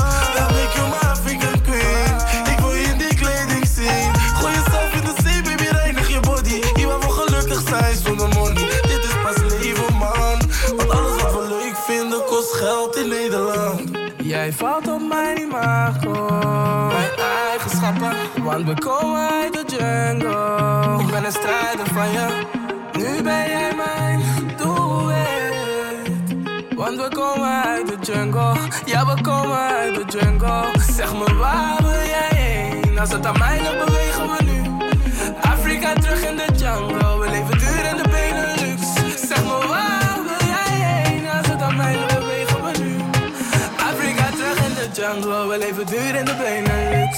jungle. 30.10 30.72
Zeg 30.96 31.14
me 31.14 31.36
waar 31.36 31.78
wil 31.82 31.90
jij 31.90 32.38
heen? 32.38 33.00
Als 33.00 33.12
het 33.12 33.26
aan 33.26 33.38
mij 33.38 33.60
ligt, 33.62 33.86
bewegen 33.86 34.28
we 34.28 34.44
nu. 34.44 34.88
Afrika 35.42 35.94
terug 35.94 36.24
in 36.24 36.36
de 36.36 36.48
jungle. 36.56 37.20
We 37.20 37.30
leven 37.30 37.58
duur 37.60 37.86
in 37.92 37.98
de 37.98 38.10
Benelux. 38.10 38.82
Zeg 39.28 39.44
me 39.44 39.68
waar 39.68 40.20
wil 40.24 40.48
jij 40.48 40.76
heen? 40.88 41.30
Als 41.30 41.48
het 41.48 41.62
aan 41.62 41.76
mij 41.76 41.96
ligt, 41.98 42.20
bewegen 42.20 42.64
we 42.64 42.84
nu. 42.84 42.96
Afrika 43.90 44.30
terug 44.30 44.68
in 44.68 44.74
de 44.74 45.02
jungle. 45.02 45.48
We 45.48 45.58
leven 45.58 45.86
duur 45.86 46.16
in 46.16 46.26
de 46.26 46.36
Benelux. 46.36 47.18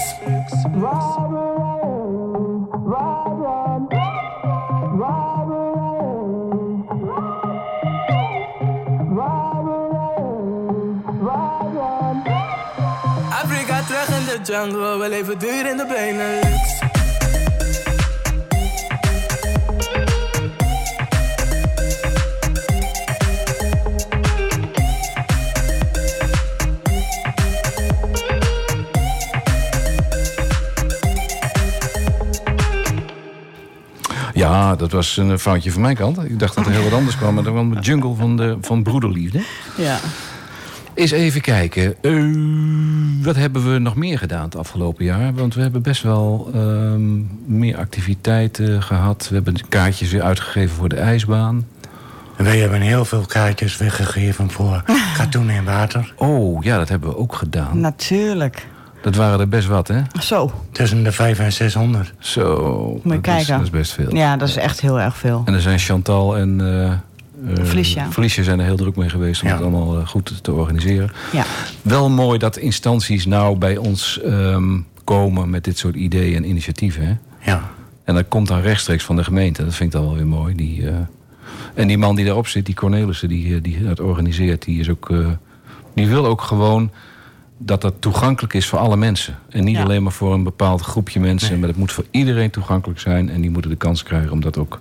jungle, 14.43 14.97
we 14.97 15.09
leven 15.09 15.39
duur 15.39 15.69
in 15.69 15.77
de 15.77 15.85
Benelux. 15.85 16.79
Ja, 34.33 34.75
dat 34.75 34.91
was 34.91 35.17
een 35.17 35.39
foutje 35.39 35.71
van 35.71 35.81
mijn 35.81 35.95
kant. 35.95 36.23
Ik 36.23 36.39
dacht 36.39 36.55
dat 36.55 36.65
er 36.65 36.71
heel 36.71 36.83
wat 36.83 36.93
anders 36.93 37.17
kwam. 37.17 37.33
Maar 37.33 37.43
dan 37.43 37.53
kwam 37.53 37.73
de 37.73 37.79
jungle 37.79 38.15
van, 38.15 38.37
de, 38.37 38.57
van 38.61 38.83
broederliefde. 38.83 39.43
Ja. 39.77 39.99
Eens 40.93 41.11
even 41.11 41.41
kijken. 41.41 41.95
Eh, 42.01 43.23
wat 43.25 43.35
hebben 43.35 43.71
we 43.73 43.79
nog 43.79 43.95
meer 43.95 44.17
gedaan 44.17 44.43
het 44.43 44.55
afgelopen 44.57 45.05
jaar? 45.05 45.33
Want 45.33 45.53
we 45.55 45.61
hebben 45.61 45.81
best 45.81 46.03
wel 46.03 46.49
ehm, 46.53 47.19
meer 47.45 47.77
activiteiten 47.77 48.83
gehad. 48.83 49.27
We 49.29 49.35
hebben 49.35 49.55
kaartjes 49.69 50.11
weer 50.11 50.21
uitgegeven 50.21 50.75
voor 50.75 50.89
de 50.89 50.95
ijsbaan. 50.95 51.67
En 52.37 52.43
wij 52.43 52.59
hebben 52.59 52.81
heel 52.81 53.05
veel 53.05 53.21
kaartjes 53.27 53.77
weggegeven 53.77 54.49
voor 54.51 54.83
katoen 55.17 55.49
en 55.49 55.63
water. 55.63 56.13
Oh, 56.17 56.63
ja, 56.63 56.77
dat 56.77 56.89
hebben 56.89 57.09
we 57.09 57.17
ook 57.17 57.35
gedaan. 57.35 57.79
Natuurlijk. 57.79 58.67
Dat 59.01 59.15
waren 59.15 59.39
er 59.39 59.49
best 59.49 59.67
wat, 59.67 59.87
hè? 59.87 60.01
Zo, 60.19 60.51
Tussen 60.71 61.03
de 61.03 61.11
5 61.11 61.39
en 61.39 61.51
600. 61.53 62.13
Zo. 62.19 62.99
moet 63.03 63.03
je 63.03 63.09
dat 63.09 63.13
is- 63.17 63.21
kijken. 63.21 63.53
dat 63.53 63.61
is 63.63 63.69
best 63.69 63.91
veel. 63.91 64.15
Ja, 64.15 64.37
dat 64.37 64.47
is 64.47 64.55
echt 64.55 64.81
heel 64.81 64.99
erg 64.99 65.17
veel. 65.17 65.41
En 65.45 65.53
er 65.53 65.61
zijn 65.61 65.79
Chantal 65.79 66.37
en... 66.37 66.61
eh 67.45 67.57
eh, 67.57 67.65
Felicia. 67.65 68.11
Felicia 68.11 68.43
zijn 68.43 68.59
er 68.59 68.65
heel 68.65 68.75
druk 68.77 68.95
mee 68.95 69.09
geweest 69.09 69.41
om 69.41 69.47
Ja. 69.47 69.53
het 69.53 69.63
allemaal 69.63 69.99
eh, 69.99 70.07
goed 70.07 70.43
te 70.43 70.51
organiseren. 70.51 71.11
Ja. 71.31 71.45
Wel 71.81 72.09
mooi 72.09 72.37
dat 72.39 72.57
instanties 72.57 73.25
nou 73.25 73.57
bij 73.57 73.77
ons 73.77 74.19
ehm, 74.21 74.79
komen 75.03 75.49
met 75.49 75.63
dit 75.63 75.77
soort 75.77 75.95
ideeën 75.95 76.35
en 76.35 76.49
initiatieven. 76.49 77.05
Hè? 77.05 77.13
Ja. 77.51 77.69
En 78.03 78.15
dat 78.15 78.25
komt 78.27 78.47
dan 78.47 78.61
rechtstreeks 78.61 79.03
van 79.03 79.15
de 79.15 79.23
gemeente. 79.23 79.63
Dat 79.65 79.75
vind 79.75 79.93
ik 79.93 79.99
dan 79.99 80.05
wel 80.07 80.15
weer 80.17 80.27
mooi. 80.27 80.55
Die, 80.55 80.87
eh, 80.89 80.95
en 81.73 81.87
die 81.87 81.97
man 81.97 82.15
die 82.15 82.25
daarop 82.25 82.47
zit, 82.47 82.65
die 82.65 82.75
Cornelissen, 82.75 83.29
die, 83.29 83.55
eh, 83.55 83.61
die 83.63 83.83
dat 83.83 83.99
organiseert, 83.99 84.63
die, 84.65 84.79
is 84.79 84.89
ook, 84.89 85.09
eh, 85.09 85.27
die 85.95 86.07
wil 86.07 86.25
ook 86.25 86.41
gewoon 86.41 86.91
dat 87.57 87.81
dat 87.81 87.93
toegankelijk 87.99 88.53
is 88.53 88.65
voor 88.67 88.79
alle 88.79 88.97
mensen. 88.97 89.37
En 89.49 89.63
niet 89.63 89.75
Ja. 89.75 89.83
alleen 89.83 90.03
maar 90.03 90.11
voor 90.11 90.33
een 90.33 90.43
bepaald 90.43 90.81
groepje 90.81 91.19
mensen. 91.19 91.59
Maar 91.59 91.67
het 91.67 91.77
moet 91.77 91.91
voor 91.91 92.05
iedereen 92.11 92.49
toegankelijk 92.49 92.99
zijn. 92.99 93.29
En 93.29 93.41
die 93.41 93.49
moeten 93.49 93.71
de 93.71 93.77
kans 93.77 94.03
krijgen 94.03 94.31
om 94.31 94.41
dat 94.41 94.57
ook 94.57 94.79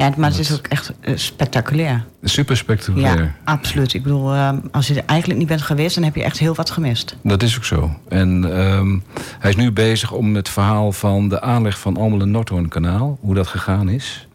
Ja, 0.00 0.12
maar 0.16 0.30
het 0.30 0.38
is 0.38 0.52
ook 0.52 0.66
echt 0.66 0.92
eh, 1.00 1.16
spectaculair. 1.16 2.04
super 2.22 2.56
spectaculair. 2.56 3.22
Ja, 3.22 3.34
absoluut. 3.44 3.94
Ik 3.94 4.02
bedoel, 4.02 4.34
eh, 4.34 4.52
als 4.72 4.86
je 4.86 4.94
er 4.94 5.02
eigenlijk 5.06 5.38
niet 5.38 5.48
bent 5.48 5.62
geweest, 5.62 5.94
dan 5.94 6.04
heb 6.04 6.14
je 6.14 6.22
echt 6.22 6.38
heel 6.38 6.54
wat 6.54 6.70
gemist. 6.70 7.16
Dat 7.22 7.42
is 7.42 7.56
ook 7.56 7.64
zo. 7.64 7.90
En 8.08 8.56
ehm, 8.58 8.98
hij 9.38 9.50
is 9.50 9.56
nu 9.56 9.72
bezig 9.72 10.12
om 10.12 10.34
het 10.34 10.48
verhaal 10.48 10.92
van 10.92 11.28
de 11.28 11.40
aanleg 11.40 11.78
van 11.78 11.96
Almelo 11.96 12.24
Noordhoorn 12.24 12.68
kanaal, 12.68 13.18
hoe 13.20 13.34
dat 13.34 13.46
gegaan 13.46 13.88
is, 13.88 14.28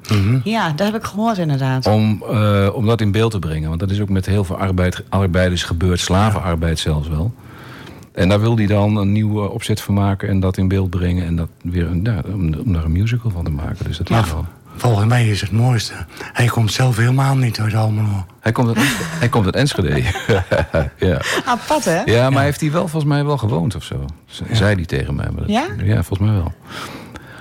Ja, 0.44 0.72
dat 0.72 0.88
heb 0.92 0.96
ik 0.96 1.04
gehoord 1.04 1.38
inderdaad. 1.38 1.86
om, 1.88 2.24
eh, 2.32 2.70
om 2.74 2.86
dat 2.86 3.02
in 3.02 3.12
beeld 3.12 3.32
te 3.32 3.40
brengen. 3.40 3.68
Want 3.68 3.80
dat 3.80 3.92
is 3.92 4.00
ook 4.02 4.10
met 4.10 4.26
heel 4.26 4.44
veel 4.44 4.58
arbeid, 4.58 5.04
arbeiders 5.10 5.64
gebeurd, 5.64 6.00
slavenarbeid 6.00 6.80
zelfs 6.80 7.08
wel. 7.08 7.34
En 8.14 8.30
daar 8.30 8.40
wil 8.40 8.56
hij 8.58 8.66
dan 8.66 8.96
een 8.98 9.12
nieuwe 9.12 9.50
opzet 9.50 9.82
van 9.82 9.94
maken 9.94 10.30
en 10.30 10.40
dat 10.40 10.58
in 10.58 10.68
beeld 10.68 10.90
brengen. 10.90 11.26
En 11.26 11.36
dat 11.36 11.50
weer 11.62 11.88
een, 11.88 12.00
ja, 12.04 12.22
om, 12.34 12.54
om 12.66 12.74
daar 12.74 12.84
een 12.84 12.92
musical 12.92 13.32
van 13.32 13.44
te 13.44 13.52
maken. 13.52 13.86
Dus 13.86 13.98
dat 13.98 14.10
is 14.10 14.16
Ja. 14.16 14.26
wel. 14.26 14.46
Volgens 14.78 15.06
mij 15.08 15.28
is 15.30 15.42
het 15.42 15.52
mooiste. 15.52 15.94
Hij 16.34 16.46
komt 16.48 16.72
zelf 16.74 16.98
helemaal 16.98 17.36
niet 17.36 17.60
uit 17.60 17.74
Almelo. 17.74 18.26
Hij 18.40 18.52
komt 18.52 18.68
uit, 18.68 18.78
Enschede- 18.78 19.04
hij 19.20 19.30
komt 19.30 19.46
uit 19.46 19.56
Enschede. 19.56 20.02
ja. 21.12 21.22
Apart, 21.46 21.86
hè? 21.86 22.02
ja, 22.06 22.30
maar 22.30 22.44
heeft 22.44 22.62
hij 22.62 22.72
wel 22.72 22.88
volgens 22.88 23.12
mij 23.14 23.26
wel 23.26 23.38
gewoond 23.38 23.76
of 23.76 23.84
zo? 23.84 24.06
Zei 24.52 24.76
hij 24.76 24.86
tegen 24.86 25.16
mij. 25.16 25.26
Maar 25.32 25.42
dat- 25.42 25.50
Ja? 25.50 25.66
Ja, 25.84 26.04
volgens 26.04 26.30
mij 26.30 26.38
wel. 26.38 26.54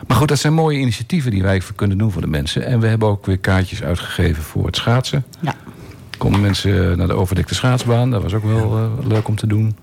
Maar 0.06 0.16
goed, 0.16 0.28
dat 0.28 0.38
zijn 0.38 0.52
mooie 0.54 0.78
initiatieven 0.78 1.30
die 1.30 1.42
wij 1.42 1.60
kunnen 1.74 1.98
doen 1.98 2.10
voor 2.12 2.20
de 2.20 2.26
mensen. 2.28 2.66
En 2.66 2.80
we 2.80 2.86
hebben 2.86 3.08
ook 3.08 3.26
weer 3.26 3.38
kaartjes 3.38 3.82
uitgegeven 3.82 4.42
voor 4.42 4.66
het 4.66 4.76
schaatsen. 4.76 5.24
Ja. 5.40 5.54
Konden 6.18 6.40
mensen 6.40 6.98
naar 6.98 7.06
de 7.06 7.12
overdekte 7.14 7.54
schaatsbaan. 7.54 8.10
Dat 8.10 8.22
was 8.22 8.34
ook 8.34 8.44
wel 8.44 8.76
eh, 8.76 9.06
leuk 9.06 9.28
om 9.28 9.36
te 9.36 9.46
doen. 9.46 9.76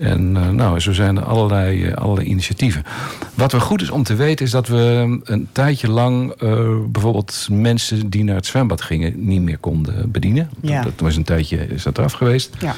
En 0.00 0.36
eh, 0.36 0.48
nou, 0.48 0.80
zo 0.80 0.92
zijn 0.92 1.16
er 1.16 1.24
allerlei, 1.24 1.92
allerlei 1.92 2.26
initiatieven. 2.26 2.82
Wat 3.34 3.52
wel 3.52 3.60
goed 3.60 3.82
is 3.82 3.90
om 3.90 4.02
te 4.02 4.14
weten 4.14 4.44
is 4.44 4.50
dat 4.50 4.68
we 4.68 5.18
een 5.24 5.48
tijdje 5.52 5.88
lang... 5.90 6.32
eh, 6.32 6.68
bijvoorbeeld 6.86 7.48
mensen 7.50 8.10
die 8.10 8.24
naar 8.24 8.34
het 8.34 8.46
zwembad 8.46 8.82
gingen... 8.82 9.26
niet 9.26 9.42
meer 9.42 9.58
konden 9.58 10.10
bedienen. 10.10 10.50
Ja. 10.60 10.82
Dat, 10.82 10.84
dat 10.84 11.00
was 11.00 11.16
een 11.16 11.24
tijdje 11.24 11.66
is 11.66 11.82
dat 11.82 11.98
eraf 11.98 12.12
geweest. 12.12 12.56
Ja. 12.58 12.74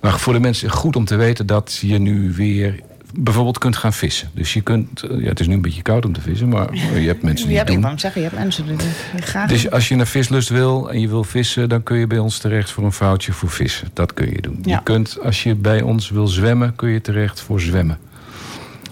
Maar 0.00 0.18
voor 0.18 0.32
de 0.32 0.40
mensen 0.40 0.70
goed 0.70 0.96
om 0.96 1.04
te 1.04 1.16
weten 1.16 1.46
dat 1.46 1.78
je 1.80 1.98
nu 1.98 2.32
weer 2.32 2.80
bijvoorbeeld 3.16 3.58
kunt 3.58 3.76
gaan 3.76 3.92
vissen. 3.92 4.30
Dus 4.34 4.52
je 4.52 4.60
kunt, 4.60 5.02
eh, 5.02 5.20
ja, 5.20 5.28
het 5.28 5.40
is 5.40 5.46
nu 5.46 5.54
een 5.54 5.60
beetje 5.62 5.82
koud 5.82 6.04
om 6.04 6.12
te 6.12 6.20
vissen, 6.20 6.48
maar 6.48 6.74
je 6.74 6.80
hebt 7.06 7.22
mensen 7.22 7.46
die 7.46 7.54
Je 7.54 7.60
het 7.60 7.68
hebt, 7.68 7.70
ik 7.70 7.74
doen. 7.76 7.84
hem 7.84 7.98
zeggen, 7.98 8.20
je 8.22 8.26
hebt 8.28 8.40
mensen 8.40 8.66
die 8.66 8.76
die 8.76 9.22
graag... 9.22 9.48
Dus 9.48 9.70
als 9.70 9.88
je 9.88 9.96
naar 9.96 10.06
vislust 10.06 10.48
wil 10.48 10.90
en 10.92 11.00
je 11.00 11.08
wil 11.08 11.24
vissen, 11.24 11.68
dan 11.68 11.82
kun 11.82 11.96
je 11.98 12.06
bij 12.06 12.18
ons 12.18 12.38
terecht 12.38 12.70
voor 12.70 12.84
een 12.84 12.92
foutje 12.92 13.32
voor 13.32 13.50
vissen. 13.50 13.88
Dat 13.92 14.14
kun 14.14 14.30
je 14.30 14.40
doen. 14.40 14.58
Ja. 14.62 14.74
Je 14.76 14.82
kunt, 14.82 15.18
als 15.22 15.42
je 15.42 15.54
bij 15.54 15.82
ons 15.82 16.10
wil 16.10 16.26
zwemmen, 16.26 16.74
kun 16.76 16.88
je 16.88 17.00
terecht 17.00 17.40
voor 17.40 17.60
zwemmen. 17.60 17.98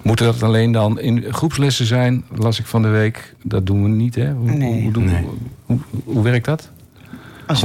Moeten 0.02 0.26
dat 0.26 0.42
alleen 0.42 0.72
dan 0.72 1.00
in 1.00 1.24
groepslessen 1.30 1.86
zijn, 1.86 2.24
las 2.34 2.58
ik 2.58 2.66
van 2.66 2.82
de 2.82 2.88
week. 2.88 3.34
Dat 3.42 3.66
doen 3.66 3.82
we 3.82 3.88
niet, 3.88 4.14
hè? 4.14 4.32
Hoe, 4.32 4.50
Nee. 4.50 4.82
hoe, 4.82 4.92
doen- 4.92 5.04
Nee. 5.04 5.26
hoe, 5.66 5.78
hoe 6.04 6.22
werkt 6.22 6.44
dat? 6.44 6.70
als 7.46 7.64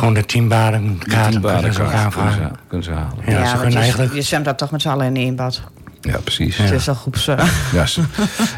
Gewoon, 0.00 0.14
de 0.14 0.24
tien 0.26 0.48
baden 0.48 0.98
kaarten 0.98 1.40
kunnen 1.40 1.72
ze 1.72 1.78
kunnen 1.80 1.94
aanvragen. 1.98 2.32
ze, 2.52 2.58
kunnen 2.68 2.84
ze 2.86 2.92
halen. 2.92 3.14
Ja, 3.26 3.46
ze 3.46 3.52
kunnen 3.54 3.70
je, 3.72 3.78
eigenlijk... 3.78 4.12
je 4.14 4.22
zwemt 4.22 4.44
daar 4.44 4.56
toch 4.56 4.70
met 4.70 4.82
z'n 4.82 4.88
allen 4.88 5.06
in 5.06 5.16
één 5.16 5.36
bad. 5.36 5.62
Ja, 6.00 6.18
precies. 6.18 6.56
Het 6.56 6.70
is 6.70 6.88
al 6.88 6.94
groeps... 6.94 7.28
eh, 7.28 7.46
Ja, 7.72 7.82
is, 7.82 7.98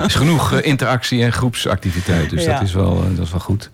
is 0.07 0.15
genoeg 0.15 0.53
eh, 0.53 0.67
interactie 0.67 1.23
en 1.25 1.33
groepsactiviteit. 1.33 2.31
Dus 2.31 2.45
Ja. 2.45 2.53
dat, 2.53 2.63
is 2.63 2.73
wel, 2.75 2.97
eh, 3.03 3.17
dat 3.17 3.25
is 3.27 3.31
wel 3.31 3.41
goed. 3.41 3.71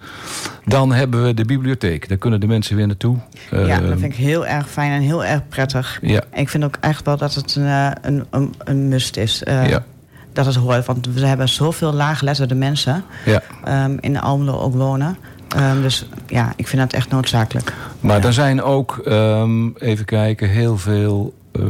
Dan 0.65 0.93
hebben 0.93 1.25
we 1.25 1.35
de 1.35 1.45
bibliotheek. 1.45 2.09
Daar 2.09 2.19
kunnen 2.19 2.41
de 2.41 2.47
mensen 2.47 2.77
weer 2.77 2.87
naartoe. 2.87 3.17
ja, 3.51 3.57
Eh, 3.59 3.69
dat 3.89 3.99
vind 3.99 4.13
ik 4.13 4.15
heel 4.15 4.47
erg 4.47 4.69
fijn 4.71 4.93
en 4.93 5.01
heel 5.01 5.25
erg 5.25 5.49
prettig. 5.49 5.99
Ja. 6.03 6.23
En 6.31 6.41
ik 6.41 6.49
vind 6.49 6.65
ook 6.65 6.77
echt 6.81 7.05
wel 7.05 7.17
dat 7.17 7.35
het 7.35 7.55
een, 7.55 7.93
een, 8.03 8.27
een, 8.31 8.55
een 8.65 8.89
must 8.89 9.17
is. 9.17 9.43
eh, 9.45 9.69
Ja. 9.69 9.85
Dat 10.33 10.47
het 10.47 10.55
hoort, 10.57 10.87
want 10.87 11.09
we 11.15 11.27
hebben 11.27 11.49
zoveel 11.49 11.93
laaggeletterde 11.93 12.55
mensen... 12.55 13.05
ja. 13.25 13.43
ehm, 13.65 13.97
in 14.01 14.21
Almelo 14.21 14.59
ook 14.59 14.75
wonen. 14.75 15.17
Ehm, 15.49 15.81
dus 15.83 16.09
ja, 16.27 16.53
ik 16.57 16.69
vind 16.69 16.83
dat 16.83 16.93
echt 16.93 17.11
noodzakelijk. 17.11 17.75
Maar 18.01 18.25
er 18.25 18.33
zijn 18.33 18.63
ook, 18.63 18.99
ehm, 19.05 19.69
even 19.79 20.05
kijken, 20.05 20.49
heel 20.49 20.79
veel 20.79 21.35
eh, 21.53 21.63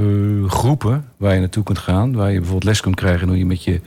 groepen 0.47 1.05
waar 1.19 1.35
je 1.35 1.41
naartoe 1.41 1.63
kunt 1.63 1.79
gaan. 1.79 2.13
Waar 2.13 2.27
je 2.29 2.35
bijvoorbeeld 2.39 2.65
les 2.65 2.81
kunt 2.81 2.95
krijgen 2.95 3.29
hoe 3.29 3.39
je 3.39 3.47
met 3.47 3.65
je 3.65 3.81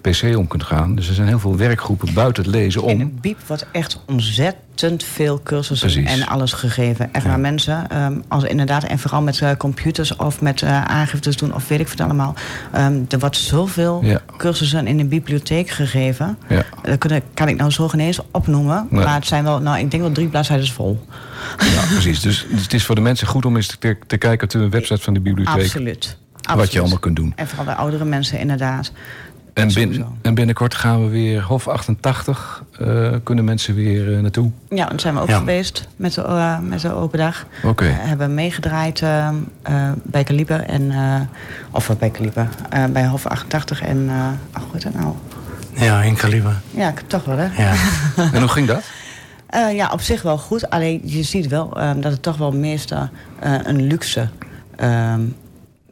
pc 0.00 0.36
om 0.36 0.46
kunt 0.46 0.62
gaan. 0.62 0.94
Dus 0.94 1.08
er 1.08 1.14
zijn 1.14 1.28
heel 1.28 1.38
veel 1.38 1.56
werkgroepen 1.56 2.14
buiten 2.14 2.42
het 2.42 2.52
lezen 2.52 2.82
om. 2.82 3.00
het 3.00 3.20
BIEB 3.20 3.38
wordt 3.46 3.66
echt 3.72 4.00
ontzettend 4.06 5.04
veel 5.04 5.40
cursussen 5.42 5.90
Precies. 5.92 6.20
en 6.20 6.26
alles 6.28 6.52
gegeven. 6.52 7.12
Echt 7.12 7.24
waar 7.26 7.40
mensen, 7.40 7.88
ehm, 7.90 8.20
als 8.28 8.44
inderdaad, 8.44 8.84
en 8.84 8.98
vooral 8.98 9.22
met 9.22 9.40
eh, 9.40 9.50
computers 9.56 10.16
of 10.16 10.40
met 10.40 10.62
eh, 10.62 10.84
aangiftes 10.84 11.36
doen 11.36 11.54
of 11.54 11.68
weet 11.68 11.80
ik 11.80 11.88
wat 11.88 12.00
allemaal. 12.00 12.34
Ehm, 12.72 13.00
er 13.08 13.18
wordt 13.18 13.36
zoveel 13.36 14.00
Ja. 14.04 14.20
cursussen 14.36 14.86
in 14.86 14.96
de 14.96 15.04
bibliotheek 15.04 15.70
gegeven. 15.70 16.38
Ja. 16.48 16.64
Dat 16.82 16.98
kunnen- 16.98 17.22
kan 17.34 17.48
ik 17.48 17.56
nou 17.56 17.70
zo 17.70 17.88
geen 17.88 18.00
eens 18.00 18.20
opnoemen. 18.30 18.86
Nee. 18.90 19.04
Maar 19.04 19.14
het 19.14 19.26
zijn 19.26 19.44
wel, 19.44 19.60
nou, 19.60 19.78
ik 19.78 19.90
denk 19.90 20.02
wel 20.02 20.12
drie 20.12 20.28
bladzijden 20.28 20.66
vol. 20.68 21.04
Ja, 21.58 21.82
precies. 21.92 22.20
Dus, 22.20 22.46
dus 22.50 22.62
het 22.62 22.72
is 22.74 22.84
voor 22.84 22.94
de 22.94 23.00
mensen 23.00 23.26
goed 23.26 23.44
om 23.44 23.56
eens 23.56 23.76
te, 23.78 23.96
te 24.06 24.16
kijken 24.16 24.44
op 24.46 24.50
de 24.52 24.68
website 24.68 25.00
van 25.02 25.14
de 25.14 25.20
bibliotheek. 25.20 25.54
Absoluut. 25.64 26.16
Wat 26.56 26.72
je 26.72 26.80
allemaal 26.80 26.98
kunt 26.98 27.16
doen. 27.16 27.32
En 27.36 27.46
vooral 27.48 27.64
de 27.64 27.74
oudere 27.74 28.04
mensen 28.04 28.38
inderdaad. 28.38 28.92
En, 29.54 29.72
bin, 29.74 30.04
en 30.22 30.34
binnenkort 30.34 30.74
gaan 30.74 31.04
we 31.04 31.08
weer 31.10 31.42
Hof 31.42 31.68
88. 31.68 32.62
eh, 32.78 33.12
kunnen 33.22 33.44
mensen 33.44 33.74
weer 33.74 34.14
eh, 34.14 34.20
naartoe. 34.20 34.50
Ja, 34.68 34.86
dan 34.86 35.00
zijn 35.00 35.14
we 35.14 35.20
ook 35.20 35.28
Ja. 35.28 35.38
geweest 35.38 35.88
met 35.96 36.14
de, 36.14 36.22
eh, 36.22 36.58
met 36.58 36.80
de 36.80 36.92
open 36.94 37.18
dag. 37.18 37.46
Oké. 37.64 37.84
We 37.84 37.90
hebben 37.90 38.34
meegedraaid 38.34 39.02
bij 40.02 40.24
Kaliber 40.24 40.60
en... 40.60 40.90
eh, 40.90 41.20
of 41.70 41.90
bij 41.98 42.10
Kaliber, 42.10 42.48
eh, 42.70 42.84
bij 42.84 43.06
Hof 43.06 43.26
88 43.26 43.82
en... 43.82 44.08
eh 44.08 44.14
oh, 44.56 44.62
hoe 44.62 44.72
heet 44.72 44.82
dat 44.82 44.94
nou? 44.94 45.14
Ja, 45.74 46.02
in 46.02 46.14
Kaliber. 46.16 46.54
Ja, 46.70 46.88
ik- 46.88 47.02
toch 47.06 47.24
wel, 47.24 47.36
hè? 47.36 47.62
Ja. 47.62 47.72
En 48.32 48.40
hoe 48.40 48.48
ging 48.48 48.66
dat? 48.66 48.82
Eh, 49.46 49.74
ja, 49.74 49.90
op 49.92 50.00
zich 50.00 50.22
wel 50.22 50.38
goed. 50.38 50.70
Alleen 50.70 51.00
je 51.04 51.22
ziet 51.22 51.46
wel 51.46 51.68
dat 52.00 52.12
het 52.12 52.22
toch 52.22 52.36
wel 52.36 52.52
meestal 52.52 53.08
eh, 53.40 53.52
een 53.62 53.82
luxe 53.86 54.28
ehm, 54.76 55.20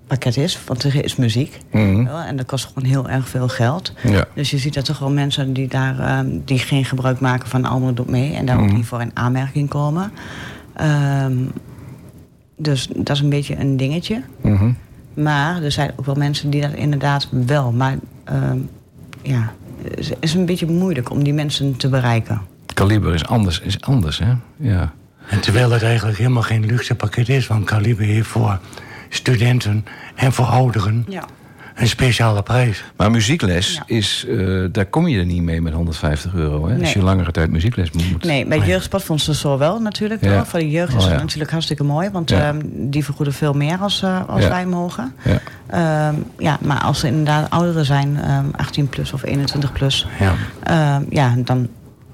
pakket 0.06 0.36
is. 0.36 0.58
Want 0.66 0.82
er 0.84 1.04
is 1.04 1.16
muziek. 1.16 1.58
Mhm. 1.72 2.06
En 2.06 2.36
dat 2.36 2.46
kost 2.46 2.64
gewoon 2.66 2.88
heel 2.88 3.08
erg 3.08 3.28
veel 3.28 3.48
geld. 3.48 3.92
Ja. 4.02 4.24
Dus 4.34 4.50
je 4.50 4.58
ziet 4.58 4.74
dat 4.74 4.84
toch 4.84 4.98
wel 4.98 5.10
mensen 5.10 5.52
die 5.52 5.68
daar 5.68 5.98
ehm, 5.98 6.26
die 6.44 6.58
geen 6.58 6.84
gebruik 6.84 7.20
maken 7.20 7.48
van 7.48 7.64
Almelo 7.64 7.94
doet 7.94 8.10
mee. 8.10 8.34
En 8.34 8.46
daar 8.46 8.58
ook 8.58 8.66
Mhm. 8.66 8.74
niet 8.74 8.86
voor 8.86 9.00
in 9.00 9.10
aanmerking 9.14 9.68
komen. 9.68 10.12
Ehm, 10.74 11.32
dus 12.56 12.88
dat 12.96 13.16
is 13.16 13.22
een 13.22 13.28
beetje 13.28 13.56
een 13.58 13.76
dingetje. 13.76 14.22
Mhm. 14.42 14.70
Maar 15.14 15.62
er 15.62 15.72
zijn 15.72 15.90
ook 15.96 16.06
wel 16.06 16.14
mensen 16.14 16.50
die 16.50 16.60
dat 16.60 16.72
inderdaad 16.72 17.28
wel. 17.30 17.72
Maar 17.72 17.96
ehm, 18.24 18.58
ja, 19.22 19.52
het 19.82 20.16
is 20.20 20.34
een 20.34 20.46
beetje 20.46 20.66
moeilijk 20.66 21.10
om 21.10 21.22
die 21.24 21.34
mensen 21.34 21.76
te 21.76 21.88
bereiken. 21.88 22.40
Kaliber 22.74 23.14
is 23.14 23.26
anders, 23.26 23.60
is 23.60 23.80
anders, 23.80 24.18
hè? 24.18 24.32
Ja. 24.56 24.92
En 25.28 25.40
terwijl 25.40 25.70
het 25.70 25.82
eigenlijk 25.82 26.18
helemaal 26.18 26.42
geen 26.42 26.66
luxe 26.66 26.94
pakket 26.94 27.28
is... 27.28 27.46
want 27.46 27.64
Kaliber 27.64 28.04
heeft 28.04 28.28
voor 28.28 28.58
studenten 29.08 29.84
en 30.14 30.32
voor 30.32 30.44
ouderen... 30.46 31.04
Ja. 31.08 31.24
een 31.76 31.88
speciale 31.88 32.42
prijs. 32.42 32.84
Maar 32.96 33.10
muziekles, 33.10 33.74
Ja. 33.74 33.82
is, 33.96 34.26
eh, 34.28 34.64
daar 34.72 34.86
kom 34.86 35.06
je 35.08 35.18
er 35.18 35.24
niet 35.26 35.42
mee 35.42 35.60
met 35.60 35.72
150 35.72 36.34
euro. 36.34 36.68
Hè? 36.68 36.80
Als 36.80 36.92
je 36.92 37.02
langere 37.02 37.30
tijd 37.32 37.50
muziekles 37.50 37.90
moet. 37.90 38.24
Nee, 38.24 38.46
bij 38.46 38.58
jeugdsportfonds 38.58 39.28
is 39.28 39.40
zo 39.40 39.58
wel 39.58 39.80
natuurlijk. 39.80 40.24
Ja. 40.24 40.44
Voor 40.46 40.58
de 40.58 40.70
jeugd 40.70 40.88
is 40.88 40.94
Oh, 40.96 41.02
het 41.02 41.10
ja. 41.12 41.20
natuurlijk 41.20 41.50
hartstikke 41.50 41.84
mooi. 41.84 42.10
Want 42.10 42.30
Ja. 42.30 42.40
ehm, 42.48 42.60
die 42.64 43.04
vergoeden 43.04 43.34
veel 43.34 43.52
meer 43.52 43.78
als, 43.78 44.02
eh, 44.02 44.28
als 44.28 44.42
Ja. 44.42 44.48
wij 44.48 44.66
mogen. 44.66 45.14
Ja. 45.24 45.38
Ehm, 45.66 46.14
ja, 46.38 46.58
maar 46.62 46.80
als 46.82 47.00
ze 47.00 47.06
inderdaad 47.06 47.50
ouderen 47.50 47.84
zijn, 47.84 48.16
ehm 48.22 48.44
18 48.56 48.88
plus 48.88 49.12
of 49.12 49.22
21 49.24 49.72
plus... 49.72 50.06
Ja. 50.18 50.34
ehm, 50.62 51.02
ja, 51.10 51.34
dan, 51.38 51.68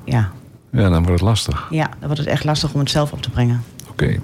ja, 0.05 0.31
ja, 0.73 0.83
dan 0.83 0.93
wordt 0.93 1.11
het 1.11 1.21
lastig. 1.21 1.67
ja, 1.71 1.87
dan 1.89 2.07
wordt 2.07 2.19
het 2.19 2.29
echt 2.29 2.45
lastig 2.45 2.73
om 2.73 2.81
het 2.81 2.91
zelf 2.91 3.13
op 3.13 3.23
te 3.23 3.31
brengen. 3.31 3.63
Oké. 3.91 4.19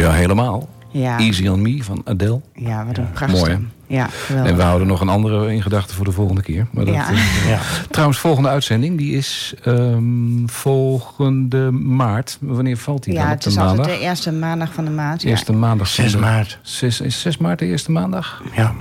Ja, 0.00 0.10
helemaal. 0.12 0.68
Ja, 0.92 1.18
Easy 1.18 1.48
on 1.48 1.62
Me 1.62 1.84
van 1.84 2.02
Adele. 2.04 2.40
ja 2.54 2.86
wat 2.86 2.98
een 2.98 3.10
prachtig. 3.10 3.38
Mooi, 3.38 3.50
hè? 3.50 3.58
Ja, 3.96 4.06
geweldig. 4.10 4.50
En 4.50 4.56
we 4.56 4.62
houden 4.62 4.86
nog 4.86 5.00
een 5.00 5.08
andere 5.08 5.52
in 5.52 5.62
gedachten 5.62 5.96
voor 5.96 6.04
de 6.04 6.12
volgende 6.12 6.42
keer. 6.42 6.66
Maar 6.72 6.84
dat, 6.84 6.94
Ja. 6.94 7.10
eh, 7.10 7.48
Ja. 7.50 7.58
trouwens, 7.90 8.18
volgende 8.18 8.48
uitzending 8.48 8.98
die 8.98 9.16
is 9.16 9.54
ehm, 9.64 10.46
volgende 10.46 11.70
maart. 11.70 12.38
Wanneer 12.40 12.76
valt 12.76 13.04
die 13.04 13.14
ja, 13.14 13.20
dan 13.22 13.30
het 13.30 13.46
is 13.46 13.54
maandag? 13.54 13.76
altijd 13.78 13.98
de 13.98 14.04
eerste 14.04 14.32
maandag 14.32 14.72
van 14.72 14.84
de 14.84 14.90
maand. 14.90 15.22
Ja. 15.22 15.28
Eerste 15.28 15.52
maandag. 15.52 15.94
van 15.94 16.04
6 16.04 16.12
de- 16.12 16.18
maart. 16.18 16.58
Zes- 16.62 17.00
is 17.00 17.20
6 17.20 17.38
maart 17.38 17.58
de 17.58 17.66
eerste 17.66 17.90
maandag? 17.92 18.42
Ja. 18.56 18.74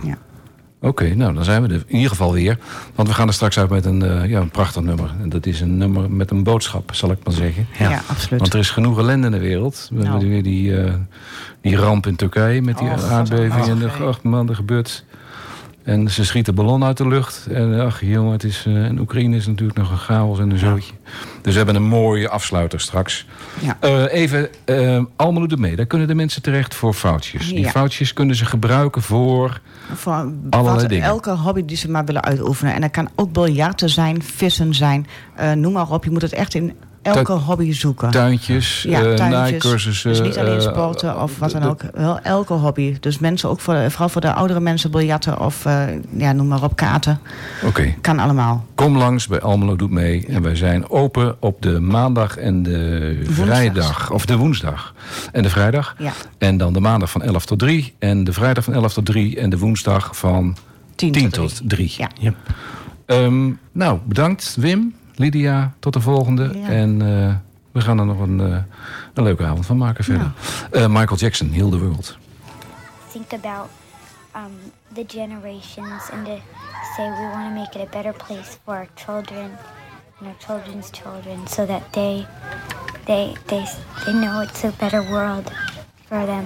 Oké, 0.82 1.16
nou 1.16 1.34
dan 1.34 1.44
zijn 1.44 1.62
we 1.62 1.68
er 1.74 1.84
in 1.88 1.96
ieder 1.96 2.10
geval 2.10 2.34
weer. 2.34 2.58
Want 2.96 3.08
we 3.08 3.14
gaan 3.14 3.28
er 3.28 3.34
straks 3.34 3.60
uit 3.60 3.70
met 3.70 3.86
een, 3.86 4.02
eh, 4.04 4.30
ja, 4.30 4.40
een 4.40 4.50
prachtig 4.50 4.82
nummer. 4.84 5.12
En 5.22 5.30
dat 5.30 5.46
is 5.46 5.62
een 5.62 5.78
nummer 5.78 6.12
met 6.12 6.32
een 6.32 6.44
boodschap, 6.44 6.94
zal 6.96 7.12
ik 7.12 7.18
maar 7.24 7.34
zeggen. 7.34 7.68
Ja, 7.80 8.02
absoluut. 8.08 8.40
Want 8.40 8.54
er 8.54 8.60
is 8.60 8.70
genoeg 8.70 8.98
ellende 9.00 9.26
in 9.26 9.32
de 9.34 9.40
wereld. 9.40 9.88
We 9.92 9.96
Nou. 9.98 10.10
hebben 10.10 10.30
weer 10.30 10.44
die, 10.44 10.82
eh, 10.84 10.94
die 11.62 11.76
ramp 11.78 12.08
in 12.08 12.16
Turkije 12.16 12.62
met 12.62 12.78
die 12.78 12.88
Oh, 12.88 13.12
aardbeving. 13.12 13.66
en 13.68 13.80
de, 13.80 13.90
oh, 14.02 14.14
man, 14.24 14.50
er 14.50 14.56
gebeurt. 14.56 15.06
En 15.84 16.10
ze 16.10 16.26
schieten 16.26 16.56
ballon 16.56 16.84
uit 16.84 16.98
de 16.98 17.08
lucht. 17.08 17.48
En 17.52 17.80
ach 17.80 18.02
jongen, 18.02 18.32
het 18.32 18.44
is, 18.44 18.64
eh, 18.68 18.86
en 18.86 19.00
Oekraïne 19.00 19.36
is 19.36 19.48
natuurlijk 19.48 19.78
nog 19.78 19.92
een 19.92 19.98
chaos 19.98 20.40
en 20.40 20.50
een 20.50 20.58
zootje. 20.58 20.94
Dus 21.42 21.52
we 21.52 21.58
hebben 21.58 21.76
een 21.76 21.88
mooie 21.88 22.30
afsluiter 22.30 22.80
straks. 22.80 23.26
Ja. 23.60 23.78
Eh, 23.80 24.14
even, 24.14 24.50
uh, 24.66 25.04
Almelo 25.16 25.46
de 25.46 25.58
mee. 25.58 25.76
Daar 25.76 25.86
kunnen 25.86 26.08
de 26.08 26.16
mensen 26.16 26.42
terecht 26.42 26.76
voor 26.76 26.94
foutjes. 26.94 27.48
Die 27.48 27.70
foutjes 27.70 28.14
kunnen 28.14 28.36
ze 28.36 28.46
gebruiken 28.46 29.02
voor... 29.02 29.62
Voor 29.94 30.32
Allerlei 30.50 30.88
dingen. 30.88 31.06
elke 31.06 31.32
hobby 31.32 31.66
die 31.66 31.78
ze 31.78 31.90
maar 31.90 32.06
willen 32.06 32.24
uitoefenen. 32.24 32.74
En 32.74 32.82
dat 32.82 32.92
kan 32.92 33.10
ook 33.16 33.32
biljarten 33.32 33.90
zijn, 33.90 34.24
vissen 34.24 34.74
zijn, 34.74 35.08
eh, 35.36 35.52
noem 35.52 35.74
maar 35.74 35.92
op. 35.92 36.04
Je 36.04 36.12
moet 36.12 36.22
het 36.22 36.34
echt 36.34 36.54
in 36.54 36.74
elke 37.02 37.32
hobby 37.32 37.72
zoeken. 37.74 38.12
Tuintjes, 38.12 38.82
Ja, 38.82 39.02
tuintjes. 39.02 39.30
naaicursussen. 39.30 40.10
Dus 40.10 40.22
niet 40.22 40.38
alleen 40.38 40.60
eh, 40.60 40.62
sporten 40.62 41.22
of 41.22 41.40
wat 41.40 41.52
dan 41.52 41.64
ook. 41.64 41.82
Wel 41.94 42.20
elke 42.20 42.54
hobby. 42.54 42.98
Dus 43.00 43.20
mensen 43.20 43.50
ook 43.50 43.60
voor, 43.60 43.92
vooral 43.92 44.10
voor 44.10 44.22
de 44.22 44.34
oudere 44.34 44.60
mensen, 44.60 44.92
biljarten 44.92 45.40
of 45.40 45.66
eh, 45.66 45.84
ja, 46.18 46.32
noem 46.32 46.48
maar 46.48 46.64
op, 46.64 46.76
kaarten. 46.76 47.20
Oké, 47.66 47.94
Kan 48.02 48.20
allemaal. 48.20 48.66
kom 48.76 48.98
langs 48.98 49.28
bij 49.28 49.42
Almelo 49.42 49.76
Doet 49.76 49.92
Mee. 49.92 50.26
En 50.28 50.42
wij 50.42 50.56
zijn 50.56 50.90
open 50.90 51.36
op 51.40 51.62
de 51.62 51.80
maandag 51.80 52.38
en 52.38 52.64
de 52.64 53.14
Woensdag. 53.26 53.46
vrijdag. 53.46 54.12
Of 54.12 54.26
de 54.26 54.36
woensdag 54.38 54.94
en 55.32 55.44
de 55.44 55.50
vrijdag. 55.50 55.96
Ja. 55.98 56.12
En 56.38 56.58
dan 56.58 56.74
de 56.74 56.80
maandag 56.80 57.10
van 57.12 57.22
11 57.22 57.46
tot 57.46 57.60
3. 57.60 57.94
En 58.00 58.24
de 58.24 58.34
vrijdag 58.34 58.64
van 58.64 58.74
11 58.74 58.94
tot 58.94 59.06
3. 59.06 59.40
En 59.40 59.50
de 59.50 59.58
woensdag 59.58 60.18
van 60.18 60.56
10, 60.96 61.12
10 61.12 61.30
tot 61.30 61.58
tot 61.58 61.70
3. 61.70 61.94
Ja. 61.98 62.10
Yep. 62.20 62.36
Ehm, 63.06 63.50
nou, 63.72 64.00
bedankt 64.06 64.56
Wim, 64.60 64.94
Lydia. 65.20 65.74
Tot 65.80 65.94
de 65.94 66.02
volgende. 66.02 66.52
Ja. 66.54 66.68
En 66.68 67.02
eh, 67.02 67.36
we 67.72 67.82
gaan 67.82 68.00
er 68.00 68.06
nog 68.06 68.20
een, 68.20 68.40
eh, 68.40 68.58
een 69.14 69.24
leuke 69.24 69.46
avond 69.46 69.66
van 69.66 69.78
maken 69.78 70.04
verder. 70.04 70.32
Eh, 70.72 70.88
Michael 70.88 71.18
Jackson, 71.18 71.52
Heal 71.52 71.70
the 71.70 71.80
World. 71.80 72.18
think 73.12 73.34
about 73.34 73.70
um, 74.36 74.72
the 74.94 75.04
generations 75.04 76.10
and 76.12 76.26
to 76.26 76.40
say 76.96 77.10
we 77.10 77.26
want 77.34 77.50
to 77.50 77.56
make 77.62 77.76
it 77.76 77.82
a 77.82 77.92
better 77.92 78.14
place 78.14 78.58
for 78.64 78.76
our 78.76 78.88
children 78.96 79.58
and 80.20 80.28
our 80.28 80.36
children's 80.40 80.92
children 80.92 81.48
so 81.48 81.66
that 81.66 81.92
they 81.94 82.26
they 83.06 83.34
they 83.48 83.66
they 84.06 84.14
know 84.14 84.42
it's 84.42 84.64
a 84.64 84.72
better 84.80 85.02
world 85.02 85.52
for 86.08 86.26
them 86.26 86.46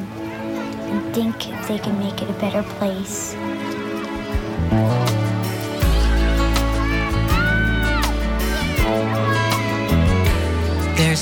and 0.92 1.14
think 1.14 1.50
if 1.50 1.68
they 1.68 1.80
can 1.80 1.98
make 2.00 2.22
it 2.22 2.30
a 2.30 2.40
better 2.40 2.64
place. 2.80 3.36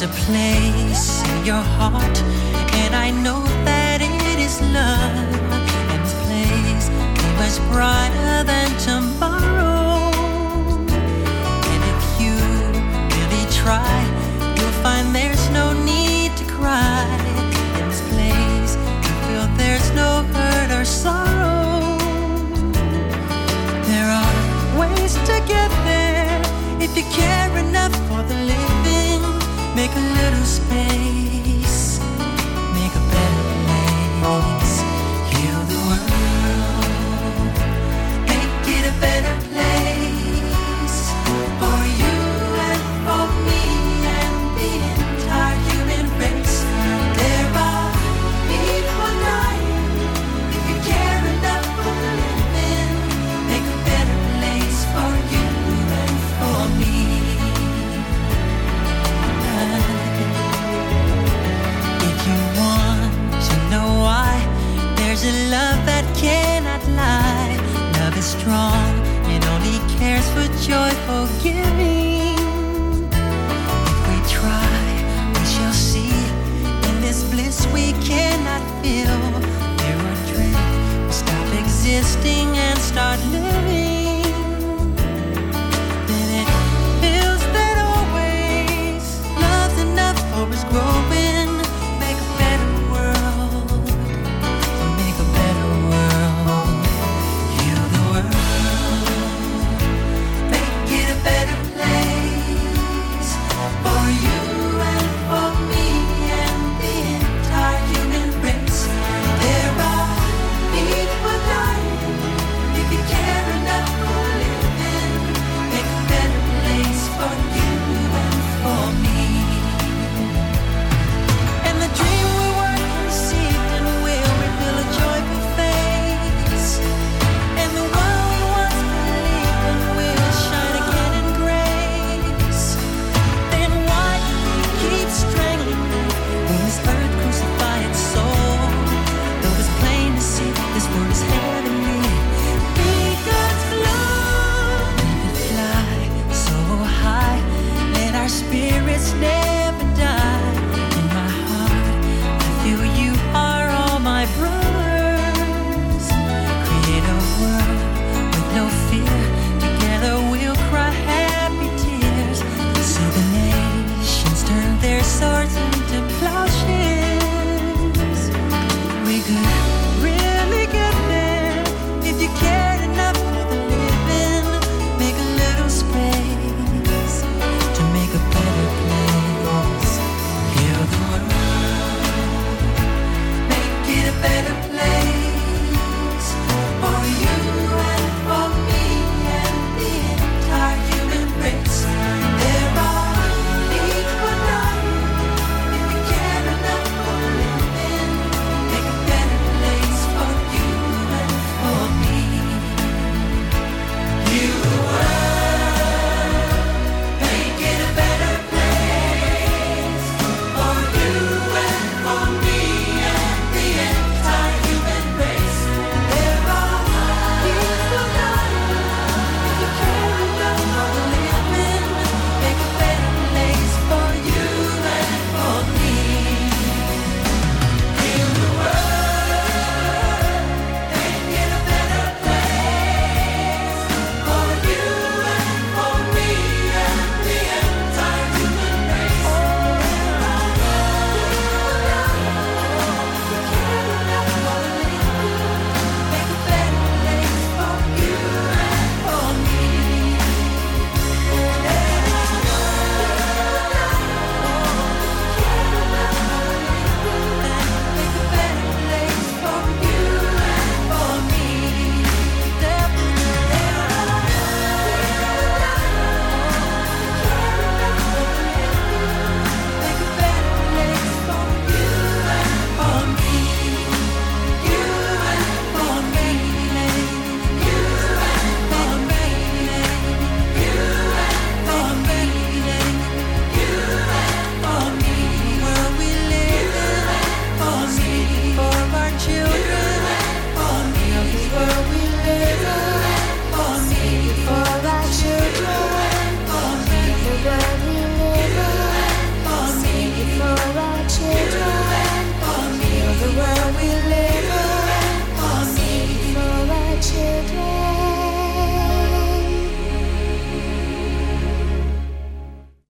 A 0.02 0.08
place 0.26 1.22
in 1.30 1.46
your 1.46 1.62
heart, 1.62 2.18
and 2.82 2.96
I 2.96 3.12
know 3.12 3.44
that 3.66 4.02
it 4.02 4.40
is 4.40 4.60
love. 4.74 5.30
And 5.92 6.02
this 6.02 6.16
place 6.26 6.90
is 6.90 6.90
much 7.38 7.58
brighter 7.70 8.44
than 8.44 8.70
tomorrow. 8.82 10.10
And 11.70 11.82
if 11.94 12.02
you 12.18 12.34
really 13.14 13.46
try, 13.54 13.94
you'll 14.58 14.78
find 14.82 15.14
there's 15.14 15.48
no 15.52 15.72
need 15.86 16.36
to 16.38 16.46
cry. 16.46 17.06
In 17.78 17.90
this 17.90 18.02
place, 18.10 18.74
you 19.06 19.14
feel 19.28 19.46
there's 19.56 19.92
no 19.92 20.24
hurt 20.34 20.72
or 20.72 20.84
sorrow. 20.84 21.96
There 23.86 24.10
are 24.10 24.80
ways 24.80 25.14
to 25.30 25.36
get 25.46 25.70
there 25.86 26.42
if 26.82 26.98
you 26.98 27.04
care 27.14 27.51